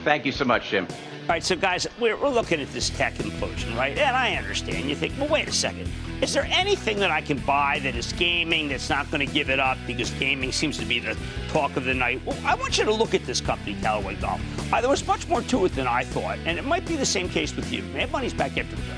Thank 0.04 0.26
you 0.26 0.32
so 0.32 0.46
much, 0.46 0.70
Jim. 0.70 0.88
All 0.90 1.28
right, 1.36 1.44
so 1.44 1.56
guys, 1.56 1.88
we're, 2.00 2.18
we're 2.18 2.30
looking 2.30 2.60
at 2.60 2.72
this 2.74 2.90
tech 2.90 3.14
implosion, 3.16 3.78
right? 3.78 3.96
And 3.98 4.18
I 4.18 4.36
understand. 4.36 4.90
You 4.90 4.96
think, 4.96 5.14
well, 5.20 5.30
wait 5.30 5.48
a 5.48 5.52
second. 5.52 5.88
Is 6.22 6.34
there 6.34 6.48
anything 6.50 7.00
that 7.00 7.12
I 7.12 7.22
can 7.22 7.38
buy 7.40 7.80
that 7.84 7.96
is 7.96 8.12
gaming 8.14 8.68
that's 8.70 8.90
not 8.90 9.10
going 9.12 9.26
to 9.26 9.32
give 9.32 9.50
it 9.50 9.60
up 9.60 9.78
because 9.86 10.10
gaming 10.12 10.52
seems 10.52 10.78
to 10.80 10.86
be 10.86 11.00
the 11.00 11.16
talk 11.50 11.78
of 11.78 11.86
the 11.86 11.94
night? 11.94 12.22
Well, 12.26 12.38
I 12.44 12.56
want 12.56 12.78
you 12.78 12.86
to 12.86 12.94
look 12.94 13.14
at 13.14 13.24
this 13.26 13.40
company, 13.40 13.76
Callaway 13.82 14.16
Golf. 14.16 14.42
Uh, 14.74 14.82
there 14.82 14.90
was 14.90 15.06
much 15.06 15.28
more 15.28 15.42
to 15.44 15.66
it 15.66 15.76
than 15.76 15.88
I 15.88 16.04
thought, 16.04 16.40
and 16.46 16.58
it 16.58 16.66
might 16.66 16.86
be 16.88 16.96
the 16.96 17.06
same 17.06 17.30
case 17.30 17.56
with 17.56 17.72
you. 17.72 17.84
Mad 17.84 18.12
Money's 18.12 18.34
back 18.34 18.58
after 18.58 18.76
the 18.76 18.82
break. 18.82 18.98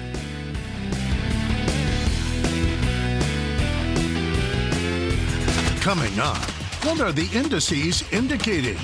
Coming 5.81 6.17
up, 6.19 6.49
what 6.85 7.01
are 7.01 7.11
the 7.11 7.29
indices 7.33 8.03
indicating? 8.13 8.77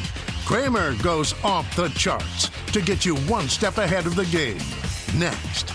Cramer 0.50 0.96
goes 1.04 1.36
off 1.44 1.76
the 1.76 1.90
charts 1.90 2.50
to 2.72 2.82
get 2.82 3.06
you 3.06 3.16
one 3.28 3.48
step 3.48 3.78
ahead 3.78 4.08
of 4.08 4.16
the 4.16 4.26
game. 4.26 4.58
Next. 5.16 5.72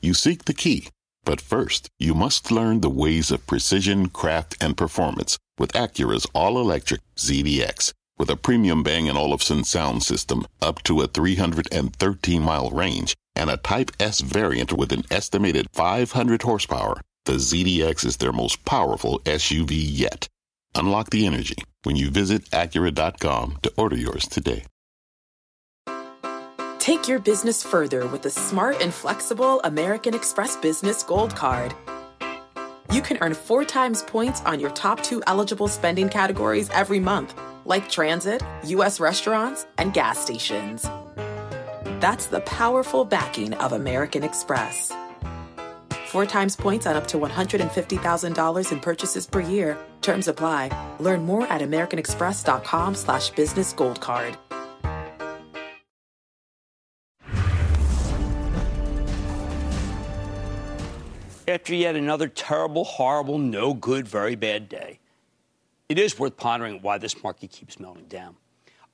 You 0.00 0.14
seek 0.14 0.44
the 0.44 0.54
key, 0.54 0.86
but 1.24 1.40
first, 1.40 1.88
you 1.98 2.14
must 2.14 2.52
learn 2.52 2.80
the 2.80 2.90
ways 2.90 3.32
of 3.32 3.44
precision, 3.48 4.08
craft, 4.08 4.56
and 4.60 4.76
performance 4.76 5.36
with 5.58 5.72
Acura's 5.72 6.28
all 6.32 6.60
electric 6.60 7.00
ZDX. 7.16 7.92
With 8.18 8.30
a 8.30 8.36
premium 8.36 8.84
Bang 8.84 9.10
& 9.10 9.16
Olufsen 9.16 9.64
sound 9.64 10.04
system 10.04 10.46
up 10.62 10.84
to 10.84 11.00
a 11.00 11.08
313 11.08 12.40
mile 12.40 12.70
range 12.70 13.16
and 13.34 13.50
a 13.50 13.56
Type 13.56 13.90
S 13.98 14.20
variant 14.20 14.72
with 14.72 14.92
an 14.92 15.02
estimated 15.10 15.66
500 15.72 16.42
horsepower, 16.42 17.00
the 17.24 17.32
ZDX 17.32 18.04
is 18.04 18.18
their 18.18 18.32
most 18.32 18.64
powerful 18.64 19.18
SUV 19.24 19.72
yet. 19.72 20.28
Unlock 20.76 21.10
the 21.10 21.26
energy 21.26 21.56
when 21.82 21.96
you 21.96 22.10
visit 22.10 22.44
Acura.com 22.50 23.58
to 23.62 23.72
order 23.76 23.96
yours 23.96 24.26
today. 24.26 24.64
Take 26.78 27.06
your 27.06 27.18
business 27.18 27.62
further 27.62 28.06
with 28.06 28.22
the 28.22 28.30
smart 28.30 28.80
and 28.80 28.94
flexible 28.94 29.60
American 29.64 30.14
Express 30.14 30.56
Business 30.56 31.02
Gold 31.02 31.36
Card. 31.36 31.74
You 32.90 33.02
can 33.02 33.18
earn 33.20 33.34
four 33.34 33.64
times 33.64 34.02
points 34.02 34.40
on 34.46 34.58
your 34.58 34.70
top 34.70 35.02
two 35.02 35.22
eligible 35.26 35.68
spending 35.68 36.08
categories 36.08 36.70
every 36.70 36.98
month, 36.98 37.34
like 37.66 37.90
transit, 37.90 38.42
U.S. 38.64 39.00
restaurants, 39.00 39.66
and 39.76 39.92
gas 39.92 40.18
stations. 40.18 40.88
That's 42.00 42.26
the 42.26 42.40
powerful 42.46 43.04
backing 43.04 43.52
of 43.54 43.72
American 43.72 44.24
Express. 44.24 44.90
Four 46.08 46.24
times 46.24 46.56
points 46.56 46.86
on 46.86 46.96
up 46.96 47.06
to 47.08 47.18
$150,000 47.18 48.72
in 48.72 48.80
purchases 48.80 49.26
per 49.26 49.40
year. 49.40 49.76
Terms 50.00 50.26
apply. 50.26 50.70
Learn 51.00 51.26
more 51.26 51.46
at 51.48 51.60
americanexpress.com 51.60 52.94
slash 52.94 53.28
business 53.30 53.74
gold 53.74 54.00
card. 54.00 54.38
After 61.46 61.74
yet 61.74 61.94
another 61.94 62.28
terrible, 62.28 62.84
horrible, 62.84 63.36
no 63.36 63.74
good, 63.74 64.08
very 64.08 64.34
bad 64.34 64.70
day, 64.70 65.00
it 65.90 65.98
is 65.98 66.18
worth 66.18 66.38
pondering 66.38 66.80
why 66.80 66.96
this 66.96 67.22
market 67.22 67.50
keeps 67.52 67.78
melting 67.78 68.08
down. 68.08 68.36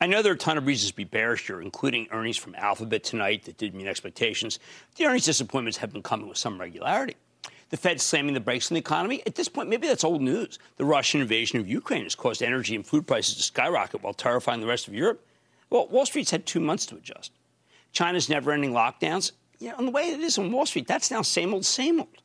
I 0.01 0.07
know 0.07 0.23
there 0.23 0.33
are 0.33 0.35
a 0.35 0.39
ton 0.39 0.59
of 0.59 0.67
reasons 0.67 0.91
to 0.91 0.97
be 0.97 1.05
bearish 1.05 1.47
here, 1.47 1.61
including 1.61 2.09
earnings 2.11 2.37
from 2.37 2.55
Alphabet 2.57 3.05
tonight 3.05 3.45
that 3.45 3.59
didn't 3.59 3.79
meet 3.79 3.87
expectations. 3.87 4.59
The 4.97 5.07
earnings 5.07 5.25
disappointments 5.25 5.79
have 5.79 5.93
been 5.93 6.03
coming 6.03 6.29
with 6.29 6.37
some 6.37 6.61
regularity. 6.61 7.17
The 7.71 7.77
Fed 7.77 8.01
slamming 8.01 8.35
the 8.35 8.41
brakes 8.41 8.71
on 8.71 8.75
the 8.75 8.81
economy. 8.81 9.23
At 9.27 9.35
this 9.35 9.49
point, 9.49 9.69
maybe 9.69 9.87
that's 9.87 10.05
old 10.05 10.21
news. 10.21 10.59
The 10.77 10.85
Russian 10.85 11.21
invasion 11.21 11.59
of 11.59 11.69
Ukraine 11.69 12.03
has 12.03 12.15
caused 12.15 12.43
energy 12.43 12.75
and 12.75 12.87
food 12.87 13.07
prices 13.07 13.37
to 13.37 13.43
skyrocket 13.43 14.03
while 14.03 14.15
terrifying 14.15 14.61
the 14.61 14.67
rest 14.67 14.89
of 14.89 14.95
Europe. 14.95 15.27
Well, 15.71 15.89
Wall 15.89 16.07
Street's 16.07 16.31
had 16.31 16.45
two 16.45 16.61
months 16.61 16.87
to 16.87 16.97
adjust. 16.97 17.33
China's 17.93 18.29
never 18.29 18.53
ending 18.53 18.73
lockdowns. 18.73 19.33
You 19.59 19.69
know, 19.69 19.77
and 19.79 19.89
the 19.89 19.93
way 19.93 20.11
it 20.11 20.21
is 20.21 20.37
on 20.39 20.53
Wall 20.53 20.67
Street, 20.67 20.87
that's 20.87 21.11
now 21.11 21.23
same 21.23 21.55
old, 21.55 21.65
same 21.65 22.01
old. 22.01 22.23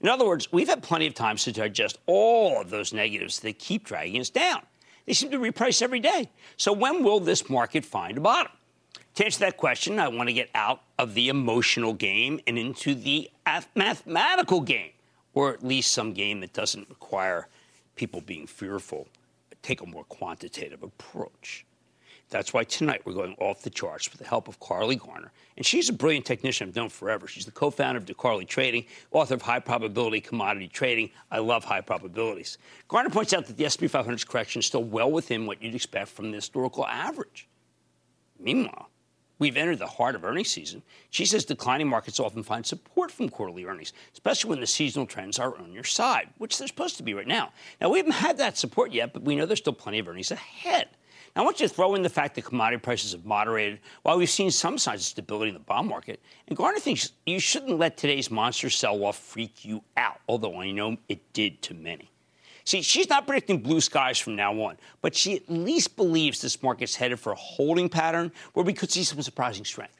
In 0.00 0.08
other 0.08 0.26
words, 0.26 0.50
we've 0.50 0.68
had 0.68 0.82
plenty 0.82 1.06
of 1.06 1.14
time 1.14 1.36
to 1.36 1.52
digest 1.52 1.98
all 2.06 2.60
of 2.60 2.70
those 2.70 2.92
negatives 2.92 3.40
that 3.40 3.58
keep 3.58 3.84
dragging 3.84 4.20
us 4.20 4.30
down. 4.30 4.62
They 5.10 5.14
seem 5.14 5.32
to 5.32 5.40
reprice 5.40 5.82
every 5.82 5.98
day. 5.98 6.30
So 6.56 6.72
when 6.72 7.02
will 7.02 7.18
this 7.18 7.50
market 7.50 7.84
find 7.84 8.16
a 8.16 8.20
bottom? 8.20 8.52
To 9.16 9.24
answer 9.24 9.40
that 9.40 9.56
question, 9.56 9.98
I 9.98 10.06
want 10.06 10.28
to 10.28 10.32
get 10.32 10.50
out 10.54 10.82
of 11.00 11.14
the 11.14 11.28
emotional 11.28 11.94
game 11.94 12.38
and 12.46 12.56
into 12.56 12.94
the 12.94 13.28
mathematical 13.74 14.60
game, 14.60 14.92
or 15.34 15.52
at 15.52 15.64
least 15.64 15.90
some 15.90 16.12
game 16.12 16.38
that 16.42 16.52
doesn't 16.52 16.88
require 16.88 17.48
people 17.96 18.20
being 18.20 18.46
fearful. 18.46 19.08
Take 19.62 19.80
a 19.80 19.86
more 19.86 20.04
quantitative 20.04 20.84
approach. 20.84 21.66
That's 22.30 22.54
why 22.54 22.62
tonight 22.62 23.02
we're 23.04 23.12
going 23.12 23.34
off 23.40 23.62
the 23.62 23.70
charts 23.70 24.08
with 24.10 24.20
the 24.20 24.26
help 24.26 24.46
of 24.46 24.60
Carley 24.60 24.94
Garner. 24.96 25.32
And 25.56 25.66
she's 25.66 25.88
a 25.88 25.92
brilliant 25.92 26.24
technician 26.24 26.68
I've 26.68 26.76
known 26.76 26.88
forever. 26.88 27.26
She's 27.26 27.44
the 27.44 27.50
co 27.50 27.70
founder 27.70 27.98
of 27.98 28.06
DeCarley 28.06 28.46
Trading, 28.46 28.86
author 29.10 29.34
of 29.34 29.42
High 29.42 29.58
Probability 29.58 30.20
Commodity 30.20 30.68
Trading. 30.68 31.10
I 31.30 31.40
love 31.40 31.64
high 31.64 31.80
probabilities. 31.80 32.58
Garner 32.88 33.10
points 33.10 33.32
out 33.32 33.46
that 33.46 33.56
the 33.56 33.68
SP 33.68 33.90
500's 33.90 34.24
correction 34.24 34.60
is 34.60 34.66
still 34.66 34.84
well 34.84 35.10
within 35.10 35.44
what 35.44 35.60
you'd 35.60 35.74
expect 35.74 36.08
from 36.08 36.30
the 36.30 36.36
historical 36.36 36.86
average. 36.86 37.48
Meanwhile, 38.38 38.90
We've 39.40 39.56
entered 39.56 39.78
the 39.78 39.86
heart 39.86 40.14
of 40.14 40.24
earnings 40.24 40.50
season. 40.50 40.82
She 41.08 41.24
says 41.24 41.46
declining 41.46 41.88
markets 41.88 42.20
often 42.20 42.42
find 42.42 42.64
support 42.64 43.10
from 43.10 43.30
quarterly 43.30 43.64
earnings, 43.64 43.94
especially 44.12 44.50
when 44.50 44.60
the 44.60 44.66
seasonal 44.66 45.06
trends 45.06 45.38
are 45.38 45.56
on 45.56 45.72
your 45.72 45.82
side, 45.82 46.28
which 46.36 46.58
they're 46.58 46.68
supposed 46.68 46.98
to 46.98 47.02
be 47.02 47.14
right 47.14 47.26
now. 47.26 47.50
Now, 47.80 47.88
we 47.88 47.96
haven't 47.96 48.12
had 48.12 48.36
that 48.36 48.58
support 48.58 48.92
yet, 48.92 49.14
but 49.14 49.22
we 49.22 49.34
know 49.34 49.46
there's 49.46 49.60
still 49.60 49.72
plenty 49.72 49.98
of 49.98 50.08
earnings 50.08 50.30
ahead. 50.30 50.90
Now, 51.34 51.42
I 51.42 51.44
want 51.44 51.60
you 51.60 51.68
to 51.68 51.74
throw 51.74 51.94
in 51.94 52.02
the 52.02 52.08
fact 52.08 52.34
that 52.34 52.44
commodity 52.44 52.80
prices 52.80 53.12
have 53.12 53.24
moderated 53.24 53.80
while 54.02 54.18
we've 54.18 54.30
seen 54.30 54.50
some 54.50 54.78
signs 54.78 55.02
of 55.02 55.06
stability 55.06 55.48
in 55.48 55.54
the 55.54 55.60
bond 55.60 55.88
market. 55.88 56.20
And 56.48 56.56
Garner 56.56 56.80
thinks 56.80 57.12
you 57.24 57.38
shouldn't 57.38 57.78
let 57.78 57.96
today's 57.96 58.30
monster 58.30 58.68
sell 58.68 59.04
off 59.04 59.18
freak 59.18 59.64
you 59.64 59.82
out, 59.96 60.20
although 60.28 60.60
I 60.60 60.72
know 60.72 60.96
it 61.08 61.32
did 61.32 61.62
to 61.62 61.74
many. 61.74 62.10
See, 62.64 62.82
she's 62.82 63.08
not 63.08 63.26
predicting 63.26 63.58
blue 63.58 63.80
skies 63.80 64.18
from 64.18 64.36
now 64.36 64.52
on, 64.60 64.76
but 65.02 65.14
she 65.14 65.36
at 65.36 65.48
least 65.48 65.96
believes 65.96 66.40
this 66.40 66.62
market's 66.62 66.94
headed 66.94 67.18
for 67.18 67.32
a 67.32 67.36
holding 67.36 67.88
pattern 67.88 68.32
where 68.52 68.64
we 68.64 68.72
could 68.72 68.90
see 68.90 69.04
some 69.04 69.22
surprising 69.22 69.64
strength. 69.64 69.99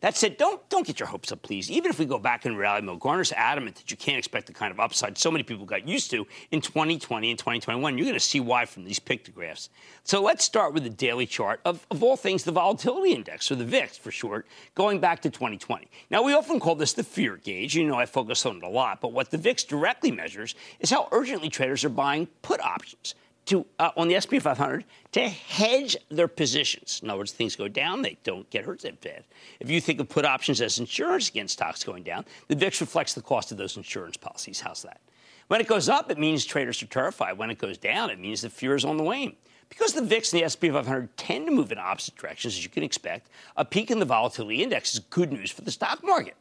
That 0.00 0.16
said, 0.16 0.36
don't 0.36 0.66
don't 0.68 0.86
get 0.86 1.00
your 1.00 1.08
hopes 1.08 1.32
up, 1.32 1.42
please. 1.42 1.68
Even 1.70 1.90
if 1.90 1.98
we 1.98 2.04
go 2.04 2.20
back 2.20 2.46
in 2.46 2.56
reality 2.56 2.86
mode, 2.86 3.00
Garner's 3.00 3.32
adamant 3.32 3.76
that 3.76 3.90
you 3.90 3.96
can't 3.96 4.16
expect 4.16 4.46
the 4.46 4.52
kind 4.52 4.70
of 4.70 4.78
upside 4.78 5.18
so 5.18 5.28
many 5.28 5.42
people 5.42 5.66
got 5.66 5.88
used 5.88 6.10
to 6.12 6.24
in 6.52 6.60
2020 6.60 7.30
and 7.30 7.38
2021. 7.38 7.98
You're 7.98 8.04
going 8.04 8.14
to 8.14 8.20
see 8.20 8.38
why 8.38 8.64
from 8.64 8.84
these 8.84 9.00
pictographs. 9.00 9.70
So 10.04 10.22
let's 10.22 10.44
start 10.44 10.72
with 10.72 10.84
the 10.84 10.90
daily 10.90 11.26
chart 11.26 11.60
of, 11.64 11.84
of 11.90 12.04
all 12.04 12.16
things, 12.16 12.44
the 12.44 12.52
volatility 12.52 13.12
index, 13.12 13.50
or 13.50 13.56
the 13.56 13.64
VIX 13.64 13.98
for 13.98 14.12
short, 14.12 14.46
going 14.76 15.00
back 15.00 15.20
to 15.22 15.30
2020. 15.30 15.88
Now, 16.10 16.22
we 16.22 16.32
often 16.32 16.60
call 16.60 16.76
this 16.76 16.92
the 16.92 17.02
fear 17.02 17.36
gauge. 17.36 17.74
You 17.74 17.84
know, 17.84 17.96
I 17.96 18.06
focus 18.06 18.46
on 18.46 18.58
it 18.58 18.62
a 18.62 18.68
lot. 18.68 19.00
But 19.00 19.12
what 19.12 19.32
the 19.32 19.38
VIX 19.38 19.64
directly 19.64 20.12
measures 20.12 20.54
is 20.78 20.90
how 20.90 21.08
urgently 21.10 21.48
traders 21.48 21.84
are 21.84 21.88
buying 21.88 22.28
put 22.42 22.60
options 22.60 23.16
to 23.48 23.66
uh, 23.78 23.90
on 23.96 24.08
the 24.08 24.20
SP 24.20 24.40
500 24.40 24.84
to 25.12 25.28
hedge 25.28 25.96
their 26.10 26.28
positions. 26.28 27.00
In 27.02 27.10
other 27.10 27.18
words, 27.18 27.32
things 27.32 27.56
go 27.56 27.68
down, 27.68 28.02
they 28.02 28.18
don't 28.24 28.48
get 28.50 28.64
hurt 28.64 28.82
that 28.82 29.00
bad. 29.00 29.24
If 29.60 29.70
you 29.70 29.80
think 29.80 30.00
of 30.00 30.08
put 30.08 30.24
options 30.24 30.60
as 30.60 30.78
insurance 30.78 31.28
against 31.28 31.54
stocks 31.54 31.82
going 31.82 32.02
down, 32.02 32.24
the 32.48 32.56
VIX 32.56 32.80
reflects 32.80 33.14
the 33.14 33.22
cost 33.22 33.50
of 33.52 33.58
those 33.58 33.76
insurance 33.76 34.16
policies. 34.16 34.60
How's 34.60 34.82
that? 34.82 35.00
When 35.48 35.60
it 35.60 35.66
goes 35.66 35.88
up, 35.88 36.10
it 36.10 36.18
means 36.18 36.44
traders 36.44 36.82
are 36.82 36.86
terrified. 36.86 37.38
When 37.38 37.50
it 37.50 37.58
goes 37.58 37.78
down, 37.78 38.10
it 38.10 38.18
means 38.18 38.42
the 38.42 38.50
fear 38.50 38.74
is 38.74 38.84
on 38.84 38.98
the 38.98 39.02
wane. 39.02 39.34
Because 39.70 39.92
the 39.92 40.02
VIX 40.02 40.32
and 40.32 40.42
the 40.42 40.48
SP 40.48 40.72
500 40.72 41.16
tend 41.16 41.46
to 41.46 41.52
move 41.52 41.72
in 41.72 41.78
opposite 41.78 42.16
directions, 42.16 42.54
as 42.54 42.64
you 42.64 42.70
can 42.70 42.82
expect, 42.82 43.28
a 43.56 43.64
peak 43.64 43.90
in 43.90 43.98
the 43.98 44.04
volatility 44.04 44.62
index 44.62 44.94
is 44.94 45.00
good 45.00 45.32
news 45.32 45.50
for 45.50 45.62
the 45.62 45.70
stock 45.70 46.02
market. 46.02 46.36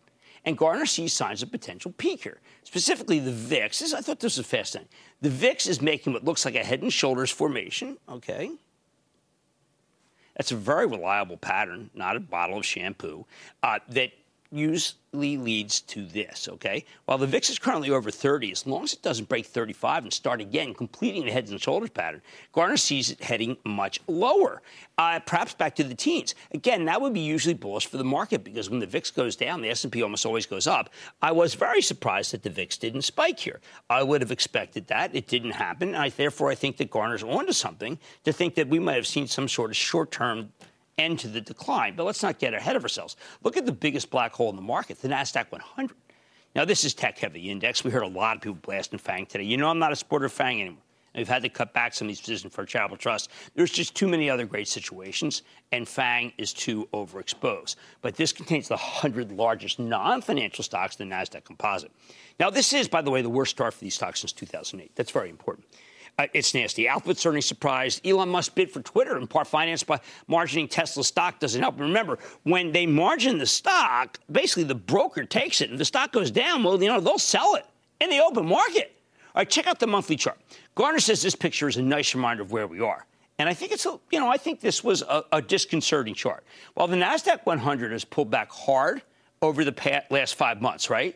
And 0.47 0.57
Garner 0.57 0.85
sees 0.85 1.11
signs 1.11 1.43
of 1.43 1.51
potential 1.51 1.93
peak 1.97 2.23
here. 2.23 2.39
Specifically, 2.63 3.19
the 3.19 3.33
VIX. 3.33 3.79
This, 3.79 3.93
I 3.93 3.99
thought 3.99 4.21
this 4.21 4.37
was 4.37 4.47
fascinating. 4.47 4.87
The 5.19 5.29
VIX 5.29 5.67
is 5.67 5.81
making 5.81 6.13
what 6.13 6.23
looks 6.23 6.45
like 6.45 6.55
a 6.55 6.63
head 6.63 6.81
and 6.81 6.91
shoulders 6.91 7.29
formation. 7.29 7.97
Okay. 8.07 8.51
That's 10.37 10.53
a 10.53 10.55
very 10.55 10.85
reliable 10.87 11.35
pattern, 11.35 11.89
not 11.93 12.15
a 12.15 12.21
bottle 12.21 12.57
of 12.57 12.65
shampoo, 12.65 13.25
uh, 13.61 13.79
that 13.89 14.11
usually 14.51 15.37
leads 15.37 15.81
to 15.81 16.05
this, 16.05 16.47
okay? 16.47 16.85
While 17.05 17.17
the 17.17 17.27
VIX 17.27 17.49
is 17.49 17.59
currently 17.59 17.89
over 17.89 18.11
30, 18.11 18.51
as 18.51 18.65
long 18.67 18.83
as 18.83 18.93
it 18.93 19.01
doesn't 19.01 19.29
break 19.29 19.45
35 19.45 20.03
and 20.03 20.13
start 20.13 20.41
again, 20.41 20.73
completing 20.73 21.25
the 21.25 21.31
heads 21.31 21.51
and 21.51 21.61
shoulders 21.61 21.89
pattern, 21.89 22.21
Garner 22.51 22.77
sees 22.77 23.11
it 23.11 23.21
heading 23.21 23.57
much 23.65 23.99
lower, 24.07 24.61
uh, 24.97 25.19
perhaps 25.19 25.53
back 25.53 25.75
to 25.75 25.83
the 25.83 25.95
teens. 25.95 26.35
Again, 26.51 26.85
that 26.85 27.01
would 27.01 27.13
be 27.13 27.19
usually 27.19 27.53
bullish 27.53 27.85
for 27.87 27.97
the 27.97 28.03
market 28.03 28.43
because 28.43 28.69
when 28.69 28.79
the 28.79 28.85
VIX 28.85 29.11
goes 29.11 29.35
down, 29.35 29.61
the 29.61 29.69
S&P 29.69 30.01
almost 30.01 30.25
always 30.25 30.45
goes 30.45 30.67
up. 30.67 30.89
I 31.21 31.31
was 31.31 31.53
very 31.53 31.81
surprised 31.81 32.31
that 32.33 32.43
the 32.43 32.49
VIX 32.49 32.77
didn't 32.77 33.01
spike 33.03 33.39
here. 33.39 33.59
I 33.89 34.03
would 34.03 34.21
have 34.21 34.31
expected 34.31 34.87
that. 34.87 35.15
It 35.15 35.27
didn't 35.27 35.51
happen. 35.51 35.95
I, 35.95 36.09
therefore, 36.09 36.49
I 36.51 36.55
think 36.55 36.77
that 36.77 36.91
Garner's 36.91 37.23
onto 37.23 37.53
something 37.53 37.99
to 38.23 38.33
think 38.33 38.55
that 38.55 38.67
we 38.69 38.79
might 38.79 38.95
have 38.95 39.07
seen 39.07 39.27
some 39.27 39.47
sort 39.47 39.71
of 39.71 39.75
short-term 39.75 40.51
end 40.97 41.19
to 41.19 41.27
the 41.27 41.41
decline. 41.41 41.95
But 41.95 42.05
let's 42.05 42.23
not 42.23 42.39
get 42.39 42.53
ahead 42.53 42.75
of 42.75 42.83
ourselves. 42.83 43.15
Look 43.43 43.57
at 43.57 43.65
the 43.65 43.71
biggest 43.71 44.09
black 44.09 44.33
hole 44.33 44.49
in 44.49 44.55
the 44.55 44.61
market, 44.61 45.01
the 45.01 45.07
NASDAQ 45.07 45.51
100. 45.51 45.95
Now, 46.55 46.65
this 46.65 46.83
is 46.83 46.93
tech 46.93 47.17
heavy 47.19 47.51
index. 47.51 47.83
We 47.83 47.91
heard 47.91 48.03
a 48.03 48.07
lot 48.07 48.35
of 48.35 48.41
people 48.41 48.57
blasting 48.61 48.99
FANG 48.99 49.27
today. 49.27 49.43
You 49.43 49.57
know, 49.57 49.69
I'm 49.69 49.79
not 49.79 49.91
a 49.91 49.95
supporter 49.95 50.25
of 50.25 50.33
FANG 50.33 50.61
anymore. 50.61 50.81
We've 51.17 51.27
had 51.27 51.41
to 51.41 51.49
cut 51.49 51.73
back 51.73 51.95
some 51.95 52.05
of 52.05 52.09
these 52.09 52.19
positions 52.19 52.53
for 52.53 52.63
Charitable 52.63 52.97
Trust. 52.97 53.31
There's 53.55 53.71
just 53.71 53.95
too 53.95 54.07
many 54.07 54.29
other 54.29 54.45
great 54.45 54.67
situations, 54.67 55.41
and 55.71 55.87
FANG 55.87 56.31
is 56.37 56.53
too 56.53 56.87
overexposed. 56.93 57.75
But 58.01 58.15
this 58.15 58.31
contains 58.31 58.67
the 58.67 58.75
100 58.75 59.31
largest 59.31 59.79
non 59.79 60.21
financial 60.21 60.63
stocks 60.63 60.99
in 60.99 61.09
the 61.09 61.15
NASDAQ 61.15 61.43
composite. 61.43 61.91
Now, 62.39 62.51
this 62.51 62.71
is, 62.71 62.87
by 62.87 63.01
the 63.01 63.09
way, 63.09 63.23
the 63.23 63.29
worst 63.29 63.51
start 63.51 63.73
for 63.73 63.79
these 63.79 63.95
stocks 63.95 64.19
since 64.19 64.31
2008. 64.31 64.95
That's 64.95 65.11
very 65.11 65.29
important. 65.29 65.65
Uh, 66.19 66.25
it's 66.33 66.55
nasty. 66.55 66.87
Alphabet 66.87 67.17
certainly 67.17 67.41
surprised. 67.41 68.05
Elon 68.05 68.29
Musk 68.29 68.55
bid 68.55 68.71
for 68.71 68.81
Twitter, 68.81 69.17
in 69.17 69.27
part 69.27 69.45
financed 69.45 69.85
by 69.85 69.99
margining 70.27 70.67
Tesla 70.67 71.03
stock 71.03 71.39
doesn't 71.39 71.61
help. 71.61 71.79
Remember, 71.79 72.17
when 72.43 72.71
they 72.71 72.87
margin 72.87 73.37
the 73.37 73.45
stock, 73.45 74.17
basically 74.31 74.63
the 74.63 74.73
broker 74.73 75.25
takes 75.25 75.61
it, 75.61 75.69
and 75.69 75.77
the 75.77 75.85
stock 75.85 76.11
goes 76.11 76.31
down. 76.31 76.63
Well, 76.63 76.81
you 76.81 76.89
know 76.89 76.99
they'll 76.99 77.19
sell 77.19 77.53
it 77.55 77.65
in 78.01 78.09
the 78.09 78.19
open 78.19 78.47
market. 78.47 78.95
All 79.35 79.41
right, 79.41 79.49
check 79.49 79.67
out 79.67 79.77
the 79.77 79.85
monthly 79.85 80.15
chart. 80.15 80.39
Garner 80.73 80.99
says 80.99 81.21
this 81.21 81.35
picture 81.35 81.67
is 81.67 81.77
a 81.77 81.83
nice 81.83 82.15
reminder 82.15 82.41
of 82.41 82.51
where 82.51 82.65
we 82.65 82.79
are. 82.79 83.05
And 83.37 83.47
I 83.47 83.53
think 83.53 83.71
it's 83.71 83.85
a, 83.85 83.99
you 84.09 84.19
know, 84.19 84.27
I 84.27 84.37
think 84.37 84.59
this 84.59 84.83
was 84.83 85.03
a, 85.03 85.23
a 85.31 85.41
disconcerting 85.43 86.15
chart. 86.15 86.43
While 86.73 86.87
the 86.87 86.95
NASDAQ 86.95 87.45
100 87.45 87.91
has 87.91 88.03
pulled 88.03 88.31
back 88.31 88.51
hard 88.51 89.03
over 89.43 89.63
the 89.63 89.71
past, 89.71 90.09
last 90.09 90.33
five 90.33 90.59
months, 90.59 90.89
right? 90.89 91.15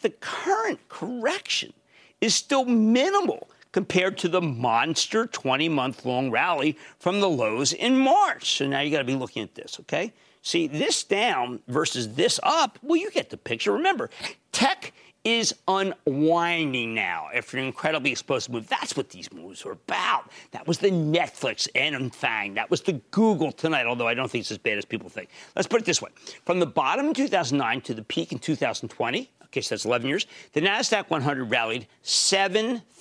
The 0.00 0.08
current 0.08 0.80
correction 0.88 1.74
is 2.22 2.34
still 2.34 2.64
minimal 2.64 3.48
compared 3.72 4.18
to 4.18 4.28
the 4.28 4.40
monster 4.40 5.26
20 5.26 5.68
month 5.68 6.04
long 6.04 6.30
rally 6.30 6.76
from 6.98 7.20
the 7.20 7.28
lows 7.28 7.72
in 7.72 7.98
March. 7.98 8.56
So 8.56 8.66
now 8.66 8.80
you 8.80 8.90
got 8.90 8.98
to 8.98 9.04
be 9.04 9.14
looking 9.14 9.42
at 9.42 9.54
this, 9.54 9.78
okay? 9.80 10.12
See, 10.42 10.66
this 10.66 11.02
down 11.04 11.60
versus 11.68 12.14
this 12.14 12.40
up, 12.42 12.78
well, 12.82 12.96
you 12.96 13.10
get 13.10 13.30
the 13.30 13.36
picture. 13.36 13.72
Remember, 13.72 14.08
tech 14.52 14.92
is 15.24 15.54
unwinding 15.66 16.94
now 16.94 17.28
after 17.34 17.58
an 17.58 17.64
incredibly 17.64 18.10
explosive 18.10 18.52
move. 18.52 18.68
That's 18.68 18.96
what 18.96 19.10
these 19.10 19.30
moves 19.32 19.66
are 19.66 19.72
about. 19.72 20.30
That 20.52 20.66
was 20.66 20.78
the 20.78 20.90
Netflix 20.90 21.68
and 21.74 22.14
FANG. 22.14 22.54
That 22.54 22.70
was 22.70 22.80
the 22.82 22.94
Google 23.10 23.52
tonight, 23.52 23.86
although 23.86 24.08
I 24.08 24.14
don't 24.14 24.30
think 24.30 24.42
it's 24.42 24.50
as 24.50 24.58
bad 24.58 24.78
as 24.78 24.84
people 24.84 25.08
think. 25.08 25.28
Let's 25.54 25.68
put 25.68 25.82
it 25.82 25.84
this 25.84 26.00
way 26.00 26.10
from 26.46 26.60
the 26.60 26.66
bottom 26.66 27.08
in 27.08 27.14
2009 27.14 27.80
to 27.82 27.94
the 27.94 28.02
peak 28.02 28.32
in 28.32 28.38
2020, 28.38 29.30
okay, 29.44 29.60
so 29.60 29.74
that's 29.74 29.84
11 29.84 30.08
years, 30.08 30.26
the 30.52 30.60
NASDAQ 30.60 31.10
100 31.10 31.50
rallied 31.50 31.86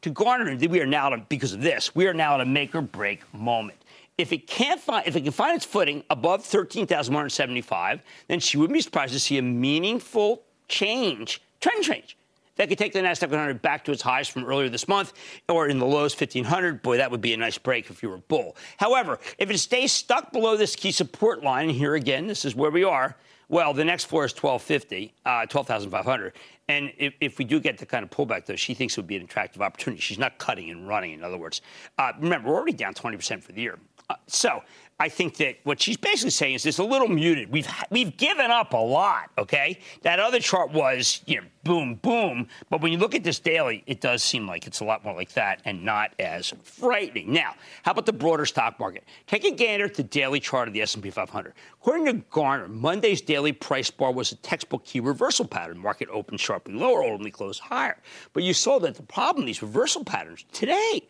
To 0.03 0.11
Garner, 0.11 0.57
that 0.57 0.71
we 0.71 0.81
are 0.81 0.87
now, 0.87 1.15
because 1.29 1.53
of 1.53 1.61
this, 1.61 1.95
we 1.95 2.07
are 2.07 2.15
now 2.15 2.35
at 2.35 2.41
a 2.41 2.47
make 2.47 2.75
or 2.75 2.81
break 2.81 3.23
moment. 3.35 3.79
If 4.17 4.33
it 4.33 4.47
can't 4.47 4.81
find, 4.81 5.07
if 5.07 5.17
it 5.17 5.23
can 5.23 5.33
find 5.33 5.57
its 5.57 5.65
footing 5.65 6.05
above 6.09 6.45
13,175, 6.45 8.03
then 8.29 8.41
she 8.41 8.57
wouldn't 8.57 8.75
be 8.75 8.81
surprised 8.81 9.13
to 9.13 9.21
see 9.21 9.39
a 9.39 9.43
meaningful 9.43 10.43
change, 10.69 11.43
trend 11.61 11.85
change 11.85 12.17
that 12.61 12.69
could 12.69 12.77
take 12.77 12.93
the 12.93 12.99
Nasdaq 12.99 13.31
100 13.31 13.63
back 13.63 13.85
to 13.87 13.91
its 13.91 14.03
highs 14.03 14.29
from 14.29 14.45
earlier 14.45 14.69
this 14.69 14.87
month, 14.87 15.15
or 15.49 15.69
in 15.69 15.79
the 15.79 15.87
lows 15.87 16.15
1500. 16.15 16.83
Boy, 16.83 16.99
that 16.99 17.11
would 17.11 17.23
be 17.23 17.33
a 17.33 17.37
nice 17.39 17.57
break 17.57 17.89
if 17.89 18.03
you 18.03 18.11
were 18.11 18.17
a 18.17 18.19
bull. 18.19 18.55
However, 18.77 19.19
if 19.39 19.51
it 19.51 19.57
stays 19.57 19.93
stuck 19.93 20.31
below 20.31 20.59
this 20.59 20.77
key 20.77 20.93
support 20.93 21.43
line, 21.43 21.71
and 21.71 21.79
here 21.79 21.95
again, 21.95 22.27
this 22.27 22.45
is 22.45 22.55
where 22.55 22.71
we 22.71 22.85
are. 22.85 23.17
Well, 23.49 23.73
the 23.73 23.87
next 23.87 24.05
floor 24.05 24.27
is 24.27 24.33
1250, 24.33 25.15
uh, 25.25 25.47
12,500. 25.47 26.35
And 26.69 26.93
if, 26.99 27.15
if, 27.23 27.39
we 27.39 27.47
do 27.47 27.61
get 27.61 27.79
the 27.79 27.87
kind 27.87 28.05
of 28.05 28.11
pullback, 28.11 28.45
though, 28.45 28.57
she 28.57 28.75
thinks 28.75 28.93
it 28.93 29.01
would 29.01 29.07
be 29.07 29.17
an 29.17 29.23
attractive 29.23 29.63
opportunity. 29.63 30.03
She's 30.03 30.19
not 30.19 30.37
cutting 30.37 30.69
and 30.69 30.87
running, 30.87 31.13
in 31.13 31.25
other 31.25 31.39
words. 31.39 31.63
Uh, 31.97 32.13
remember, 32.21 32.51
we're 32.51 32.57
already 32.57 32.75
down 32.75 32.93
20% 32.93 33.43
for 33.43 33.53
the 33.53 33.63
year. 33.63 33.79
Uh, 34.11 34.17
so 34.27 34.63
I 35.01 35.09
think 35.09 35.39
that 35.39 35.57
what 35.65 35.81
she's 35.81 35.97
basically 35.97 36.31
saying 36.31 36.57
is 36.57 36.67
it's 36.67 36.79
a 36.79 36.85
little 36.85 37.09
muted. 37.09 37.51
We've 37.51 37.67
we've 37.89 38.15
given 38.19 38.51
up 38.51 38.75
a 38.75 38.77
lot. 38.77 39.31
Okay, 39.39 39.79
that 40.03 40.21
other 40.21 40.41
chart 40.41 40.73
was 40.73 41.23
you 41.25 41.41
know 41.41 41.47
boom 41.65 41.95
boom, 41.95 42.47
but 42.69 42.83
when 42.83 42.93
you 42.93 42.99
look 42.99 43.15
at 43.15 43.25
this 43.25 43.39
daily, 43.39 43.83
it 43.87 44.03
does 44.03 44.23
seem 44.23 44.47
like 44.47 44.67
it's 44.67 44.81
a 44.81 44.85
lot 44.85 45.03
more 45.03 45.15
like 45.15 45.33
that 45.33 45.63
and 45.65 45.83
not 45.83 46.13
as 46.19 46.53
frightening. 46.63 47.33
Now, 47.33 47.55
how 47.83 47.93
about 47.93 48.05
the 48.05 48.13
broader 48.13 48.45
stock 48.45 48.79
market? 48.79 49.05
Take 49.27 49.45
a 49.45 49.51
gander 49.51 49.87
at 49.87 49.95
the 49.95 50.03
daily 50.03 50.39
chart 50.39 50.69
of 50.69 50.75
the 50.75 50.83
S&P 50.83 51.11
500. 51.11 51.55
According 51.81 52.05
to 52.05 52.25
Garner, 52.31 52.69
Monday's 52.69 53.23
daily 53.23 53.53
price 53.53 53.91
bar 53.91 54.13
was 54.13 54.33
a 54.33 54.37
textbook 54.37 54.85
key 54.85 55.01
reversal 55.01 55.47
pattern. 55.47 55.79
Market 55.79 56.11
opened 56.11 56.41
sharply 56.41 56.75
lower, 56.75 57.03
only 57.03 57.31
closed 57.31 57.61
higher. 57.61 57.97
But 58.35 58.43
you 58.43 58.53
saw 58.53 58.79
that 58.81 58.97
the 58.97 59.03
problem 59.03 59.47
these 59.47 59.63
reversal 59.63 60.05
patterns 60.05 60.45
today. 60.53 61.03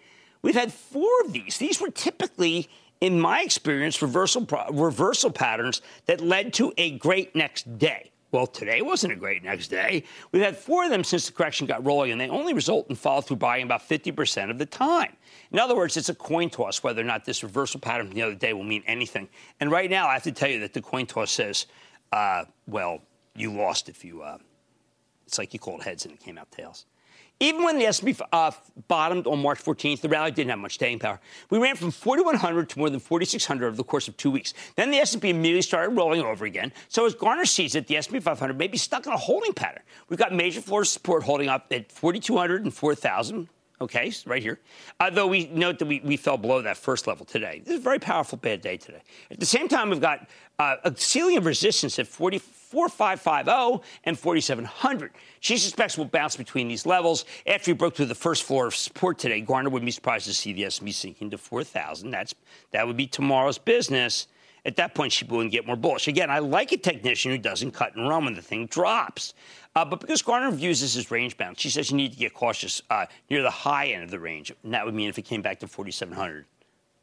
We've 0.43 0.55
had 0.55 0.73
four 0.73 1.11
of 1.25 1.33
these. 1.33 1.59
These 1.59 1.81
were 1.81 1.91
typically 1.91 2.69
in 3.01 3.19
my 3.19 3.43
experience, 3.43 4.03
reversal, 4.03 4.47
reversal 4.71 5.31
patterns 5.31 5.83
that 6.07 6.21
led 6.21 6.53
to 6.55 6.73
a 6.77 6.99
great 6.99 7.35
next 7.35 7.79
day. 7.79 8.11
Well, 8.33 8.47
today 8.47 8.81
wasn't 8.81 9.13
a 9.13 9.17
great 9.17 9.43
next 9.43 9.69
day. 9.69 10.05
We've 10.31 10.43
had 10.43 10.57
four 10.57 10.85
of 10.85 10.91
them 10.91 11.03
since 11.03 11.27
the 11.27 11.33
correction 11.33 11.67
got 11.67 11.85
rolling, 11.85 12.13
and 12.13 12.21
they 12.21 12.29
only 12.29 12.53
result 12.53 12.89
in 12.89 12.95
follow 12.95 13.23
through 13.23 13.39
buying 13.39 13.65
about 13.65 13.89
50% 13.89 14.51
of 14.51 14.59
the 14.59 14.67
time. 14.67 15.17
In 15.51 15.59
other 15.59 15.75
words, 15.75 15.97
it's 15.97 16.11
a 16.11 16.15
coin 16.15 16.49
toss 16.49 16.85
whether 16.85 17.01
or 17.01 17.05
not 17.05 17.25
this 17.25 17.43
reversal 17.43 17.81
pattern 17.81 18.07
from 18.07 18.15
the 18.15 18.23
other 18.23 18.37
day 18.37 18.53
will 18.53 18.63
mean 18.63 18.85
anything. 18.87 19.29
And 19.59 19.71
right 19.71 19.91
now, 19.91 20.07
I 20.07 20.13
have 20.13 20.23
to 20.25 20.33
tell 20.33 20.49
you 20.49 20.61
that 20.61 20.75
the 20.75 20.83
coin 20.83 21.07
toss 21.07 21.33
says, 21.33 21.67
uh, 22.13 22.45
well, 22.69 23.01
you 23.35 23.53
lost 23.53 23.89
if 23.89 24.05
you, 24.05 24.23
uh, 24.23 24.39
it's 25.27 25.39
like 25.39 25.53
you 25.53 25.59
called 25.59 25.83
heads 25.83 26.05
and 26.05 26.15
it 26.15 26.21
came 26.21 26.39
out 26.39 26.53
tails. 26.53 26.87
Even 27.43 27.63
when 27.63 27.79
the 27.79 27.87
S&P 27.87 28.15
uh, 28.33 28.51
bottomed 28.87 29.27
on 29.27 29.41
March 29.41 29.65
14th, 29.65 30.03
the 30.03 30.11
rally 30.11 30.31
didn't 30.31 30.51
have 30.51 30.59
much 30.59 30.75
staying 30.75 30.99
power. 30.99 31.19
We 31.49 31.59
ran 31.59 31.75
from 31.75 31.91
4,100 31.91 32.69
to 32.69 32.79
more 32.79 32.91
than 32.91 33.01
4,600 33.01 33.67
over 33.67 33.77
the 33.77 33.83
course 33.83 34.09
of 34.09 34.17
two 34.19 34.31
weeks. 34.31 34.53
Then 34.77 34.91
the 34.91 34.99
S&P 34.99 35.31
immediately 35.31 35.63
started 35.63 35.97
rolling 35.97 36.21
over 36.21 36.45
again. 36.45 36.71
So 36.89 37.07
as 37.07 37.15
Garner 37.15 37.47
sees 37.47 37.75
it, 37.75 37.87
the 37.87 37.97
S&P 37.97 38.21
500 38.21 38.59
may 38.59 38.69
be 38.69 38.77
stuck 38.77 39.07
in 39.07 39.13
a 39.13 39.17
holding 39.17 39.55
pattern. 39.55 39.83
We've 40.11 40.19
got 40.19 40.35
major 40.35 40.61
floors 40.61 40.91
support 40.91 41.23
holding 41.23 41.49
up 41.49 41.67
at 41.71 41.91
4,200 41.91 42.65
and 42.65 42.75
4,000. 42.75 43.49
Okay, 43.83 44.13
right 44.27 44.43
here. 44.43 44.59
Uh, 44.99 45.09
though 45.09 45.27
we 45.27 45.47
note 45.47 45.79
that 45.79 45.87
we, 45.87 46.01
we 46.05 46.19
fell 46.19 46.37
below 46.37 46.61
that 46.61 46.77
first 46.77 47.07
level 47.07 47.25
today. 47.25 47.63
This 47.65 47.75
is 47.75 47.81
a 47.81 47.83
very 47.83 47.99
powerful 47.99 48.37
bad 48.37 48.61
day 48.61 48.77
today. 48.77 49.01
At 49.31 49.41
the 49.41 49.47
same 49.47 49.69
time, 49.69 49.89
we've 49.89 50.03
got 50.03 50.29
uh, 50.59 50.77
a 50.85 50.95
ceiling 50.95 51.39
of 51.39 51.47
resistance 51.47 51.99
at 51.99 52.07
44,550 52.07 53.89
and 54.05 54.19
4,700. 54.19 55.13
She 55.41 55.57
suspects 55.57 55.97
we'll 55.97 56.09
bounce 56.09 56.37
between 56.37 56.69
these 56.69 56.85
levels. 56.85 57.25
After 57.47 57.71
we 57.71 57.75
broke 57.75 57.97
through 57.97 58.07
the 58.07 58.15
first 58.15 58.43
floor 58.43 58.67
of 58.67 58.75
support 58.75 59.19
today, 59.19 59.41
Garner 59.41 59.71
wouldn't 59.71 59.87
be 59.87 59.93
surprised 59.93 60.27
to 60.27 60.35
see 60.35 60.53
the 60.53 60.67
S&P 60.67 60.93
sinking 60.93 61.31
to 61.31 61.39
4,000. 61.39 62.11
That's 62.11 62.35
that 62.73 62.87
would 62.87 62.99
be 62.99 63.07
tomorrow's 63.07 63.57
business. 63.57 64.27
At 64.65 64.77
that 64.77 64.95
point, 64.95 65.13
she 65.13 65.25
wouldn't 65.25 65.53
get 65.53 65.67
more 65.67 65.77
bullish. 65.77 66.09
Again, 66.09 66.31
I 66.31 66.39
like 66.39 66.73
a 66.73 66.77
technician 66.77 67.31
who 67.31 67.39
doesn't 67.39 67.73
cut 67.73 67.97
and 67.97 68.09
run 68.09 68.25
when 68.25 68.35
the 68.35 68.43
thing 68.43 68.67
drops. 68.67 69.35
Uh, 69.75 69.85
but 69.85 70.01
because 70.01 70.23
Garner 70.23 70.51
views 70.51 70.81
this 70.81 70.97
as 70.97 71.11
range 71.11 71.37
bound, 71.37 71.59
she 71.59 71.71
says 71.71 71.91
you 71.91 71.97
need 71.97 72.13
to 72.13 72.19
get 72.19 72.35
cautious 72.35 72.83
uh, 72.91 73.07
near 73.31 73.43
the 73.43 73.51
high 73.51 73.89
end 73.89 74.03
of 74.03 74.11
the 74.11 74.19
range. 74.19 74.53
And 74.63 74.75
that 74.75 74.85
would 74.85 74.95
mean 74.95 75.09
if 75.09 75.19
it 75.19 75.23
came 75.23 75.43
back 75.43 75.61
to 75.61 75.69
4,700, 75.69 76.45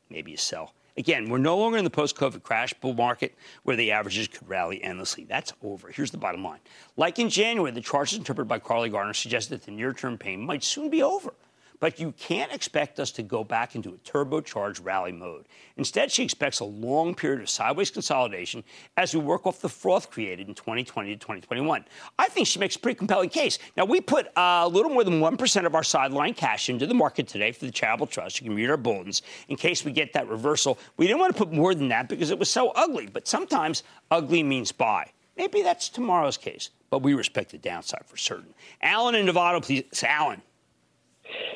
maybe 0.10 0.32
you 0.32 0.38
sell. 0.38 0.74
Again, 0.98 1.30
we're 1.30 1.38
no 1.38 1.56
longer 1.58 1.78
in 1.78 1.84
the 1.84 1.92
post 1.92 2.16
COVID 2.16 2.42
crash 2.42 2.74
bull 2.74 2.94
market 2.94 3.36
where 3.64 3.76
the 3.76 3.92
averages 3.92 4.28
could 4.28 4.50
rally 4.50 4.84
endlessly. 4.84 5.26
That's 5.26 5.54
over. 5.64 5.90
Here's 5.90 6.10
the 6.10 6.18
bottom 6.18 6.44
line. 6.44 6.60
Like 6.96 7.20
in 7.20 7.30
January, 7.30 7.72
the 7.72 7.82
charts 7.82 8.14
interpreted 8.14 8.48
by 8.48 8.58
Carley 8.58 8.90
Garner 8.90 9.14
suggest 9.14 9.52
that 9.52 9.62
the 9.62 9.72
near 9.72 9.94
term 9.94 10.18
pain 10.18 10.42
might 10.42 10.64
soon 10.64 10.90
be 10.90 11.04
over. 11.04 11.34
But 11.80 12.00
you 12.00 12.12
can't 12.14 12.52
expect 12.52 13.00
us 13.00 13.12
to 13.12 13.24
go 13.24 13.44
back 13.44 13.76
into 13.76 13.90
a 13.90 13.98
turbocharged 13.98 14.84
rally 14.84 15.12
mode. 15.12 15.46
Instead, 15.78 16.12
she 16.12 16.24
expects 16.24 16.60
a 16.60 16.66
long 16.66 17.14
period 17.14 17.40
of 17.40 17.50
sideways 17.50 17.92
consolidation 17.92 18.64
as 18.98 19.14
we 19.14 19.20
work 19.20 19.46
off 19.46 19.62
the 19.62 19.70
froth 19.70 20.10
created 20.10 20.48
in 20.48 20.56
2020 20.56 21.10
to 21.10 21.16
2021. 21.18 21.86
I 22.18 22.28
think 22.30 22.48
she 22.48 22.58
makes 22.58 22.76
a 22.76 22.80
pretty 22.80 22.98
compelling 22.98 23.30
case. 23.30 23.60
Now, 23.76 23.86
we 23.86 24.02
put 24.02 24.28
uh, 24.36 24.62
a 24.64 24.68
little 24.68 24.92
more 24.92 25.04
than 25.04 25.20
1% 25.20 25.66
of 25.66 25.76
our 25.76 25.84
sideline 25.84 26.34
cash 26.34 26.70
into 26.70 26.88
the 26.88 26.96
market 26.96 27.28
today 27.28 27.52
for 27.52 27.66
the 27.66 27.72
Charitable 27.72 28.08
Trust. 28.08 28.42
You 28.42 28.48
can 28.48 28.56
read 28.56 28.70
our 28.72 28.78
bulletins 28.78 29.22
in 29.48 29.56
case 29.56 29.86
we 29.86 29.92
get 29.92 30.14
that 30.14 30.28
reversal. 30.28 30.80
We 30.98 31.06
didn't 31.06 31.20
want 31.20 31.36
to 31.36 31.38
put 31.38 31.54
more 31.54 31.76
than 31.76 31.90
that 31.90 32.10
because 32.10 32.32
it 32.32 32.40
was 32.40 32.50
so 32.50 32.72
ugly, 32.72 33.08
but 33.08 33.28
sometimes 33.28 33.84
ugly 34.10 34.42
means 34.42 34.72
buy. 34.72 35.12
Maybe 35.38 35.62
that's 35.62 35.90
tomorrow's 35.90 36.38
case, 36.38 36.72
but 36.90 37.04
we 37.04 37.14
respect 37.14 37.52
the 37.52 37.60
downside 37.60 38.04
for 38.08 38.18
certain. 38.18 38.54
Alan 38.82 39.14
in 39.14 39.28
Nevada, 39.28 39.62
please. 39.62 40.04
Alan. 40.04 40.42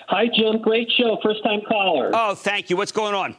Hi, 0.07 0.27
Jim. 0.27 0.61
Great 0.61 0.89
show. 0.91 1.17
First 1.23 1.43
time 1.43 1.61
caller. 1.67 2.11
Oh, 2.13 2.35
thank 2.35 2.69
you. 2.69 2.77
What's 2.77 2.91
going 2.91 3.15
on? 3.15 3.35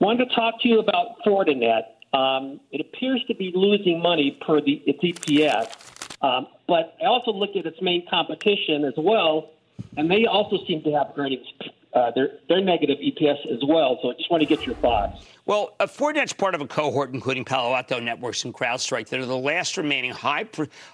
Wanted 0.00 0.28
to 0.28 0.34
talk 0.34 0.60
to 0.62 0.68
you 0.68 0.78
about 0.78 1.18
Fortinet. 1.24 1.82
Um, 2.12 2.60
it 2.70 2.80
appears 2.80 3.22
to 3.28 3.34
be 3.34 3.52
losing 3.54 4.00
money 4.00 4.38
per 4.46 4.60
the, 4.60 4.82
its 4.86 5.00
EPS, 5.00 6.24
um, 6.24 6.46
but 6.66 6.96
I 7.02 7.06
also 7.06 7.32
looked 7.32 7.56
at 7.56 7.66
its 7.66 7.80
main 7.82 8.06
competition 8.08 8.84
as 8.84 8.94
well, 8.96 9.50
and 9.96 10.10
they 10.10 10.24
also 10.24 10.58
seem 10.66 10.82
to 10.84 10.92
have 10.92 11.12
earnings 11.16 11.46
uh, 11.96 12.10
their, 12.10 12.28
their 12.48 12.60
negative 12.60 12.98
EPS 12.98 13.50
as 13.50 13.60
well. 13.66 13.98
So 14.02 14.10
I 14.10 14.14
just 14.14 14.30
want 14.30 14.42
to 14.42 14.46
get 14.46 14.66
your 14.66 14.74
thoughts. 14.76 15.24
Well, 15.46 15.74
uh, 15.80 15.86
Fortinet's 15.86 16.34
part 16.34 16.54
of 16.54 16.60
a 16.60 16.66
cohort 16.66 17.14
including 17.14 17.44
Palo 17.44 17.74
Alto 17.74 17.98
Networks 17.98 18.44
and 18.44 18.52
CrowdStrike 18.52 19.08
that 19.08 19.18
are 19.18 19.26
the 19.26 19.36
last 19.36 19.78
remaining 19.78 20.10
high, 20.10 20.46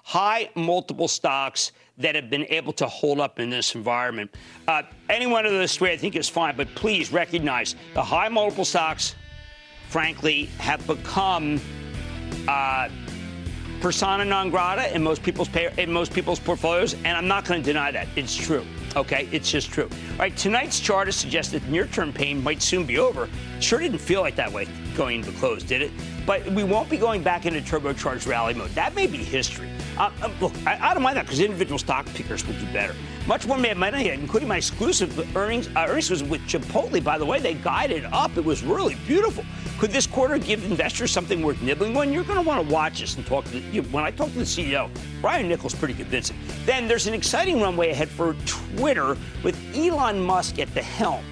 high 0.04 0.48
multiple 0.54 1.08
stocks 1.08 1.72
that 1.98 2.14
have 2.14 2.30
been 2.30 2.46
able 2.48 2.72
to 2.74 2.86
hold 2.86 3.20
up 3.20 3.38
in 3.38 3.50
this 3.50 3.74
environment. 3.74 4.34
Uh, 4.66 4.82
any 5.08 5.26
one 5.26 5.46
of 5.46 5.52
those 5.52 5.76
three, 5.76 5.90
I 5.90 5.96
think, 5.96 6.16
is 6.16 6.28
fine, 6.28 6.56
but 6.56 6.74
please 6.74 7.12
recognize 7.12 7.76
the 7.94 8.02
high 8.02 8.28
multiple 8.28 8.64
stocks, 8.64 9.14
frankly, 9.88 10.46
have 10.58 10.86
become. 10.86 11.60
Uh, 12.48 12.88
persona 13.82 14.24
non 14.24 14.48
grata 14.48 14.94
in 14.94 15.02
most 15.02 15.24
people's 15.24 15.48
pay, 15.48 15.70
in 15.76 15.92
most 15.92 16.14
people's 16.14 16.38
portfolios, 16.38 16.94
and 16.94 17.16
I'm 17.16 17.26
not 17.26 17.44
going 17.44 17.60
to 17.60 17.66
deny 17.66 17.90
that. 17.90 18.06
It's 18.14 18.34
true. 18.34 18.64
Okay, 18.94 19.28
it's 19.32 19.50
just 19.50 19.70
true. 19.70 19.88
All 20.12 20.18
right, 20.18 20.36
tonight's 20.36 20.78
chart 20.78 21.08
has 21.08 21.16
suggested 21.16 21.68
near-term 21.68 22.12
pain 22.12 22.42
might 22.42 22.62
soon 22.62 22.86
be 22.86 22.98
over. 22.98 23.28
Sure 23.58 23.80
didn't 23.80 23.98
feel 23.98 24.20
like 24.20 24.36
that 24.36 24.52
way 24.52 24.68
going 24.96 25.20
into 25.20 25.32
close, 25.32 25.64
did 25.64 25.82
it? 25.82 25.90
But 26.24 26.46
we 26.52 26.62
won't 26.62 26.88
be 26.88 26.96
going 26.96 27.22
back 27.22 27.44
into 27.44 27.60
turbocharged 27.60 28.28
rally 28.28 28.54
mode. 28.54 28.70
That 28.70 28.94
may 28.94 29.08
be 29.08 29.18
history. 29.18 29.68
Uh, 29.98 30.10
uh, 30.22 30.30
look, 30.40 30.52
I, 30.66 30.90
I, 30.90 30.94
don't 30.94 31.02
mind 31.02 31.16
that 31.18 31.26
because 31.26 31.40
individual 31.40 31.78
stock 31.78 32.06
pickers 32.06 32.46
will 32.46 32.54
do 32.54 32.66
better. 32.72 32.94
Much 33.26 33.46
more 33.46 33.58
made 33.58 33.76
money, 33.76 34.08
including 34.08 34.48
my 34.48 34.56
exclusive 34.56 35.36
earnings. 35.36 35.68
Uh, 35.68 35.86
earnings 35.88 36.10
was 36.10 36.24
with 36.24 36.40
Chipotle, 36.42 37.02
by 37.04 37.18
the 37.18 37.26
way. 37.26 37.38
They 37.40 37.54
guided 37.54 38.04
up. 38.06 38.36
It 38.36 38.44
was 38.44 38.62
really 38.62 38.94
beautiful. 39.06 39.44
Could 39.78 39.90
this 39.90 40.06
quarter 40.06 40.38
give 40.38 40.64
investors 40.64 41.10
something 41.10 41.42
worth 41.42 41.60
nibbling 41.60 41.96
on? 41.96 42.12
You're 42.12 42.24
going 42.24 42.42
to 42.42 42.46
want 42.46 42.66
to 42.66 42.72
watch 42.72 43.00
this 43.00 43.16
and 43.16 43.26
talk 43.26 43.44
to 43.46 43.50
the, 43.50 43.58
you, 43.58 43.82
when 43.84 44.02
I 44.02 44.10
talk 44.10 44.28
to 44.32 44.38
the 44.38 44.44
CEO, 44.44 44.90
Brian 45.20 45.48
Niccol's 45.48 45.74
pretty 45.74 45.94
convincing. 45.94 46.36
Then 46.64 46.88
there's 46.88 47.06
an 47.06 47.14
exciting 47.14 47.60
runway 47.60 47.90
ahead 47.90 48.08
for 48.08 48.34
Twitter 48.46 49.16
with 49.42 49.58
Elon 49.76 50.20
Musk 50.20 50.58
at 50.58 50.72
the 50.74 50.82
helm. 50.82 51.24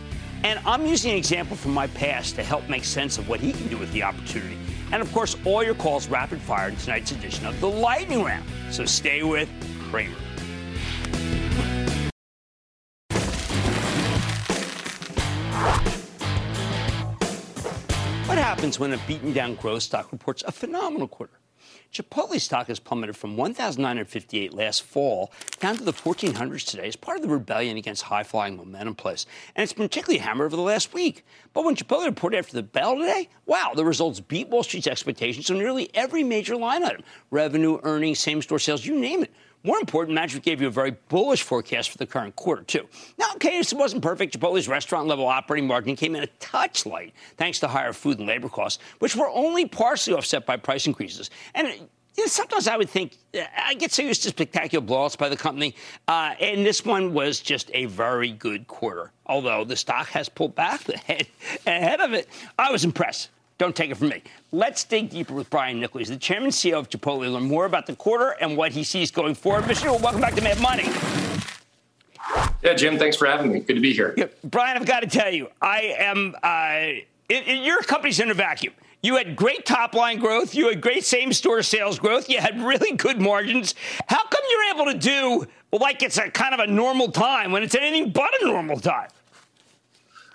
And 0.42 0.58
I'm 0.64 0.86
using 0.86 1.12
an 1.12 1.16
example 1.16 1.56
from 1.56 1.72
my 1.72 1.86
past 1.88 2.34
to 2.36 2.42
help 2.42 2.68
make 2.68 2.84
sense 2.84 3.18
of 3.18 3.28
what 3.28 3.40
he 3.40 3.52
can 3.52 3.68
do 3.68 3.76
with 3.76 3.92
the 3.92 4.02
opportunity. 4.02 4.56
And 4.92 5.02
of 5.02 5.12
course, 5.12 5.36
all 5.44 5.62
your 5.62 5.74
calls 5.74 6.08
rapid 6.08 6.40
fire 6.40 6.68
in 6.68 6.76
tonight's 6.76 7.12
edition 7.12 7.46
of 7.46 7.60
the 7.60 7.68
Lightning 7.68 8.24
Round. 8.24 8.44
So 8.70 8.84
stay 8.84 9.22
with 9.22 9.48
Cramer. 9.90 10.14
What 18.26 18.38
happens 18.38 18.78
when 18.78 18.92
a 18.92 18.98
beaten 19.08 19.32
down 19.32 19.56
growth 19.56 19.82
stock 19.82 20.12
reports 20.12 20.44
a 20.46 20.52
phenomenal 20.52 21.08
quarter. 21.08 21.32
Chipotle 21.92 22.40
stock 22.40 22.68
has 22.68 22.78
plummeted 22.78 23.16
from 23.16 23.36
1,958 23.36 24.54
last 24.54 24.82
fall 24.82 25.32
down 25.58 25.76
to 25.76 25.82
the 25.82 25.92
1,400s 25.92 26.64
today 26.64 26.86
as 26.86 26.94
part 26.94 27.16
of 27.16 27.22
the 27.22 27.28
rebellion 27.28 27.76
against 27.76 28.02
high 28.02 28.22
flying 28.22 28.56
momentum 28.56 28.94
plays. 28.94 29.26
And 29.56 29.64
it's 29.64 29.72
been 29.72 29.88
particularly 29.88 30.20
hammered 30.20 30.46
over 30.46 30.56
the 30.56 30.62
last 30.62 30.94
week. 30.94 31.24
But 31.52 31.64
when 31.64 31.74
Chipotle 31.74 32.06
reported 32.06 32.38
after 32.38 32.54
the 32.54 32.62
bell 32.62 32.96
today, 32.96 33.28
wow, 33.44 33.72
the 33.74 33.84
results 33.84 34.20
beat 34.20 34.48
Wall 34.48 34.62
Street's 34.62 34.86
expectations 34.86 35.50
on 35.50 35.58
nearly 35.58 35.90
every 35.92 36.22
major 36.22 36.56
line 36.56 36.84
item 36.84 37.02
revenue, 37.32 37.80
earnings, 37.82 38.20
same 38.20 38.40
store 38.40 38.60
sales, 38.60 38.86
you 38.86 38.94
name 38.94 39.24
it. 39.24 39.32
More 39.62 39.78
important, 39.78 40.14
management 40.14 40.44
gave 40.44 40.62
you 40.62 40.68
a 40.68 40.70
very 40.70 40.92
bullish 41.08 41.42
forecast 41.42 41.90
for 41.90 41.98
the 41.98 42.06
current 42.06 42.34
quarter, 42.34 42.62
too. 42.62 42.88
Now, 43.18 43.26
okay, 43.34 43.58
this 43.58 43.74
wasn't 43.74 44.02
perfect. 44.02 44.34
Chipotle's 44.34 44.68
restaurant 44.68 45.06
level 45.06 45.26
operating 45.26 45.68
margin 45.68 45.96
came 45.96 46.16
in 46.16 46.22
a 46.22 46.28
touch 46.38 46.86
light 46.86 47.12
thanks 47.36 47.60
to 47.60 47.68
higher 47.68 47.92
food 47.92 48.18
and 48.18 48.26
labor 48.26 48.48
costs, 48.48 48.82
which 49.00 49.14
were 49.14 49.28
only 49.28 49.66
partially 49.66 50.14
offset 50.16 50.46
by 50.46 50.56
price 50.56 50.86
increases. 50.86 51.28
And 51.54 51.68
you 52.16 52.24
know, 52.24 52.28
sometimes 52.28 52.68
I 52.68 52.76
would 52.76 52.88
think 52.88 53.16
I 53.56 53.74
get 53.74 53.92
so 53.92 54.02
used 54.02 54.22
to 54.24 54.30
spectacular 54.30 54.84
blowouts 54.84 55.16
by 55.16 55.28
the 55.28 55.36
company, 55.36 55.74
uh, 56.08 56.34
and 56.40 56.66
this 56.66 56.84
one 56.84 57.12
was 57.12 57.40
just 57.40 57.70
a 57.72 57.84
very 57.86 58.32
good 58.32 58.66
quarter. 58.66 59.12
Although 59.26 59.64
the 59.64 59.76
stock 59.76 60.08
has 60.08 60.28
pulled 60.28 60.54
back 60.54 60.88
ahead, 60.88 61.26
ahead 61.66 62.00
of 62.00 62.12
it, 62.12 62.28
I 62.58 62.72
was 62.72 62.84
impressed. 62.84 63.30
Don't 63.60 63.76
take 63.76 63.90
it 63.90 63.98
from 63.98 64.08
me. 64.08 64.22
Let's 64.52 64.84
dig 64.84 65.10
deeper 65.10 65.34
with 65.34 65.50
Brian 65.50 65.82
Niccol, 65.82 66.06
the 66.06 66.16
chairman 66.16 66.44
and 66.44 66.52
CEO 66.54 66.78
of 66.78 66.88
Chipotle, 66.88 67.30
learn 67.30 67.42
more 67.42 67.66
about 67.66 67.84
the 67.84 67.94
quarter 67.94 68.34
and 68.40 68.56
what 68.56 68.72
he 68.72 68.82
sees 68.82 69.10
going 69.10 69.34
forward. 69.34 69.64
Mr. 69.64 69.86
Niccol, 69.86 70.00
welcome 70.00 70.22
back 70.22 70.34
to 70.36 70.40
Mad 70.40 70.58
Money. 70.62 70.84
Yeah, 72.62 72.72
Jim, 72.72 72.98
thanks 72.98 73.18
for 73.18 73.26
having 73.26 73.52
me. 73.52 73.60
Good 73.60 73.74
to 73.74 73.80
be 73.80 73.92
here. 73.92 74.14
Yeah, 74.16 74.28
Brian, 74.44 74.78
I've 74.78 74.86
got 74.86 75.00
to 75.00 75.06
tell 75.06 75.30
you, 75.30 75.48
I 75.60 75.94
am. 75.98 76.34
Uh, 76.42 77.02
it, 77.28 77.48
it, 77.48 77.62
your 77.62 77.82
company's 77.82 78.18
in 78.18 78.30
a 78.30 78.34
vacuum. 78.34 78.72
You 79.02 79.16
had 79.16 79.36
great 79.36 79.66
top 79.66 79.92
line 79.92 80.20
growth. 80.20 80.54
You 80.54 80.70
had 80.70 80.80
great 80.80 81.04
same 81.04 81.30
store 81.30 81.62
sales 81.62 81.98
growth. 81.98 82.30
You 82.30 82.40
had 82.40 82.62
really 82.62 82.96
good 82.96 83.20
margins. 83.20 83.74
How 84.08 84.22
come 84.24 84.42
you're 84.50 84.74
able 84.74 84.90
to 84.90 84.98
do 84.98 85.46
like 85.78 86.02
it's 86.02 86.16
a 86.16 86.30
kind 86.30 86.54
of 86.54 86.60
a 86.60 86.66
normal 86.66 87.12
time 87.12 87.52
when 87.52 87.62
it's 87.62 87.74
anything 87.74 88.10
but 88.10 88.30
a 88.40 88.46
normal 88.46 88.80
time? 88.80 89.10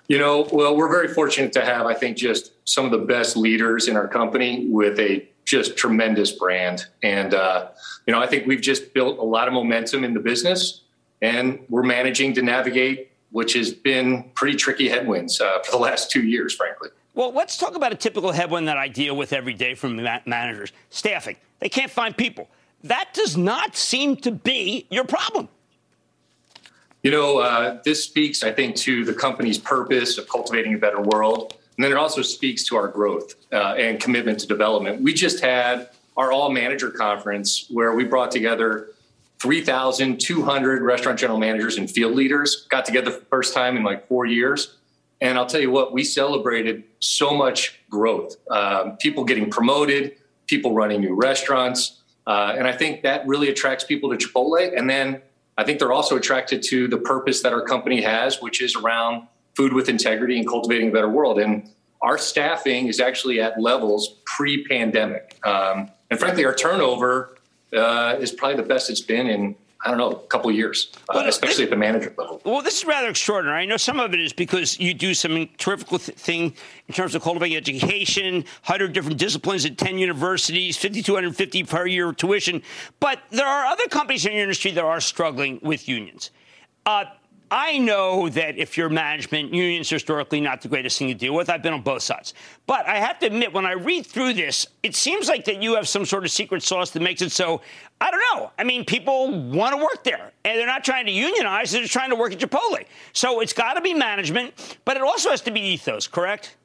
You 0.08 0.20
know, 0.20 0.48
well, 0.52 0.76
we're 0.76 0.90
very 0.90 1.08
fortunate 1.08 1.52
to 1.54 1.66
have, 1.66 1.86
I 1.88 1.94
think, 1.96 2.18
just 2.18 2.52
some 2.66 2.86
of 2.86 2.92
the 2.92 3.00
best 3.00 3.36
leaders 3.36 3.88
in 3.88 3.96
our 3.96 4.08
company 4.08 4.68
with 4.70 5.00
a 5.00 5.28
just 5.46 5.78
tremendous 5.78 6.32
brand. 6.32 6.86
And, 7.02 7.34
uh, 7.34 7.70
you 8.06 8.14
know, 8.14 8.20
I 8.20 8.28
think 8.28 8.46
we've 8.46 8.62
just 8.62 8.94
built 8.94 9.18
a 9.20 9.24
lot 9.24 9.48
of 9.48 9.54
momentum 9.54 10.04
in 10.04 10.14
the 10.14 10.20
business 10.20 10.82
and 11.22 11.60
we're 11.70 11.84
managing 11.84 12.34
to 12.34 12.42
navigate, 12.42 13.12
which 13.32 13.54
has 13.54 13.72
been 13.72 14.30
pretty 14.36 14.58
tricky 14.58 14.90
headwinds 14.90 15.40
uh, 15.42 15.60
for 15.64 15.72
the 15.72 15.78
last 15.78 16.12
two 16.12 16.24
years, 16.24 16.54
frankly. 16.54 16.90
Well, 17.14 17.32
let's 17.32 17.58
talk 17.58 17.76
about 17.76 17.94
a 17.94 17.96
typical 17.96 18.32
headwind 18.32 18.68
that 18.68 18.78
I 18.78 18.90
deal 18.90 19.16
with 19.16 19.34
every 19.34 19.54
day 19.54 19.74
from 19.74 19.96
ma- 19.96 20.20
managers 20.26 20.72
staffing. 20.90 21.38
They 21.60 21.70
can't 21.70 21.92
find 21.92 22.16
people. 22.16 22.50
That 22.84 23.14
does 23.14 23.38
not 23.38 23.76
seem 23.76 24.18
to 24.18 24.32
be 24.32 24.86
your 24.92 25.06
problem. 25.06 25.48
You 27.06 27.12
know, 27.12 27.38
uh, 27.38 27.78
this 27.86 28.04
speaks, 28.04 28.42
I 28.42 28.52
think, 28.52 28.76
to 28.78 29.06
the 29.06 29.14
company's 29.14 29.60
purpose 29.60 30.18
of 30.18 30.28
cultivating 30.28 30.74
a 30.74 30.80
better 30.80 31.00
world. 31.00 31.54
And 31.78 31.84
then 31.84 31.92
it 31.92 31.98
also 31.98 32.24
speaks 32.24 32.64
to 32.64 32.78
our 32.78 32.88
growth 32.88 33.36
uh, 33.54 33.76
and 33.78 34.00
commitment 34.00 34.40
to 34.40 34.48
development. 34.48 35.04
We 35.04 35.14
just 35.14 35.40
had 35.40 35.92
our 36.18 36.32
all 36.32 36.50
manager 36.50 36.90
conference 36.90 37.68
where 37.70 37.94
we 37.94 38.06
brought 38.06 38.32
together 38.32 38.88
3,200 39.38 40.82
restaurant 40.82 41.20
general 41.20 41.38
managers 41.38 41.78
and 41.78 41.92
field 41.92 42.16
leaders, 42.16 42.66
got 42.72 42.86
together 42.86 43.12
for 43.12 43.20
the 43.20 43.26
first 43.28 43.54
time 43.54 43.78
in 43.78 43.84
like 43.84 44.08
four 44.08 44.26
years. 44.26 44.78
And 45.22 45.38
I'll 45.38 45.46
tell 45.46 45.62
you 45.62 45.70
what, 45.70 45.94
we 45.94 46.04
celebrated 46.04 46.86
so 47.02 47.36
much 47.36 47.82
growth. 47.88 48.36
Um, 48.50 48.98
people 48.98 49.26
getting 49.26 49.52
promoted, 49.52 50.16
people 50.48 50.74
running 50.74 51.02
new 51.02 51.14
restaurants. 51.14 52.02
Uh, 52.26 52.56
and 52.58 52.68
I 52.68 52.72
think 52.72 53.04
that 53.04 53.28
really 53.28 53.50
attracts 53.50 53.84
people 53.84 54.10
to 54.10 54.18
Chipotle. 54.18 54.76
And 54.76 54.90
then 54.90 55.22
I 55.58 55.64
think 55.64 55.80
they're 55.80 55.94
also 55.94 56.18
attracted 56.18 56.62
to 56.64 56.88
the 56.88 56.98
purpose 56.98 57.42
that 57.42 57.54
our 57.54 57.62
company 57.62 58.02
has, 58.02 58.42
which 58.42 58.62
is 58.62 58.76
around 58.76 59.28
food 59.56 59.74
with 59.74 59.88
integrity 59.88 60.38
and 60.38 60.48
cultivating 60.48 60.90
a 60.90 60.92
better 60.92 61.10
world. 61.10 61.40
And 61.40 61.70
our 62.02 62.18
staffing 62.18 62.88
is 62.88 63.00
actually 63.00 63.40
at 63.40 63.60
levels 63.60 64.18
pre 64.26 64.66
pandemic. 64.66 65.40
Um, 65.46 65.90
and 66.12 66.20
frankly, 66.20 66.46
our 66.46 66.54
turnover 66.54 67.38
uh, 67.74 68.18
is 68.20 68.32
probably 68.32 68.58
the 68.58 68.68
best 68.68 68.90
it's 68.90 69.02
been 69.02 69.28
in 69.28 69.56
I 69.84 69.90
don't 69.90 69.98
know, 69.98 70.12
a 70.12 70.28
couple 70.28 70.50
years, 70.52 70.92
uh, 71.10 71.24
especially 71.28 71.66
this, 71.66 71.66
at 71.66 71.70
the 71.70 71.76
manager 71.76 72.14
level. 72.18 72.42
Well, 72.44 72.62
this 72.62 72.78
is 72.78 72.86
rather 72.86 73.10
extraordinary. 73.10 73.62
I 73.62 73.66
know 73.66 73.78
some 73.78 74.00
of 74.00 74.14
it 74.14 74.20
is 74.20 74.34
because 74.34 74.80
you 74.80 74.94
do 74.94 75.14
some 75.14 75.48
terrific 75.58 75.88
th- 75.90 76.02
thing 76.18 76.56
in 76.88 76.94
terms 76.96 77.14
of 77.14 77.22
cultivating 77.22 77.58
education, 77.58 78.36
100 78.36 78.94
different 78.94 79.20
disciplines 79.20 79.66
at 79.66 79.78
10 79.78 79.98
universities, 80.00 80.78
5,250 80.78 81.64
per 81.64 81.86
year 81.86 82.14
tuition. 82.14 82.64
But 83.00 83.20
there 83.30 83.46
are 83.46 83.66
other 83.66 83.88
companies 83.88 84.26
in 84.26 84.34
your 84.34 84.44
industry 84.44 84.72
that 84.72 84.84
are 84.84 85.02
struggling 85.02 85.60
with 85.62 85.88
unions. 85.88 86.32
Uh, 86.86 87.06
I 87.52 87.78
know 87.78 88.28
that 88.30 88.58
if 88.58 88.76
you're 88.76 88.90
management, 88.90 89.54
unions 89.54 89.92
are 89.92 89.96
historically 89.96 90.42
not 90.42 90.62
the 90.62 90.68
greatest 90.68 90.98
thing 90.98 91.10
to 91.10 91.14
deal 91.14 91.36
with. 91.36 91.50
I've 91.50 91.62
been 91.62 91.74
on 91.74 91.82
both 91.82 92.02
sides. 92.02 92.34
But 92.66 92.88
I 92.88 92.98
have 92.98 93.20
to 93.20 93.28
admit, 93.28 93.54
when 93.54 93.66
I 93.66 93.74
read 93.74 94.06
through 94.06 94.34
this, 94.34 94.66
it 94.82 94.96
seems 94.96 95.28
like 95.28 95.46
that 95.46 95.62
you 95.62 95.76
have 95.76 95.88
some 95.88 96.06
sort 96.06 96.26
of 96.26 96.32
secret 96.32 96.64
sauce 96.64 96.90
that 96.92 97.02
makes 97.02 97.22
it 97.22 97.32
so, 97.32 97.62
I 98.02 98.10
don't 98.10 98.22
know. 98.34 98.52
I 98.58 98.64
mean, 98.64 98.84
people 98.84 99.32
want 99.50 99.76
to 99.76 99.78
work 99.78 100.04
there, 100.04 100.32
and 100.44 100.58
they're 100.58 100.66
not 100.66 100.84
trying 100.84 101.06
to 101.06 101.12
unionize, 101.12 101.72
they're 101.72 101.82
just 101.82 101.94
trying 101.94 102.10
to 102.10 102.16
work 102.16 102.34
at 102.34 102.40
Chipotle. 102.40 102.84
So 103.14 103.42
it's 103.42 103.54
got 103.54 103.76
to 103.76 103.82
be 103.82 103.94
management, 103.94 104.80
but 104.84 104.98
it 104.98 105.04
also 105.04 105.30
has 105.30 105.42
to 105.42 105.52
be 105.52 105.62
ethos, 105.62 106.08
correct? 106.08 106.56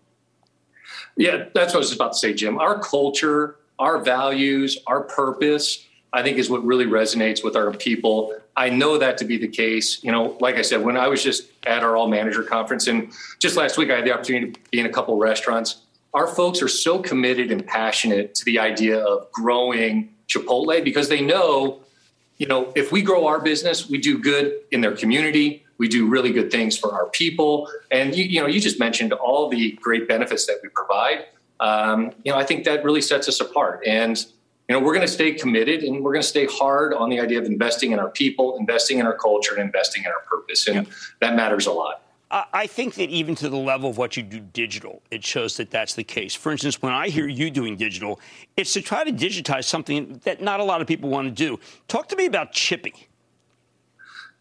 Yeah, 1.16 1.44
that's 1.54 1.74
what 1.74 1.80
I 1.80 1.80
was 1.80 1.92
about 1.92 2.12
to 2.12 2.18
say, 2.18 2.32
Jim. 2.32 2.58
Our 2.58 2.80
culture, 2.80 3.56
our 3.78 3.98
values, 3.98 4.78
our 4.86 5.02
purpose, 5.02 5.86
I 6.12 6.22
think 6.22 6.38
is 6.38 6.48
what 6.48 6.64
really 6.64 6.86
resonates 6.86 7.44
with 7.44 7.54
our 7.54 7.72
people. 7.72 8.34
I 8.60 8.68
know 8.68 8.98
that 8.98 9.16
to 9.18 9.24
be 9.24 9.38
the 9.38 9.48
case. 9.48 10.04
You 10.04 10.12
know, 10.12 10.36
like 10.38 10.56
I 10.56 10.62
said, 10.62 10.82
when 10.82 10.98
I 10.98 11.08
was 11.08 11.24
just 11.24 11.50
at 11.64 11.82
our 11.82 11.96
all 11.96 12.08
manager 12.08 12.42
conference, 12.42 12.88
and 12.88 13.10
just 13.38 13.56
last 13.56 13.78
week 13.78 13.90
I 13.90 13.96
had 13.96 14.04
the 14.04 14.12
opportunity 14.12 14.52
to 14.52 14.60
be 14.70 14.80
in 14.80 14.84
a 14.84 14.90
couple 14.90 15.14
of 15.14 15.20
restaurants. 15.20 15.80
Our 16.12 16.26
folks 16.26 16.60
are 16.60 16.68
so 16.68 16.98
committed 16.98 17.50
and 17.50 17.66
passionate 17.66 18.34
to 18.34 18.44
the 18.44 18.58
idea 18.58 18.98
of 18.98 19.32
growing 19.32 20.14
Chipotle 20.28 20.84
because 20.84 21.08
they 21.08 21.22
know, 21.22 21.80
you 22.36 22.46
know, 22.48 22.70
if 22.76 22.92
we 22.92 23.00
grow 23.00 23.26
our 23.26 23.40
business, 23.40 23.88
we 23.88 23.96
do 23.96 24.18
good 24.18 24.52
in 24.70 24.82
their 24.82 24.94
community. 24.94 25.64
We 25.78 25.88
do 25.88 26.06
really 26.06 26.30
good 26.30 26.50
things 26.50 26.76
for 26.76 26.92
our 26.92 27.06
people. 27.06 27.66
And 27.90 28.14
you, 28.14 28.24
you 28.24 28.42
know, 28.42 28.46
you 28.46 28.60
just 28.60 28.78
mentioned 28.78 29.14
all 29.14 29.48
the 29.48 29.72
great 29.80 30.06
benefits 30.06 30.44
that 30.48 30.58
we 30.62 30.68
provide. 30.68 31.24
Um, 31.60 32.12
you 32.24 32.32
know, 32.32 32.36
I 32.36 32.44
think 32.44 32.64
that 32.64 32.84
really 32.84 33.00
sets 33.00 33.26
us 33.26 33.40
apart. 33.40 33.82
And 33.86 34.22
you 34.70 34.76
know, 34.76 34.86
we're 34.86 34.94
going 34.94 35.04
to 35.04 35.12
stay 35.12 35.32
committed 35.32 35.82
and 35.82 36.00
we're 36.00 36.12
going 36.12 36.22
to 36.22 36.28
stay 36.28 36.46
hard 36.46 36.94
on 36.94 37.10
the 37.10 37.18
idea 37.18 37.40
of 37.40 37.44
investing 37.44 37.90
in 37.90 37.98
our 37.98 38.08
people, 38.08 38.56
investing 38.56 39.00
in 39.00 39.06
our 39.06 39.16
culture, 39.16 39.52
and 39.52 39.64
investing 39.64 40.04
in 40.04 40.12
our 40.12 40.20
purpose. 40.30 40.68
And 40.68 40.86
yeah. 40.86 40.92
that 41.18 41.34
matters 41.34 41.66
a 41.66 41.72
lot. 41.72 42.04
I 42.30 42.68
think 42.68 42.94
that 42.94 43.10
even 43.10 43.34
to 43.34 43.48
the 43.48 43.56
level 43.56 43.90
of 43.90 43.98
what 43.98 44.16
you 44.16 44.22
do 44.22 44.38
digital, 44.38 45.02
it 45.10 45.24
shows 45.26 45.56
that 45.56 45.72
that's 45.72 45.94
the 45.94 46.04
case. 46.04 46.36
For 46.36 46.52
instance, 46.52 46.80
when 46.80 46.92
I 46.92 47.08
hear 47.08 47.26
you 47.26 47.50
doing 47.50 47.76
digital, 47.76 48.20
it's 48.56 48.72
to 48.74 48.80
try 48.80 49.02
to 49.02 49.10
digitize 49.10 49.64
something 49.64 50.20
that 50.22 50.40
not 50.40 50.60
a 50.60 50.64
lot 50.64 50.80
of 50.80 50.86
people 50.86 51.10
want 51.10 51.26
to 51.26 51.32
do. 51.32 51.58
Talk 51.88 52.08
to 52.10 52.14
me 52.14 52.26
about 52.26 52.52
Chippy. 52.52 53.08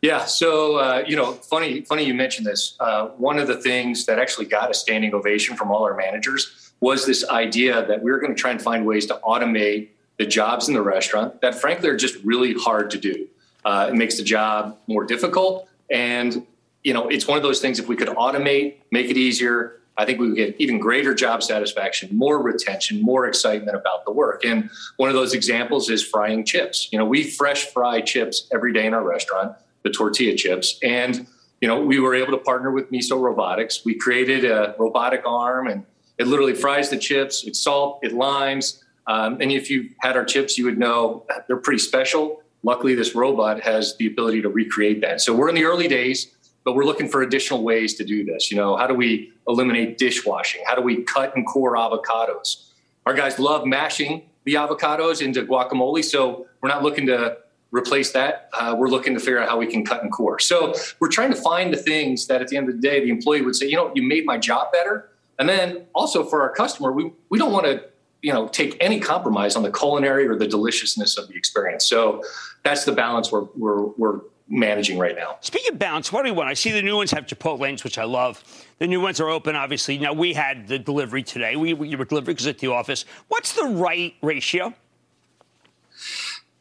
Yeah, 0.04 0.26
so 0.26 0.76
uh, 0.76 1.04
you 1.08 1.16
know, 1.16 1.34
funny, 1.34 1.82
funny 1.82 2.04
you 2.04 2.14
mentioned 2.14 2.46
this. 2.46 2.76
Uh, 2.80 3.08
one 3.18 3.40
of 3.40 3.48
the 3.48 3.58
things 3.58 4.06
that 4.06 4.20
actually 4.20 4.46
got 4.46 4.70
a 4.70 4.76
standing 4.76 5.16
ovation 5.16 5.58
from 5.58 5.72
all 5.72 5.84
our 5.84 5.96
managers 5.96 6.72
was 6.82 7.08
this 7.08 7.28
idea 7.30 7.84
that 7.88 8.04
we 8.04 8.12
were 8.12 8.20
going 8.20 8.36
to 8.36 8.40
try 8.40 8.52
and 8.52 8.62
find 8.62 8.86
ways 8.86 9.08
to 9.08 9.20
automate 9.26 9.90
the 10.20 10.26
jobs 10.26 10.68
in 10.68 10.76
the 10.76 10.82
restaurant 10.82 11.42
that 11.42 11.56
frankly 11.56 11.90
are 11.90 11.98
just 11.98 12.16
really 12.24 12.54
hard 12.54 12.92
to 12.92 13.00
do. 13.00 13.28
Uh, 13.66 13.88
it 13.90 13.96
makes 13.96 14.18
the 14.18 14.24
job 14.24 14.78
more 14.86 15.06
difficult. 15.06 15.68
And, 15.90 16.46
you 16.84 16.94
know, 16.94 17.08
it's 17.08 17.28
one 17.28 17.38
of 17.38 17.44
those 17.44 17.60
things 17.62 17.80
if 17.80 17.88
we 17.88 17.96
could 17.96 18.10
automate, 18.10 18.76
make 18.92 19.10
it 19.10 19.18
easier, 19.18 19.80
I 19.98 20.06
think 20.06 20.20
we 20.20 20.28
would 20.28 20.38
get 20.38 20.56
even 20.60 20.80
greater 20.80 21.14
job 21.14 21.44
satisfaction, 21.44 22.16
more 22.16 22.42
retention, 22.42 23.02
more 23.02 23.28
excitement 23.28 23.76
about 23.76 24.06
the 24.06 24.12
work. 24.12 24.46
And 24.46 24.70
one 24.96 25.10
of 25.10 25.16
those 25.16 25.34
examples 25.34 25.90
is 25.90 26.02
frying 26.02 26.46
chips. 26.46 26.88
You 26.92 27.00
know, 27.00 27.06
we 27.06 27.24
fresh 27.24 27.66
fry 27.66 28.00
chips 28.00 28.48
every 28.54 28.72
day 28.72 28.86
in 28.86 28.94
our 28.94 29.04
restaurant, 29.04 29.58
the 29.84 29.90
tortilla 29.90 30.36
chips. 30.38 30.80
And, 30.84 31.28
you 31.60 31.68
know, 31.68 31.82
we 31.82 32.00
were 32.00 32.16
able 32.16 32.32
to 32.32 32.38
partner 32.38 32.72
with 32.72 32.90
Miso 32.92 33.20
Robotics. 33.22 33.84
We 33.84 33.96
created 33.96 34.46
a 34.46 34.74
robotic 34.80 35.24
arm 35.26 35.68
and 35.68 35.86
it 36.18 36.28
literally 36.28 36.56
fries 36.56 36.90
the 36.90 36.98
chips, 36.98 37.44
it's 37.46 37.60
salt, 37.60 38.00
it 38.02 38.14
limes, 38.14 38.84
um, 39.08 39.42
and 39.42 39.52
if 39.52 39.70
you 39.70 39.90
had 40.00 40.16
our 40.16 40.26
chips, 40.26 40.58
you 40.58 40.66
would 40.66 40.78
know 40.78 41.26
they're 41.48 41.58
pretty 41.58 41.80
special. 41.80 42.44
Luckily, 42.64 42.96
this 42.96 43.16
robot 43.16 43.62
has 43.62 43.96
the 43.98 44.08
ability 44.08 44.42
to 44.42 44.50
recreate 44.50 45.02
that. 45.02 45.22
So 45.22 45.36
we're 45.36 45.50
in 45.50 45.56
the 45.56 45.64
early 45.64 45.88
days, 45.88 46.36
but 46.64 46.76
we're 46.76 46.86
looking 46.86 47.08
for 47.08 47.22
additional 47.22 47.64
ways 47.64 47.96
to 47.96 48.04
do 48.04 48.26
this. 48.26 48.52
You 48.52 48.58
know, 48.58 48.76
how 48.76 48.88
do 48.88 48.94
we 48.94 49.32
eliminate 49.48 49.98
dishwashing? 49.98 50.62
How 50.68 50.76
do 50.76 50.82
we 50.82 51.04
cut 51.04 51.36
and 51.36 51.48
core 51.48 51.76
avocados? 51.76 52.68
Our 53.06 53.14
guys 53.14 53.40
love 53.40 53.66
mashing 53.66 54.24
the 54.46 54.56
avocados 54.56 55.22
into 55.22 55.44
guacamole, 55.44 56.04
so 56.04 56.48
we're 56.62 56.70
not 56.70 56.84
looking 56.84 57.06
to 57.08 57.38
replace 57.72 58.12
that. 58.12 58.50
Uh, 58.60 58.76
we're 58.78 58.88
looking 58.88 59.14
to 59.14 59.20
figure 59.20 59.40
out 59.40 59.48
how 59.48 59.58
we 59.58 59.68
can 59.68 59.86
cut 59.86 60.04
and 60.04 60.12
core. 60.12 60.40
So 60.40 60.74
we're 61.00 61.10
trying 61.10 61.32
to 61.32 61.36
find 61.36 61.72
the 61.72 61.78
things 61.78 62.28
that 62.28 62.42
at 62.42 62.48
the 62.48 62.58
end 62.58 62.68
of 62.68 62.76
the 62.76 62.82
day, 62.82 63.00
the 63.04 63.10
employee 63.10 63.42
would 63.42 63.56
say, 63.56 63.68
you 63.68 63.76
know, 63.76 63.92
you 63.96 64.04
made 64.04 64.26
my 64.26 64.38
job 64.38 64.72
better. 64.72 65.10
And 65.38 65.48
then 65.48 65.86
also 65.94 66.24
for 66.24 66.42
our 66.42 66.50
customer, 66.50 66.92
we, 66.92 67.12
we 67.30 67.38
don't 67.38 67.54
want 67.54 67.66
to 67.66 67.84
you 68.22 68.34
know 68.34 68.48
take 68.48 68.78
any 68.80 69.00
compromise 69.00 69.56
on 69.56 69.64
the 69.64 69.72
culinary 69.72 70.28
or 70.28 70.36
the 70.36 70.48
deliciousness 70.48 71.18
of 71.18 71.28
the 71.28 71.36
experience. 71.36 71.86
So 71.86 72.24
that's 72.64 72.86
the 72.86 72.92
balance 72.92 73.32
we're 73.32 73.48
we're, 73.56 73.86
we're 73.98 74.20
managing 74.50 74.98
right 74.98 75.16
now. 75.16 75.38
Speaking 75.42 75.74
of 75.74 75.80
balance, 75.80 76.12
what 76.12 76.24
do 76.24 76.30
you 76.30 76.34
want? 76.34 76.50
I 76.50 76.54
see 76.54 76.72
the 76.72 76.82
new 76.82 76.96
ones 76.96 77.12
have 77.12 77.26
Chipotlanes, 77.26 77.84
which 77.84 77.98
I 77.98 78.04
love. 78.04 78.44
The 78.80 78.88
new 78.88 79.00
ones 79.00 79.20
are 79.20 79.30
open, 79.30 79.56
obviously. 79.56 79.98
Now 79.98 80.14
we 80.14 80.34
had 80.34 80.68
the 80.68 80.80
delivery 80.80 81.24
today. 81.24 81.56
We, 81.56 81.74
we 81.74 81.96
were 81.96 82.06
delivered 82.06 82.32
because 82.32 82.48
at 82.48 82.58
the 82.58 82.68
office. 82.68 83.06
What's 83.28 83.54
the 83.54 83.66
right 83.66 84.16
ratio? 84.22 84.74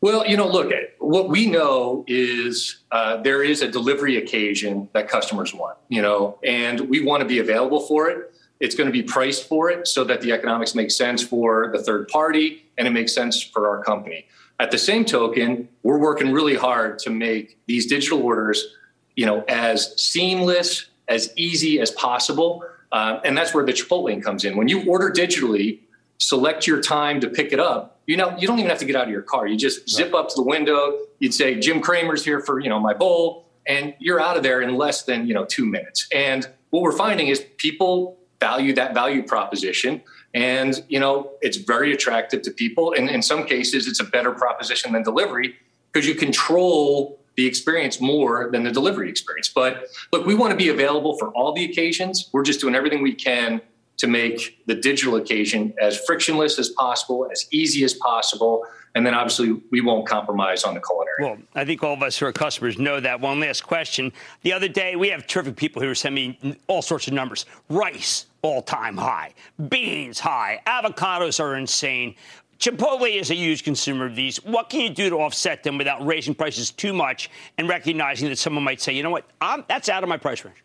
Well, 0.01 0.27
you 0.27 0.37
know, 0.37 0.47
look, 0.47 0.73
what 1.01 1.29
we 1.29 1.47
know 1.47 2.05
is 2.07 2.79
uh, 2.93 3.17
there 3.17 3.43
is 3.43 3.63
a 3.63 3.69
delivery 3.69 4.17
occasion 4.17 4.89
that 4.93 5.09
customers 5.09 5.53
want, 5.53 5.77
you 5.89 6.03
know, 6.03 6.39
and 6.45 6.89
we 6.89 7.05
want 7.05 7.23
to 7.23 7.27
be 7.27 7.41
available 7.41 7.81
for 7.81 8.09
it. 8.09 8.33
It's 8.61 8.75
going 8.75 8.87
to 8.87 8.93
be 8.93 9.03
priced 9.03 9.47
for 9.49 9.71
it 9.71 9.87
so 9.87 10.05
that 10.05 10.21
the 10.21 10.33
economics 10.33 10.75
make 10.75 10.91
sense 10.91 11.23
for 11.23 11.71
the 11.73 11.83
third 11.83 12.09
party 12.09 12.65
and 12.77 12.87
it 12.89 12.91
makes 12.91 13.15
sense 13.15 13.43
for 13.43 13.69
our 13.69 13.83
company. 13.85 14.27
At 14.61 14.73
the 14.73 14.79
same 14.79 15.05
token, 15.05 15.69
we're 15.85 15.99
working 15.99 16.33
really 16.33 16.57
hard 16.57 16.99
to 17.01 17.11
make 17.11 17.59
these 17.67 17.87
digital 17.87 18.23
orders, 18.23 18.75
you 19.15 19.25
know, 19.25 19.45
as 19.49 20.01
seamless, 20.01 20.87
as 21.07 21.33
easy 21.37 21.81
as 21.81 21.93
possible. 21.93 22.65
Uh, 22.91 23.21
and 23.25 23.37
that's 23.39 23.55
where 23.55 23.65
the 23.65 23.73
Chipotlane 23.73 24.23
comes 24.23 24.45
in. 24.45 24.57
When 24.57 24.67
you 24.67 24.85
order 24.89 25.11
digitally, 25.11 25.81
select 26.19 26.67
your 26.67 26.81
time 26.81 27.21
to 27.21 27.29
pick 27.29 27.53
it 27.53 27.61
up. 27.61 28.01
You 28.07 28.17
know, 28.17 28.37
you 28.37 28.49
don't 28.49 28.59
even 28.59 28.71
have 28.71 28.81
to 28.81 28.85
get 28.85 28.97
out 28.97 29.05
of 29.05 29.11
your 29.11 29.23
car. 29.23 29.47
You 29.47 29.57
just 29.57 29.89
zip 29.89 30.15
up 30.15 30.29
to 30.31 30.35
the 30.35 30.43
window. 30.43 30.99
You'd 31.21 31.35
say, 31.35 31.61
Jim 31.61 31.81
Cramer's 31.81 32.25
here 32.25 32.41
for, 32.41 32.59
you 32.59 32.69
know, 32.69 32.81
my 32.81 32.95
bowl. 32.95 33.47
And 33.67 33.95
you're 33.99 34.19
out 34.19 34.37
of 34.37 34.43
there 34.43 34.63
in 34.63 34.77
less 34.77 35.03
than, 35.03 35.27
you 35.27 35.35
know, 35.35 35.45
two 35.45 35.67
minutes. 35.67 36.09
And 36.13 36.49
what 36.71 36.83
we're 36.83 36.97
finding 36.97 37.29
is 37.29 37.45
people 37.59 38.18
value 38.41 38.73
that 38.75 38.95
value 38.95 39.23
proposition 39.23 40.01
and 40.35 40.85
you 40.89 41.01
know 41.01 41.31
it's 41.41 41.57
very 41.57 41.93
attractive 41.93 42.43
to 42.43 42.51
people 42.51 42.93
and 42.93 43.11
in 43.11 43.23
some 43.23 43.45
cases 43.45 43.87
it's 43.87 44.01
a 44.01 44.05
better 44.05 44.33
proposition 44.33 44.93
than 44.93 45.03
delivery 45.03 45.57
because 45.93 46.07
you 46.07 46.15
control 46.15 47.19
the 47.37 47.47
experience 47.47 48.01
more 48.01 48.49
than 48.53 48.63
the 48.63 48.71
delivery 48.71 49.09
experience 49.09 49.49
but 49.49 49.87
look 50.13 50.25
we 50.27 50.35
want 50.35 50.51
to 50.51 50.57
be 50.57 50.69
available 50.69 51.17
for 51.19 51.29
all 51.31 51.53
the 51.53 51.65
occasions 51.65 52.29
we're 52.33 52.45
just 52.45 52.61
doing 52.61 52.75
everything 52.75 53.03
we 53.03 53.15
can 53.15 53.61
to 53.97 54.07
make 54.07 54.63
the 54.67 54.75
digital 54.75 55.17
occasion 55.17 55.75
as 55.81 55.99
frictionless 56.07 56.59
as 56.59 56.69
possible 56.71 57.29
as 57.33 57.47
easy 57.51 57.83
as 57.83 57.95
possible 57.95 58.65
and 58.95 59.07
then 59.07 59.15
obviously 59.15 59.61
we 59.71 59.81
won't 59.81 60.07
compromise 60.07 60.65
on 60.65 60.75
the 60.75 60.81
culinary. 60.81 61.09
Well, 61.21 61.39
I 61.55 61.65
think 61.65 61.83
all 61.83 61.95
of 61.95 62.03
us 62.03 62.19
who 62.19 62.27
are 62.27 62.33
customers 62.33 62.79
know 62.79 63.01
that. 63.01 63.21
One 63.21 63.39
last 63.41 63.63
question. 63.63 64.13
The 64.43 64.53
other 64.53 64.69
day, 64.69 64.97
we 64.97 65.09
have 65.11 65.27
terrific 65.27 65.57
people 65.57 65.83
who 65.83 65.95
sending 65.95 66.37
me 66.43 66.57
all 66.67 66.83
sorts 66.83 67.07
of 67.07 67.13
numbers. 67.13 67.47
Rice, 67.69 68.27
all 68.43 68.63
time 68.63 68.97
high. 68.97 69.35
Beans, 69.69 70.19
high. 70.19 70.61
Avocados 70.67 71.41
are 71.41 71.57
insane. 71.57 72.15
Chipotle 72.59 73.15
is 73.15 73.31
a 73.31 73.35
huge 73.35 73.63
consumer 73.63 74.07
of 74.07 74.17
these. 74.17 74.43
What 74.45 74.69
can 74.69 74.81
you 74.81 74.91
do 74.91 75.11
to 75.11 75.17
offset 75.17 75.63
them 75.63 75.79
without 75.79 76.05
raising 76.05 76.35
prices 76.35 76.73
too 76.73 76.93
much 76.93 77.31
and 77.57 77.69
recognizing 77.69 78.29
that 78.29 78.37
someone 78.37 78.65
might 78.65 78.81
say, 78.81 78.93
you 78.93 79.03
know 79.03 79.11
what, 79.11 79.25
I'm, 79.41 79.65
that's 79.69 79.89
out 79.89 80.03
of 80.03 80.09
my 80.09 80.17
price 80.17 80.45
range? 80.45 80.65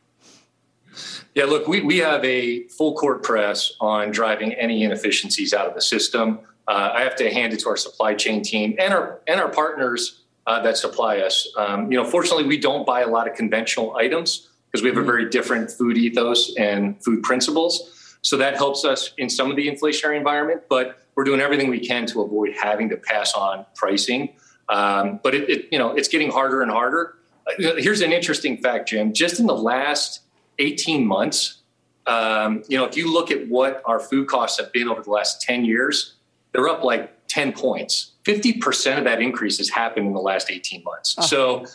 Yeah, 1.35 1.45
look, 1.45 1.67
we, 1.67 1.81
we 1.81 1.97
have 1.99 2.23
a 2.25 2.67
full 2.67 2.95
court 2.95 3.23
press 3.23 3.73
on 3.79 4.11
driving 4.11 4.53
any 4.53 4.83
inefficiencies 4.83 5.53
out 5.53 5.67
of 5.67 5.75
the 5.75 5.81
system 5.81 6.39
uh, 6.67 6.91
I 6.93 7.01
have 7.01 7.15
to 7.17 7.31
hand 7.31 7.53
it 7.53 7.59
to 7.61 7.69
our 7.69 7.77
supply 7.77 8.13
chain 8.13 8.41
team 8.41 8.75
and 8.79 8.93
our 8.93 9.21
and 9.27 9.39
our 9.39 9.49
partners 9.49 10.21
uh, 10.47 10.61
that 10.63 10.77
supply 10.77 11.19
us. 11.19 11.47
Um, 11.57 11.91
you 11.91 12.01
know, 12.01 12.05
fortunately, 12.05 12.45
we 12.45 12.57
don't 12.57 12.85
buy 12.85 13.01
a 13.01 13.07
lot 13.07 13.27
of 13.29 13.35
conventional 13.35 13.95
items 13.95 14.49
because 14.73 14.83
we 14.83 14.89
have 14.89 14.97
a 14.97 15.01
mm-hmm. 15.01 15.07
very 15.07 15.29
different 15.29 15.69
food 15.69 15.97
ethos 15.97 16.55
and 16.57 17.01
food 17.03 17.21
principles. 17.21 18.17
So 18.23 18.37
that 18.37 18.55
helps 18.55 18.83
us 18.83 19.13
in 19.19 19.29
some 19.29 19.51
of 19.51 19.55
the 19.55 19.67
inflationary 19.67 20.17
environment, 20.17 20.63
but 20.67 21.05
we're 21.15 21.25
doing 21.25 21.39
everything 21.39 21.69
we 21.69 21.79
can 21.79 22.07
to 22.07 22.23
avoid 22.23 22.55
having 22.59 22.89
to 22.89 22.97
pass 22.97 23.33
on 23.33 23.67
pricing. 23.75 24.33
Um, 24.69 25.19
but 25.21 25.35
it, 25.35 25.49
it, 25.49 25.67
you 25.71 25.77
know, 25.77 25.93
it's 25.93 26.07
getting 26.07 26.31
harder 26.31 26.63
and 26.63 26.71
harder. 26.71 27.15
Uh, 27.47 27.75
here's 27.77 28.01
an 28.01 28.11
interesting 28.11 28.57
fact, 28.57 28.89
Jim. 28.89 29.13
Just 29.13 29.39
in 29.39 29.45
the 29.45 29.55
last 29.55 30.21
18 30.57 31.05
months, 31.05 31.59
um, 32.07 32.63
you 32.67 32.77
know, 32.77 32.85
if 32.85 32.97
you 32.97 33.13
look 33.13 33.29
at 33.29 33.47
what 33.49 33.83
our 33.85 33.99
food 33.99 34.27
costs 34.27 34.59
have 34.59 34.71
been 34.73 34.87
over 34.87 35.03
the 35.03 35.11
last 35.11 35.41
10 35.41 35.65
years, 35.65 36.15
they're 36.51 36.67
up 36.67 36.83
like 36.83 37.11
10 37.27 37.53
points. 37.53 38.13
50% 38.25 38.97
of 38.97 39.03
that 39.03 39.21
increase 39.21 39.59
has 39.59 39.69
happened 39.69 40.07
in 40.07 40.13
the 40.13 40.21
last 40.21 40.49
18 40.49 40.83
months. 40.83 41.15
Oh. 41.17 41.21
So 41.21 41.65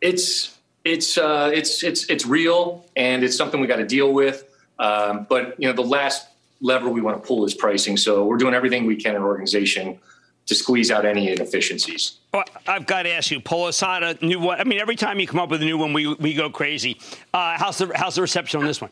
it's 0.00 0.57
it's 0.84 1.18
uh, 1.18 1.50
it's 1.52 1.82
it's 1.82 2.04
it's 2.06 2.26
real 2.26 2.86
and 2.96 3.22
it's 3.22 3.36
something 3.36 3.60
we 3.60 3.66
got 3.66 3.76
to 3.76 3.86
deal 3.86 4.12
with. 4.12 4.44
Um, 4.78 5.26
but 5.28 5.54
you 5.60 5.68
know, 5.68 5.74
the 5.74 5.82
last 5.82 6.26
lever 6.60 6.88
we 6.88 7.00
want 7.00 7.20
to 7.20 7.26
pull 7.26 7.44
is 7.44 7.54
pricing. 7.54 7.96
So 7.96 8.24
we're 8.24 8.36
doing 8.36 8.54
everything 8.54 8.86
we 8.86 8.96
can 8.96 9.14
in 9.14 9.22
organization 9.22 9.98
to 10.46 10.54
squeeze 10.54 10.90
out 10.90 11.04
any 11.04 11.30
inefficiencies. 11.30 12.18
Well, 12.32 12.44
I've 12.66 12.86
got 12.86 13.02
to 13.02 13.10
ask 13.12 13.30
you, 13.30 13.40
Pollo 13.40 13.68
Asada, 13.68 14.20
new 14.22 14.40
one. 14.40 14.60
I 14.60 14.64
mean, 14.64 14.80
every 14.80 14.96
time 14.96 15.20
you 15.20 15.26
come 15.26 15.40
up 15.40 15.50
with 15.50 15.62
a 15.62 15.64
new 15.64 15.78
one, 15.78 15.92
we 15.92 16.14
we 16.14 16.34
go 16.34 16.50
crazy. 16.50 16.98
Uh, 17.34 17.56
how's 17.58 17.78
the 17.78 17.92
how's 17.94 18.14
the 18.14 18.22
reception 18.22 18.60
on 18.60 18.66
this 18.66 18.80
one? 18.80 18.90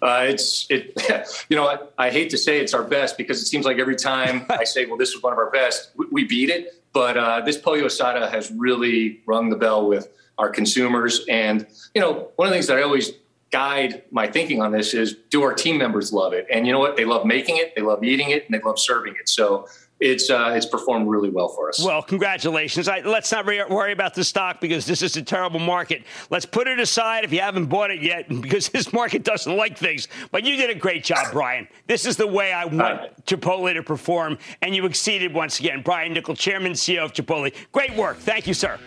Uh, 0.00 0.26
it's 0.28 0.66
it, 0.70 0.92
you 1.48 1.56
know, 1.56 1.66
I, 1.66 2.06
I, 2.06 2.10
hate 2.10 2.30
to 2.30 2.38
say 2.38 2.60
it's 2.60 2.72
our 2.72 2.84
best 2.84 3.18
because 3.18 3.42
it 3.42 3.46
seems 3.46 3.64
like 3.64 3.78
every 3.78 3.96
time 3.96 4.46
I 4.50 4.62
say, 4.62 4.86
well, 4.86 4.96
this 4.96 5.08
is 5.10 5.20
one 5.20 5.32
of 5.32 5.40
our 5.40 5.50
best, 5.50 5.90
we, 5.96 6.06
we 6.12 6.24
beat 6.24 6.50
it. 6.50 6.80
But 6.92 7.16
uh, 7.16 7.40
this 7.40 7.56
Pollo 7.56 7.82
Asada 7.82 8.30
has 8.30 8.50
really 8.52 9.20
rung 9.26 9.50
the 9.50 9.56
bell 9.56 9.88
with 9.88 10.08
our 10.38 10.48
consumers. 10.50 11.24
And 11.28 11.66
you 11.94 12.00
know, 12.00 12.30
one 12.36 12.48
of 12.48 12.52
the 12.52 12.56
things 12.56 12.66
that 12.68 12.78
I 12.78 12.82
always 12.82 13.12
guide 13.50 14.02
my 14.10 14.26
thinking 14.26 14.60
on 14.60 14.72
this 14.72 14.94
is, 14.94 15.16
do 15.30 15.42
our 15.42 15.54
team 15.54 15.78
members 15.78 16.12
love 16.12 16.32
it? 16.32 16.46
And 16.50 16.66
you 16.66 16.72
know 16.72 16.78
what? 16.78 16.96
They 16.96 17.04
love 17.04 17.24
making 17.24 17.56
it, 17.56 17.74
they 17.74 17.82
love 17.82 18.04
eating 18.04 18.30
it, 18.30 18.44
and 18.46 18.54
they 18.54 18.64
love 18.64 18.78
serving 18.78 19.14
it. 19.18 19.28
So 19.28 19.66
it's 20.00 20.30
uh, 20.30 20.52
it's 20.54 20.66
performed 20.66 21.08
really 21.08 21.28
well 21.30 21.48
for 21.48 21.68
us. 21.68 21.84
Well, 21.84 22.02
congratulations. 22.02 22.88
I, 22.88 23.00
let's 23.00 23.32
not 23.32 23.46
re- 23.46 23.64
worry 23.68 23.92
about 23.92 24.14
the 24.14 24.22
stock 24.22 24.60
because 24.60 24.86
this 24.86 25.02
is 25.02 25.16
a 25.16 25.22
terrible 25.22 25.58
market. 25.58 26.04
Let's 26.30 26.46
put 26.46 26.68
it 26.68 26.78
aside 26.78 27.24
if 27.24 27.32
you 27.32 27.40
haven't 27.40 27.66
bought 27.66 27.90
it 27.90 28.00
yet 28.00 28.28
because 28.40 28.68
this 28.68 28.92
market 28.92 29.24
doesn't 29.24 29.56
like 29.56 29.76
things. 29.76 30.06
But 30.30 30.44
you 30.44 30.56
did 30.56 30.70
a 30.70 30.74
great 30.74 31.02
job, 31.02 31.32
Brian. 31.32 31.66
This 31.86 32.06
is 32.06 32.16
the 32.16 32.26
way 32.26 32.52
I 32.52 32.64
want 32.64 32.80
uh, 32.80 33.08
Chipotle 33.26 33.72
to 33.74 33.82
perform, 33.82 34.38
and 34.62 34.74
you 34.74 34.86
exceeded 34.86 35.34
once 35.34 35.58
again. 35.58 35.82
Brian 35.82 36.14
Niccol, 36.14 36.38
Chairman 36.38 36.72
CEO 36.72 37.04
of 37.04 37.12
Chipotle. 37.12 37.52
Great 37.72 37.94
work. 37.96 38.18
Thank 38.18 38.46
you, 38.46 38.54
sir. 38.54 38.78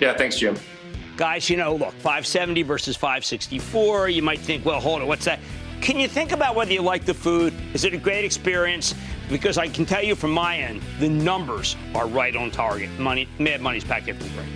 Yeah, 0.00 0.16
thanks, 0.16 0.38
Jim. 0.38 0.56
Guys, 1.16 1.50
you 1.50 1.58
know, 1.58 1.74
look, 1.74 1.92
570 1.92 2.62
versus 2.62 2.96
564. 2.96 4.08
You 4.08 4.22
might 4.22 4.40
think, 4.40 4.64
well, 4.64 4.80
hold 4.80 5.02
on, 5.02 5.08
what's 5.08 5.26
that? 5.26 5.38
Can 5.82 5.98
you 5.98 6.08
think 6.08 6.32
about 6.32 6.54
whether 6.54 6.72
you 6.72 6.82
like 6.82 7.04
the 7.04 7.14
food? 7.14 7.54
Is 7.74 7.84
it 7.84 7.92
a 7.92 7.98
great 7.98 8.24
experience? 8.24 8.94
Because 9.28 9.58
I 9.58 9.68
can 9.68 9.84
tell 9.84 10.02
you 10.02 10.14
from 10.14 10.30
my 10.30 10.56
end, 10.56 10.82
the 10.98 11.08
numbers 11.08 11.76
are 11.94 12.06
right 12.06 12.34
on 12.34 12.50
target. 12.50 12.90
Money, 12.98 13.28
Mad 13.38 13.60
Money's 13.60 13.84
packed 13.84 14.08
in 14.08 14.16
for 14.16 14.24
the 14.24 14.30
break. 14.30 14.48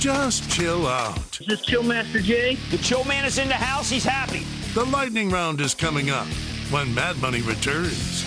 Just 0.00 0.50
chill 0.50 0.86
out. 0.86 1.40
Is 1.40 1.46
this 1.46 1.60
Chill 1.60 1.82
Master 1.82 2.20
Jay? 2.20 2.54
The 2.70 2.78
Chill 2.78 3.04
Man 3.04 3.24
is 3.24 3.38
in 3.38 3.48
the 3.48 3.54
house. 3.54 3.90
He's 3.90 4.04
happy. 4.04 4.44
The 4.74 4.84
lightning 4.86 5.30
round 5.30 5.60
is 5.60 5.74
coming 5.74 6.10
up 6.10 6.26
when 6.70 6.94
Mad 6.94 7.20
Money 7.20 7.42
returns. 7.42 8.24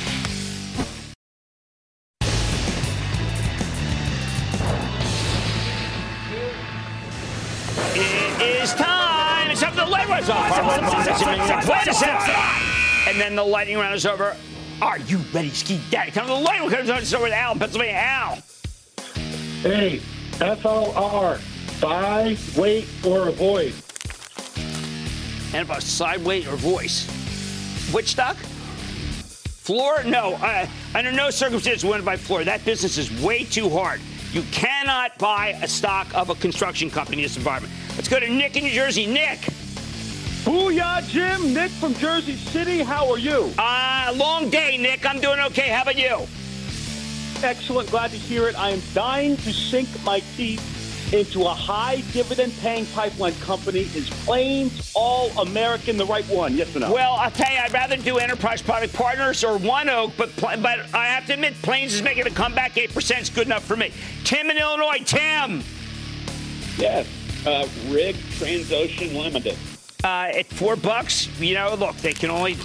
Wait 11.68 11.88
a 11.88 11.94
second. 11.94 12.36
And 13.08 13.20
then 13.20 13.36
the 13.36 13.44
lightning 13.44 13.78
round 13.78 13.96
is 13.96 14.06
over. 14.06 14.36
Are 14.82 15.00
you 15.00 15.20
ready, 15.34 15.50
Ski 15.50 15.80
Daddy? 15.90 16.12
Time 16.12 16.28
the 16.28 16.34
lightning 16.34 16.70
round 16.70 17.04
is 17.04 17.14
over 17.14 17.28
to 17.28 17.36
Al, 17.36 17.56
Pennsylvania. 17.56 17.94
Al. 17.96 18.36
Hey, 19.62 20.02
FLR. 20.34 21.40
Buy, 21.82 22.38
wait, 22.58 22.88
or 23.06 23.30
avoid. 23.30 23.74
And 25.54 25.66
about 25.66 25.84
side 25.84 26.24
weight 26.26 26.48
or 26.48 26.58
voice. 26.58 27.08
Which 27.94 28.08
stock? 28.08 28.36
Fluor? 28.36 30.04
No. 30.04 30.36
I, 30.42 30.70
under 30.96 31.14
no 31.14 31.30
circumstance 31.30 31.84
win 31.86 32.04
by 32.04 32.18
Fluor. 32.18 32.44
That 32.44 32.66
business 32.66 32.98
is 32.98 33.10
way 33.22 33.46
too 33.46 33.70
hard. 33.70 34.02
You 34.34 34.42
cannot 34.52 35.18
buy 35.18 35.60
a 35.62 35.68
stock 35.68 36.14
of 36.14 36.30
a 36.30 36.36
construction 36.36 36.90
company 36.90 37.20
in 37.20 37.24
this 37.24 37.38
environment. 37.38 37.74
Let's 37.96 38.10
go 38.10 38.20
to 38.20 38.28
Nick 38.28 38.58
in 38.58 38.66
New 38.66 38.72
Jersey. 38.72 39.06
Nick. 39.06 39.48
Booyah, 40.44 41.08
Jim. 41.08 41.54
Nick 41.54 41.72
from 41.72 41.94
Jersey 41.96 42.36
City. 42.36 42.80
How 42.80 43.10
are 43.10 43.18
you? 43.18 43.50
Uh, 43.58 44.14
long 44.16 44.50
day, 44.50 44.78
Nick. 44.78 45.06
I'm 45.06 45.22
doing 45.22 45.40
okay. 45.40 45.70
How 45.70 45.84
about 45.84 45.98
you? 45.98 46.28
Excellent. 47.42 47.90
Glad 47.90 48.12
to 48.12 48.18
hear 48.18 48.50
it. 48.50 48.60
I 48.60 48.72
am 48.72 48.82
dying 48.94 49.38
to 49.38 49.54
sink 49.54 49.88
my 50.04 50.20
teeth 50.36 51.14
into 51.14 51.44
a 51.44 51.50
high 51.50 52.02
dividend 52.12 52.52
paying 52.60 52.86
pipeline 52.88 53.36
company. 53.36 53.82
Is 53.82 54.10
Plains 54.26 54.92
All 54.96 55.30
American 55.40 55.96
the 55.96 56.06
right 56.06 56.26
one? 56.26 56.56
Yes 56.56 56.76
or 56.76 56.80
no? 56.80 56.94
Well, 56.94 57.14
I'll 57.14 57.32
tell 57.32 57.52
you, 57.52 57.60
I'd 57.60 57.72
rather 57.72 57.96
do 57.96 58.18
Enterprise 58.18 58.62
Product 58.62 58.94
Partners 58.94 59.44
or 59.44 59.58
ONEOK, 59.58 60.14
but 60.18 60.30
but 60.42 60.94
I 60.94 61.06
have 61.08 61.26
to 61.28 61.34
admit, 61.34 61.54
Plains 61.62 61.94
is 61.94 62.02
making 62.02 62.28
a 62.28 62.32
comeback. 62.32 62.78
Eight 62.78 62.94
percent 62.94 63.22
is 63.22 63.30
good 63.30 63.46
enough 63.46 63.64
for 63.64 63.78
me. 63.78 63.92
Tim 64.24 64.50
in 64.50 64.58
Illinois, 64.58 65.04
Tim. 65.06 65.64
Yes, 66.78 67.08
uh, 67.46 67.68
Rig 67.88 68.16
Transocean 68.16 69.14
Limited. 69.14 69.58
Uh, 70.04 70.32
at 70.34 70.46
four 70.48 70.76
bucks, 70.76 71.28
you 71.40 71.54
know, 71.54 71.74
look, 71.76 71.96
they 71.98 72.14
can 72.14 72.30
only 72.30 72.56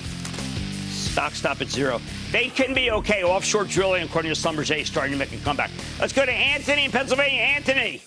stock 0.88 1.34
stop 1.34 1.60
at 1.60 1.68
zero. 1.68 2.00
They 2.32 2.48
can 2.48 2.74
be 2.74 2.90
okay. 2.90 3.22
Offshore 3.22 3.64
drilling, 3.64 4.02
according 4.02 4.34
to 4.34 4.40
Schlumberger, 4.40 4.84
starting 4.84 5.12
to 5.12 5.18
make 5.18 5.32
a 5.32 5.36
comeback. 5.44 5.70
Let's 6.00 6.12
go 6.12 6.26
to 6.26 6.32
Anthony 6.32 6.84
in 6.84 6.90
Pennsylvania. 6.90 7.40
Anthony. 7.40 8.02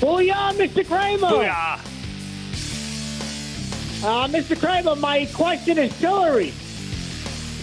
Booyah, 0.00 0.52
Mr. 0.52 0.86
Cramer. 0.86 1.28
Booyah. 1.28 1.80
Uh, 4.04 4.28
Mr. 4.28 4.58
Cramer, 4.58 4.96
my 4.96 5.24
question 5.32 5.78
is 5.78 5.90
Tilray. 5.94 6.63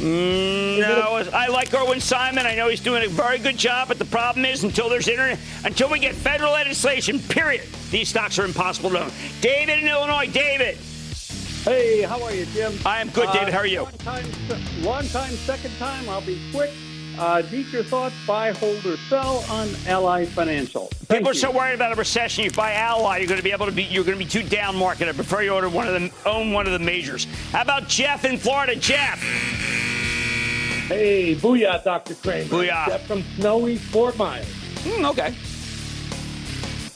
Mm, 0.01 0.79
no, 0.79 1.29
I 1.31 1.47
like 1.47 1.71
Irwin 1.75 2.01
Simon. 2.01 2.47
I 2.47 2.55
know 2.55 2.69
he's 2.69 2.79
doing 2.79 3.03
a 3.03 3.07
very 3.07 3.37
good 3.37 3.55
job, 3.55 3.87
but 3.87 3.99
the 3.99 4.05
problem 4.05 4.45
is 4.45 4.63
until 4.63 4.89
there's 4.89 5.07
internet, 5.07 5.37
until 5.63 5.89
we 5.89 5.99
get 5.99 6.15
federal 6.15 6.53
legislation, 6.53 7.19
period, 7.19 7.67
these 7.91 8.09
stocks 8.09 8.39
are 8.39 8.45
impossible 8.45 8.89
to 8.89 9.03
own. 9.03 9.11
David 9.41 9.77
in 9.77 9.87
Illinois, 9.87 10.25
David. 10.25 10.79
Hey, 11.63 12.01
how 12.01 12.23
are 12.23 12.33
you, 12.33 12.47
Jim? 12.47 12.73
I 12.83 12.99
am 12.99 13.09
good, 13.09 13.27
uh, 13.27 13.33
David. 13.33 13.53
How 13.53 13.59
are 13.59 13.67
you? 13.67 13.83
Long 13.83 13.91
time, 13.99 14.25
long 14.81 15.05
time, 15.09 15.33
second 15.33 15.77
time. 15.77 16.09
I'll 16.09 16.25
be 16.25 16.41
quick. 16.51 16.71
Uh, 17.19 17.43
deep 17.43 17.71
your 17.71 17.83
thoughts, 17.83 18.15
buy, 18.25 18.51
hold, 18.53 18.83
or 18.83 18.97
sell 18.97 19.45
on 19.51 19.69
Ally 19.85 20.25
Financial. 20.25 20.87
Thank 20.87 21.19
People 21.19 21.25
you. 21.25 21.31
are 21.31 21.33
so 21.35 21.51
worried 21.51 21.75
about 21.75 21.91
a 21.91 21.95
recession. 21.95 22.43
You 22.43 22.49
buy 22.49 22.73
Ally, 22.73 23.17
you're 23.17 23.27
going 23.27 23.37
to 23.37 23.43
be 23.43 23.51
able 23.51 23.67
to 23.67 23.71
be. 23.71 23.83
You're 23.83 24.03
going 24.03 24.17
to 24.17 24.23
be 24.23 24.29
too 24.29 24.41
down 24.41 24.75
market. 24.75 25.07
I 25.07 25.11
prefer 25.11 25.43
you 25.43 25.51
order 25.51 25.69
one 25.69 25.85
of 25.85 25.93
them, 25.93 26.09
own 26.25 26.51
one 26.53 26.65
of 26.65 26.73
the 26.73 26.79
majors. 26.79 27.27
How 27.51 27.61
about 27.61 27.87
Jeff 27.87 28.25
in 28.25 28.39
Florida? 28.39 28.75
Jeff. 28.75 29.21
Hey, 30.91 31.35
booyah, 31.35 31.81
Dr. 31.85 32.15
Cramer. 32.15 32.49
Booyah. 32.49 32.87
Jeff 32.87 33.07
from 33.07 33.23
snowy 33.37 33.77
Fort 33.77 34.17
Myers. 34.17 34.45
Mm, 34.83 35.09
okay. 35.11 35.31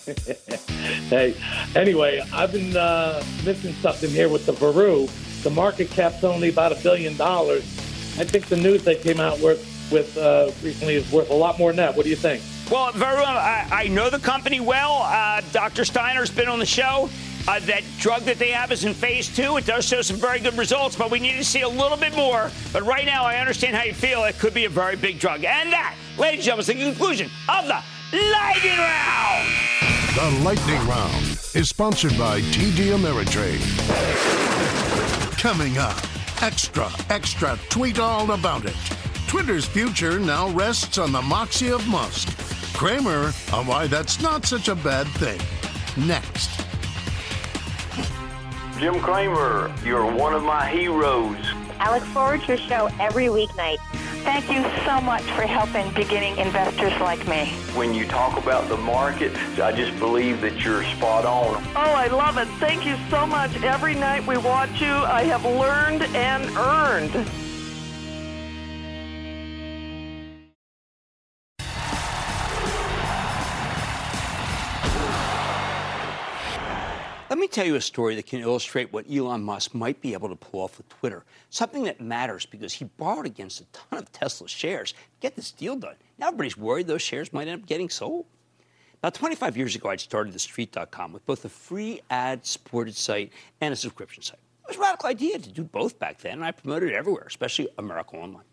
hey, 1.07 1.33
anyway, 1.77 2.21
I've 2.33 2.51
been 2.51 2.75
uh, 2.75 3.23
missing 3.45 3.73
something 3.75 4.09
here 4.09 4.27
with 4.27 4.45
the 4.45 4.51
Veru. 4.51 5.07
The 5.43 5.49
market 5.49 5.89
cap's 5.91 6.25
only 6.25 6.49
about 6.49 6.73
a 6.73 6.75
billion 6.83 7.15
dollars. 7.15 7.63
I 8.19 8.25
think 8.25 8.47
the 8.47 8.57
news 8.57 8.83
they 8.83 8.95
came 8.95 9.21
out 9.21 9.39
with 9.39 9.65
with 9.89 10.17
uh, 10.17 10.51
recently 10.61 10.95
is 10.95 11.09
worth 11.09 11.29
a 11.29 11.33
lot 11.33 11.57
more 11.57 11.69
than 11.69 11.77
that. 11.77 11.95
What 11.95 12.03
do 12.03 12.09
you 12.09 12.17
think? 12.17 12.43
Well, 12.69 12.91
Veru, 12.91 13.23
I, 13.23 13.65
I 13.71 13.87
know 13.87 14.09
the 14.09 14.19
company 14.19 14.59
well. 14.59 15.03
Uh, 15.03 15.41
Dr. 15.53 15.85
Steiner's 15.85 16.31
been 16.31 16.49
on 16.49 16.59
the 16.59 16.65
show. 16.65 17.09
Uh, 17.47 17.59
that 17.59 17.83
drug 17.99 18.23
that 18.23 18.39
they 18.39 18.49
have 18.49 18.71
is 18.71 18.85
in 18.85 18.93
phase 18.93 19.33
two. 19.33 19.57
It 19.57 19.65
does 19.65 19.85
show 19.85 20.01
some 20.01 20.17
very 20.17 20.39
good 20.39 20.57
results, 20.57 20.95
but 20.95 21.11
we 21.11 21.19
need 21.19 21.37
to 21.37 21.43
see 21.43 21.61
a 21.61 21.69
little 21.69 21.97
bit 21.97 22.15
more. 22.15 22.49
But 22.73 22.83
right 22.83 23.05
now, 23.05 23.23
I 23.23 23.37
understand 23.37 23.75
how 23.75 23.83
you 23.83 23.93
feel. 23.93 24.23
It 24.23 24.39
could 24.39 24.53
be 24.53 24.65
a 24.65 24.69
very 24.69 24.95
big 24.95 25.19
drug. 25.19 25.43
And 25.43 25.71
that, 25.71 25.95
ladies 26.17 26.39
and 26.39 26.57
gentlemen, 26.57 26.61
is 26.61 26.67
the 26.67 26.91
conclusion 26.91 27.29
of 27.47 27.67
the 27.67 27.83
Lightning 28.13 28.77
Round. 28.77 29.47
The 30.15 30.43
Lightning 30.43 30.87
Round 30.87 31.23
is 31.53 31.69
sponsored 31.69 32.17
by 32.17 32.41
TD 32.41 32.95
Ameritrade. 32.97 33.61
Coming 35.37 35.77
up, 35.77 36.01
extra, 36.41 36.89
extra, 37.09 37.59
tweet 37.69 37.99
all 37.99 38.31
about 38.31 38.65
it. 38.65 38.75
Twitter's 39.27 39.65
future 39.65 40.17
now 40.17 40.49
rests 40.49 40.97
on 40.97 41.11
the 41.11 41.21
moxie 41.21 41.69
of 41.69 41.85
Musk. 41.87 42.35
Cramer 42.73 43.33
on 43.53 43.67
why 43.67 43.85
that's 43.85 44.19
not 44.19 44.45
such 44.45 44.67
a 44.67 44.75
bad 44.75 45.07
thing. 45.19 45.39
Next. 46.07 46.64
Jim 48.77 48.99
Cramer, 48.99 49.73
you're 49.85 50.05
one 50.05 50.33
of 50.33 50.43
my 50.43 50.67
heroes. 50.67 51.37
I 51.79 51.97
look 51.97 52.03
forward 52.09 52.41
to 52.41 52.47
your 52.47 52.57
show 52.57 52.89
every 52.99 53.27
weeknight. 53.27 53.77
Thank 54.25 54.51
you 54.51 54.63
so 54.83 54.99
much 54.99 55.23
for 55.23 55.43
helping 55.43 55.93
beginning 55.93 56.37
investors 56.37 56.91
like 56.99 57.25
me. 57.25 57.45
When 57.73 57.93
you 57.93 58.05
talk 58.05 58.37
about 58.37 58.67
the 58.67 58.75
market, 58.75 59.33
I 59.59 59.71
just 59.71 59.97
believe 59.97 60.41
that 60.41 60.61
you're 60.61 60.83
spot 60.83 61.25
on. 61.25 61.63
Oh, 61.73 61.93
I 61.93 62.07
love 62.07 62.37
it. 62.37 62.49
Thank 62.59 62.85
you 62.85 62.97
so 63.09 63.25
much. 63.25 63.55
Every 63.63 63.95
night 63.95 64.27
we 64.27 64.35
watch 64.35 64.81
you, 64.81 64.91
I 64.91 65.23
have 65.23 65.45
learned 65.45 66.03
and 66.13 66.43
earned. 66.57 67.44
Tell 77.55 77.65
you 77.65 77.75
a 77.75 77.81
story 77.81 78.15
that 78.15 78.25
can 78.25 78.41
illustrate 78.41 78.91
what 78.91 79.05
Elon 79.09 79.41
Musk 79.41 79.73
might 79.73 80.01
be 80.01 80.11
able 80.11 80.27
to 80.27 80.35
pull 80.35 80.59
off 80.59 80.77
with 80.77 80.89
Twitter. 80.89 81.23
Something 81.49 81.83
that 81.83 82.01
matters 82.01 82.45
because 82.45 82.73
he 82.73 82.83
borrowed 82.83 83.25
against 83.25 83.61
a 83.61 83.65
ton 83.71 83.99
of 83.99 84.11
Tesla 84.11 84.49
shares 84.49 84.91
to 84.91 84.97
get 85.21 85.37
this 85.37 85.51
deal 85.51 85.77
done. 85.77 85.95
Now 86.17 86.27
everybody's 86.27 86.57
worried 86.57 86.87
those 86.87 87.01
shares 87.01 87.31
might 87.31 87.47
end 87.47 87.61
up 87.61 87.65
getting 87.65 87.89
sold. 87.89 88.25
Now, 89.01 89.09
25 89.09 89.55
years 89.55 89.73
ago, 89.73 89.89
I'd 89.89 90.01
started 90.01 90.33
TheStreet.com 90.33 91.13
with 91.13 91.25
both 91.25 91.45
a 91.45 91.49
free 91.49 92.01
ad 92.09 92.45
supported 92.45 92.95
site 92.95 93.31
and 93.61 93.71
a 93.71 93.75
subscription 93.77 94.21
site. 94.21 94.39
It 94.63 94.69
was 94.69 94.77
a 94.77 94.81
radical 94.81 95.07
idea 95.07 95.39
to 95.39 95.49
do 95.49 95.63
both 95.63 95.97
back 95.97 96.17
then, 96.19 96.33
and 96.33 96.43
I 96.43 96.51
promoted 96.51 96.89
it 96.89 96.95
everywhere, 96.95 97.25
especially 97.25 97.69
America 97.77 98.17
Online. 98.17 98.43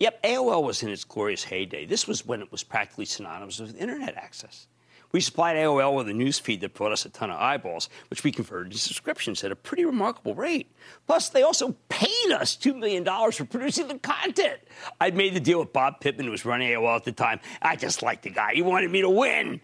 Yep, 0.00 0.22
AOL 0.24 0.64
was 0.64 0.82
in 0.82 0.88
its 0.88 1.04
glorious 1.04 1.44
heyday. 1.44 1.86
This 1.86 2.08
was 2.08 2.26
when 2.26 2.40
it 2.40 2.50
was 2.50 2.64
practically 2.64 3.04
synonymous 3.04 3.60
with 3.60 3.80
internet 3.80 4.16
access. 4.16 4.66
We 5.12 5.20
supplied 5.20 5.56
AOL 5.56 5.94
with 5.96 6.08
a 6.08 6.12
news 6.12 6.38
feed 6.38 6.60
that 6.60 6.74
brought 6.74 6.92
us 6.92 7.04
a 7.04 7.08
ton 7.08 7.30
of 7.30 7.38
eyeballs, 7.40 7.88
which 8.10 8.24
we 8.24 8.32
converted 8.32 8.72
to 8.72 8.78
subscriptions 8.78 9.42
at 9.44 9.52
a 9.52 9.56
pretty 9.56 9.84
remarkable 9.84 10.34
rate. 10.34 10.70
Plus, 11.06 11.28
they 11.28 11.42
also 11.42 11.76
paid 11.88 12.32
us 12.32 12.56
$2 12.56 12.76
million 12.76 13.04
for 13.32 13.44
producing 13.44 13.88
the 13.88 13.98
content. 13.98 14.58
I'd 15.00 15.16
made 15.16 15.34
the 15.34 15.40
deal 15.40 15.60
with 15.60 15.72
Bob 15.72 16.00
Pittman, 16.00 16.26
who 16.26 16.32
was 16.32 16.44
running 16.44 16.68
AOL 16.70 16.96
at 16.96 17.04
the 17.04 17.12
time. 17.12 17.40
I 17.62 17.76
just 17.76 18.02
liked 18.02 18.24
the 18.24 18.30
guy. 18.30 18.54
He 18.54 18.62
wanted 18.62 18.90
me 18.90 19.00
to 19.00 19.10
win. 19.10 19.60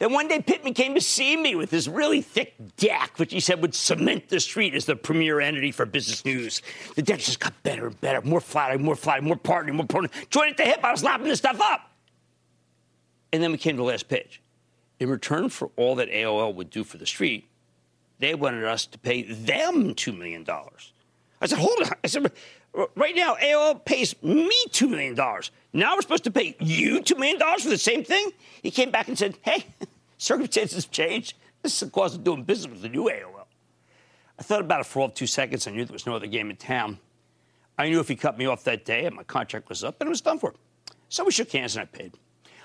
Then 0.00 0.12
one 0.12 0.28
day, 0.28 0.40
Pittman 0.40 0.74
came 0.74 0.94
to 0.94 1.00
see 1.00 1.36
me 1.36 1.54
with 1.54 1.70
this 1.70 1.86
really 1.86 2.20
thick 2.20 2.54
deck, 2.76 3.12
which 3.16 3.32
he 3.32 3.40
said 3.40 3.62
would 3.62 3.74
cement 3.74 4.28
the 4.28 4.40
street 4.40 4.74
as 4.74 4.86
the 4.86 4.96
premier 4.96 5.40
entity 5.40 5.70
for 5.70 5.86
business 5.86 6.24
news. 6.24 6.62
The 6.96 7.02
deck 7.02 7.20
just 7.20 7.38
got 7.38 7.54
better 7.62 7.86
and 7.86 8.00
better, 8.00 8.20
more 8.22 8.40
flattering, 8.40 8.82
more 8.82 8.96
flattering, 8.96 9.26
more 9.26 9.36
partnering, 9.36 9.74
more 9.74 9.86
partnering. 9.86 10.30
Join 10.30 10.50
at 10.50 10.56
the 10.56 10.64
hip, 10.64 10.80
I 10.82 10.90
was 10.90 11.04
lapping 11.04 11.28
this 11.28 11.38
stuff 11.38 11.60
up. 11.60 11.92
And 13.32 13.42
then 13.42 13.52
we 13.52 13.58
came 13.58 13.76
to 13.76 13.82
the 13.82 13.88
last 13.88 14.08
page 14.08 14.40
in 15.04 15.10
return 15.10 15.50
for 15.50 15.70
all 15.76 15.94
that 15.96 16.10
AOL 16.10 16.54
would 16.54 16.70
do 16.70 16.82
for 16.82 16.96
the 16.96 17.04
street, 17.04 17.46
they 18.20 18.34
wanted 18.34 18.64
us 18.64 18.86
to 18.86 18.98
pay 18.98 19.22
them 19.22 19.94
$2 19.94 20.16
million. 20.16 20.46
I 20.48 21.46
said, 21.46 21.58
hold 21.58 21.78
on. 21.82 21.90
I 22.02 22.06
said, 22.06 22.32
right 22.96 23.14
now, 23.14 23.34
AOL 23.34 23.84
pays 23.84 24.14
me 24.22 24.50
$2 24.70 24.88
million. 24.88 25.14
Now 25.74 25.94
we're 25.94 26.00
supposed 26.00 26.24
to 26.24 26.30
pay 26.30 26.56
you 26.58 27.02
$2 27.02 27.18
million 27.18 27.38
for 27.38 27.68
the 27.68 27.76
same 27.76 28.02
thing? 28.02 28.30
He 28.62 28.70
came 28.70 28.90
back 28.90 29.08
and 29.08 29.18
said, 29.18 29.36
hey, 29.42 29.66
circumstances 30.16 30.84
have 30.84 30.90
changed. 30.90 31.34
This 31.62 31.74
is 31.74 31.80
the 31.80 31.90
cost 31.90 32.14
of 32.14 32.24
doing 32.24 32.42
business 32.42 32.72
with 32.72 32.80
the 32.80 32.88
new 32.88 33.04
AOL. 33.04 33.44
I 34.38 34.42
thought 34.42 34.62
about 34.62 34.80
it 34.80 34.86
for 34.86 35.00
all 35.00 35.10
two 35.10 35.26
seconds. 35.26 35.66
I 35.66 35.70
knew 35.70 35.84
there 35.84 35.92
was 35.92 36.06
no 36.06 36.16
other 36.16 36.26
game 36.26 36.48
in 36.48 36.56
town. 36.56 36.98
I 37.76 37.90
knew 37.90 38.00
if 38.00 38.08
he 38.08 38.16
cut 38.16 38.38
me 38.38 38.46
off 38.46 38.64
that 38.64 38.86
day 38.86 39.04
and 39.04 39.14
my 39.14 39.22
contract 39.22 39.68
was 39.68 39.84
up, 39.84 39.98
then 39.98 40.08
it 40.08 40.10
was 40.10 40.22
done 40.22 40.38
for. 40.38 40.54
So 41.10 41.24
we 41.24 41.30
shook 41.30 41.52
hands 41.52 41.76
and 41.76 41.82
I 41.82 41.84
paid. 41.86 42.14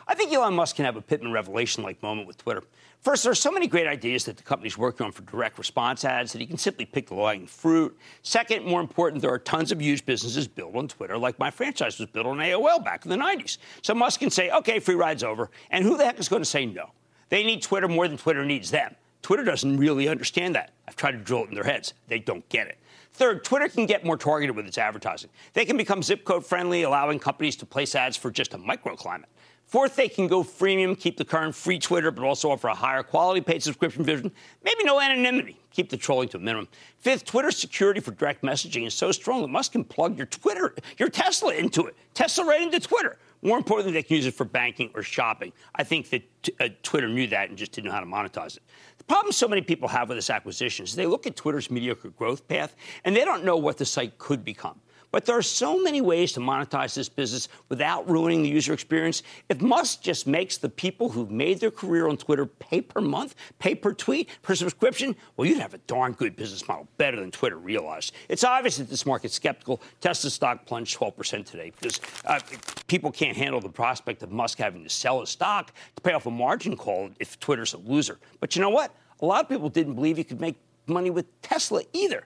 I 0.10 0.16
think 0.16 0.34
Elon 0.34 0.56
Musk 0.56 0.76
can 0.76 0.86
have 0.86 0.96
a 0.96 1.02
Pittman 1.02 1.32
revelation 1.32 1.84
like 1.84 2.02
moment 2.02 2.28
with 2.28 2.40
Twitter. 2.40 2.64
First, 3.00 3.22
there 3.22 3.32
are 3.32 3.36
so 3.36 3.52
many 3.52 3.68
great 3.68 3.86
ideas 3.86 4.26
that 4.26 4.38
the 4.38 4.44
company's 4.44 4.76
working 4.76 5.06
on 5.06 5.12
for 5.12 5.22
direct 5.22 5.60
response 5.60 6.04
ads 6.04 6.34
that 6.34 6.40
he 6.42 6.48
can 6.48 6.58
simply 6.58 6.86
pick 6.86 7.10
the 7.10 7.16
hanging 7.16 7.46
fruit. 7.46 7.96
Second, 8.24 8.66
more 8.66 8.82
important, 8.82 9.22
there 9.22 9.32
are 9.32 9.38
tons 9.38 9.72
of 9.72 9.84
used 9.84 10.08
businesses 10.08 10.48
built 10.48 10.76
on 10.76 10.88
Twitter, 10.88 11.16
like 11.16 11.38
my 11.38 11.52
franchise 11.52 12.00
was 12.00 12.10
built 12.10 12.26
on 12.26 12.38
AOL 12.40 12.84
back 12.84 13.06
in 13.06 13.12
the 13.12 13.18
90s. 13.18 13.60
So 13.84 13.94
Musk 13.94 14.22
can 14.22 14.32
say, 14.32 14.50
okay, 14.50 14.80
free 14.80 14.96
ride's 14.96 15.24
over. 15.24 15.52
And 15.70 15.86
who 15.86 15.96
the 15.96 16.06
heck 16.06 16.20
is 16.20 16.28
going 16.28 16.42
to 16.42 16.50
say 16.50 16.66
no? 16.66 16.90
They 17.30 17.44
need 17.44 17.62
Twitter 17.62 17.88
more 17.88 18.08
than 18.08 18.18
Twitter 18.18 18.44
needs 18.44 18.72
them. 18.72 18.96
Twitter 19.22 19.44
doesn't 19.44 19.78
really 19.78 20.08
understand 20.08 20.56
that. 20.56 20.72
I've 20.88 20.96
tried 20.96 21.12
to 21.12 21.20
drill 21.20 21.44
it 21.44 21.50
in 21.50 21.54
their 21.54 21.64
heads. 21.64 21.94
They 22.08 22.18
don't 22.18 22.48
get 22.50 22.66
it. 22.68 22.80
Third, 23.14 23.44
Twitter 23.44 23.70
can 23.70 23.86
get 23.86 24.04
more 24.04 24.18
targeted 24.18 24.56
with 24.56 24.66
its 24.66 24.80
advertising. 24.80 25.30
They 25.54 25.66
can 25.66 25.78
become 25.78 26.02
zip 26.02 26.26
code 26.26 26.46
friendly, 26.46 26.82
allowing 26.82 27.20
companies 27.20 27.56
to 27.58 27.68
place 27.68 27.94
ads 27.94 28.18
for 28.18 28.32
just 28.32 28.56
a 28.56 28.58
microclimate. 28.58 29.26
Fourth, 29.70 29.96
they 29.96 30.10
can 30.10 30.26
go 30.26 30.44
freemium, 30.44 31.00
keep 31.00 31.16
the 31.16 31.24
current 31.24 31.54
free 31.54 31.78
Twitter, 31.78 32.10
but 32.10 32.26
also 32.26 32.50
offer 32.50 32.70
a 32.70 32.74
higher 32.74 33.04
quality 33.04 33.40
paid 33.40 33.62
subscription 33.62 34.04
version. 34.04 34.32
Maybe 34.64 34.84
no 34.84 35.00
anonymity, 35.00 35.60
keep 35.70 35.92
the 35.92 35.98
trolling 35.98 36.28
to 36.30 36.38
a 36.38 36.40
minimum. 36.40 36.68
Fifth, 36.98 37.26
Twitter's 37.26 37.56
security 37.56 38.00
for 38.00 38.10
direct 38.10 38.42
messaging 38.42 38.88
is 38.88 38.96
so 38.96 39.12
strong 39.12 39.44
that 39.44 39.50
Musk 39.50 39.74
can 39.74 39.84
plug 39.84 40.18
your 40.18 40.26
Twitter, 40.26 40.74
your 40.98 41.10
Tesla 41.10 41.54
into 41.54 41.86
it. 41.86 41.96
Tesla 42.16 42.48
right 42.48 42.64
into 42.64 42.80
Twitter. 42.80 43.20
More 43.44 43.58
importantly, 43.58 43.94
they 43.94 44.02
can 44.02 44.16
use 44.16 44.26
it 44.26 44.34
for 44.34 44.44
banking 44.44 44.90
or 44.96 45.04
shopping. 45.04 45.54
I 45.76 45.84
think 45.84 46.10
that 46.10 46.24
t- 46.42 46.54
uh, 46.60 46.70
Twitter 46.82 47.08
knew 47.08 47.28
that 47.28 47.50
and 47.50 47.58
just 47.58 47.72
didn't 47.72 47.90
know 47.90 47.94
how 47.94 48.00
to 48.00 48.08
monetize 48.08 48.58
it. 48.58 48.64
The 48.98 49.04
problem 49.04 49.32
so 49.32 49.48
many 49.48 49.62
people 49.62 49.88
have 49.88 50.10
with 50.10 50.18
this 50.18 50.32
acquisition 50.32 50.86
is 50.86 50.96
they 50.96 51.06
look 51.06 51.28
at 51.28 51.36
Twitter's 51.36 51.70
mediocre 51.70 52.10
growth 52.10 52.48
path 52.48 52.76
and 53.06 53.16
they 53.16 53.24
don't 53.24 53.46
know 53.46 53.56
what 53.56 53.78
the 53.78 53.86
site 53.86 54.18
could 54.18 54.44
become. 54.44 54.82
But 55.12 55.26
there 55.26 55.38
are 55.38 55.42
so 55.42 55.82
many 55.82 56.02
ways 56.02 56.34
to 56.34 56.40
monetize 56.40 56.94
this 56.94 57.10
business 57.10 57.48
without 57.68 58.08
ruining 58.10 58.44
the 58.44 58.50
user 58.50 58.74
experience. 58.74 59.24
If 59.50 59.62
Musk 59.62 60.02
just 60.02 60.28
makes 60.28 60.58
the 60.58 60.70
people 60.70 61.10
who've 61.10 61.32
made 61.32 61.60
their 61.60 61.72
career 61.72 62.08
on 62.08 62.18
Twitter 62.18 62.46
pay 62.46 62.82
per 62.82 63.02
month, 63.02 63.34
pay 63.58 63.74
per 63.74 63.94
tweet, 63.94 64.30
per 64.44 64.54
subscription, 64.54 65.16
well, 65.36 65.48
you'd 65.48 65.60
have 65.60 65.74
a 65.74 65.80
darn 65.80 66.12
good 66.14 66.36
business 66.36 66.68
model, 66.68 66.88
better 66.98 67.20
than 67.20 67.32
Twitter 67.32 67.58
realized. 67.58 68.14
It's 68.28 68.44
obvious 68.44 68.78
that 68.78 68.90
this 68.90 69.06
market's 69.06 69.34
skeptical. 69.34 69.82
Tesla 70.00 70.30
stock 70.30 70.66
plunged 70.66 70.98
12% 70.98 71.46
today 71.46 71.72
because 71.80 72.00
uh, 72.26 72.40
people 72.88 73.12
can't 73.12 73.36
handle 73.36 73.60
the 73.60 73.70
prospect 73.70 74.22
of 74.22 74.32
Musk 74.32 74.60
having 74.60 74.84
to 74.84 74.90
sell 74.90 75.22
his 75.22 75.30
stock 75.30 75.74
to 75.96 76.02
pay 76.02 76.14
off 76.14 76.28
a 76.28 76.32
margin 76.32 76.78
call 76.78 77.10
if 77.20 77.40
Twitter's 77.40 77.74
a 77.74 77.78
loser. 77.78 78.20
But 78.40 78.56
you 78.56 78.62
know 78.62 78.70
what? 78.70 78.96
A 79.22 79.26
lot 79.26 79.44
of 79.44 79.50
people 79.50 79.70
didn't 79.70 79.96
believe 79.96 80.18
you 80.18 80.24
could 80.24 80.40
make 80.40 80.56
money 80.86 81.10
with 81.10 81.42
Tesla 81.42 81.82
either. 81.94 82.26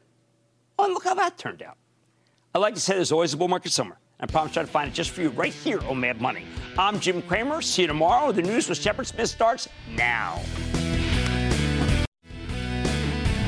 Oh, 0.78 0.86
and 0.86 0.94
look 0.94 1.04
how 1.04 1.16
that 1.16 1.38
turned 1.38 1.62
out. 1.62 1.78
I 2.56 2.60
like 2.60 2.76
to 2.76 2.80
say 2.80 2.94
there's 2.94 3.12
always 3.12 3.34
a 3.34 3.38
bull 3.38 3.48
market 3.48 3.72
somewhere. 3.72 3.98
I 4.20 4.28
promise 4.28 4.54
to 4.54 4.68
find 4.68 4.88
it 4.88 4.94
just 4.94 5.10
for 5.10 5.22
you 5.22 5.30
right 5.30 5.52
here 5.52 5.82
on 5.86 6.00
Mad 6.00 6.22
Money. 6.22 6.46
I'm 6.78 7.00
Jim 7.00 7.24
Cramer. 7.24 7.64
See 7.64 7.82
you 7.82 7.88
tomorrow. 7.88 8.32
The 8.32 8.44
news 8.44 8.70
with 8.70 8.78
Shepard 8.78 9.08
Smith 9.08 9.30
starts 9.30 9.68
now. 9.90 10.40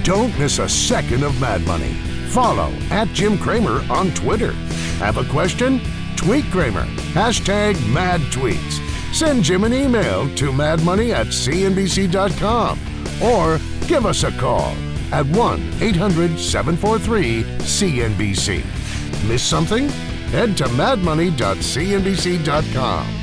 Don't 0.04 0.38
miss 0.40 0.58
a 0.58 0.68
second 0.68 1.24
of 1.24 1.40
Mad 1.40 1.62
Money. 1.68 1.94
Follow 2.30 2.72
at 2.90 3.08
Jim 3.10 3.38
Cramer 3.38 3.86
on 3.92 4.12
Twitter. 4.16 4.54
Have 4.98 5.18
a 5.18 5.26
question? 5.26 5.80
Tweet 6.16 6.46
Cramer. 6.46 6.86
Hashtag 7.14 7.76
mad 7.94 8.22
tweets. 8.32 8.82
Send 9.14 9.44
Jim 9.44 9.66
an 9.66 9.74
email 9.74 10.28
to 10.36 10.52
madmoney 10.52 11.12
at 11.14 11.28
cnbc.com 11.28 12.80
or 13.22 13.60
give 13.88 14.08
us 14.08 14.24
a 14.24 14.32
call 14.32 14.76
at 15.12 15.28
1 15.28 15.74
800 15.80 16.40
743 16.40 17.44
CNBC. 17.60 18.85
Miss 19.28 19.44
something? 19.44 19.90
Head 20.30 20.56
to 20.58 20.66
madmoney.cnbc.com. 20.66 23.22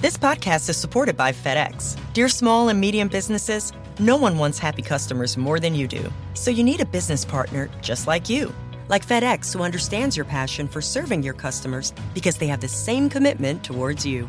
This 0.00 0.18
podcast 0.18 0.68
is 0.68 0.76
supported 0.76 1.16
by 1.16 1.32
FedEx. 1.32 1.96
Dear 2.12 2.28
small 2.28 2.68
and 2.68 2.78
medium 2.78 3.08
businesses, 3.08 3.72
no 3.98 4.18
one 4.18 4.36
wants 4.36 4.58
happy 4.58 4.82
customers 4.82 5.38
more 5.38 5.58
than 5.58 5.74
you 5.74 5.88
do. 5.88 6.12
So 6.34 6.50
you 6.50 6.62
need 6.62 6.82
a 6.82 6.84
business 6.84 7.24
partner 7.24 7.70
just 7.80 8.06
like 8.06 8.28
you. 8.28 8.52
Like 8.88 9.06
FedEx, 9.06 9.54
who 9.54 9.62
understands 9.62 10.14
your 10.14 10.26
passion 10.26 10.68
for 10.68 10.82
serving 10.82 11.22
your 11.22 11.32
customers 11.32 11.94
because 12.12 12.36
they 12.36 12.48
have 12.48 12.60
the 12.60 12.68
same 12.68 13.08
commitment 13.08 13.64
towards 13.64 14.04
you. 14.04 14.28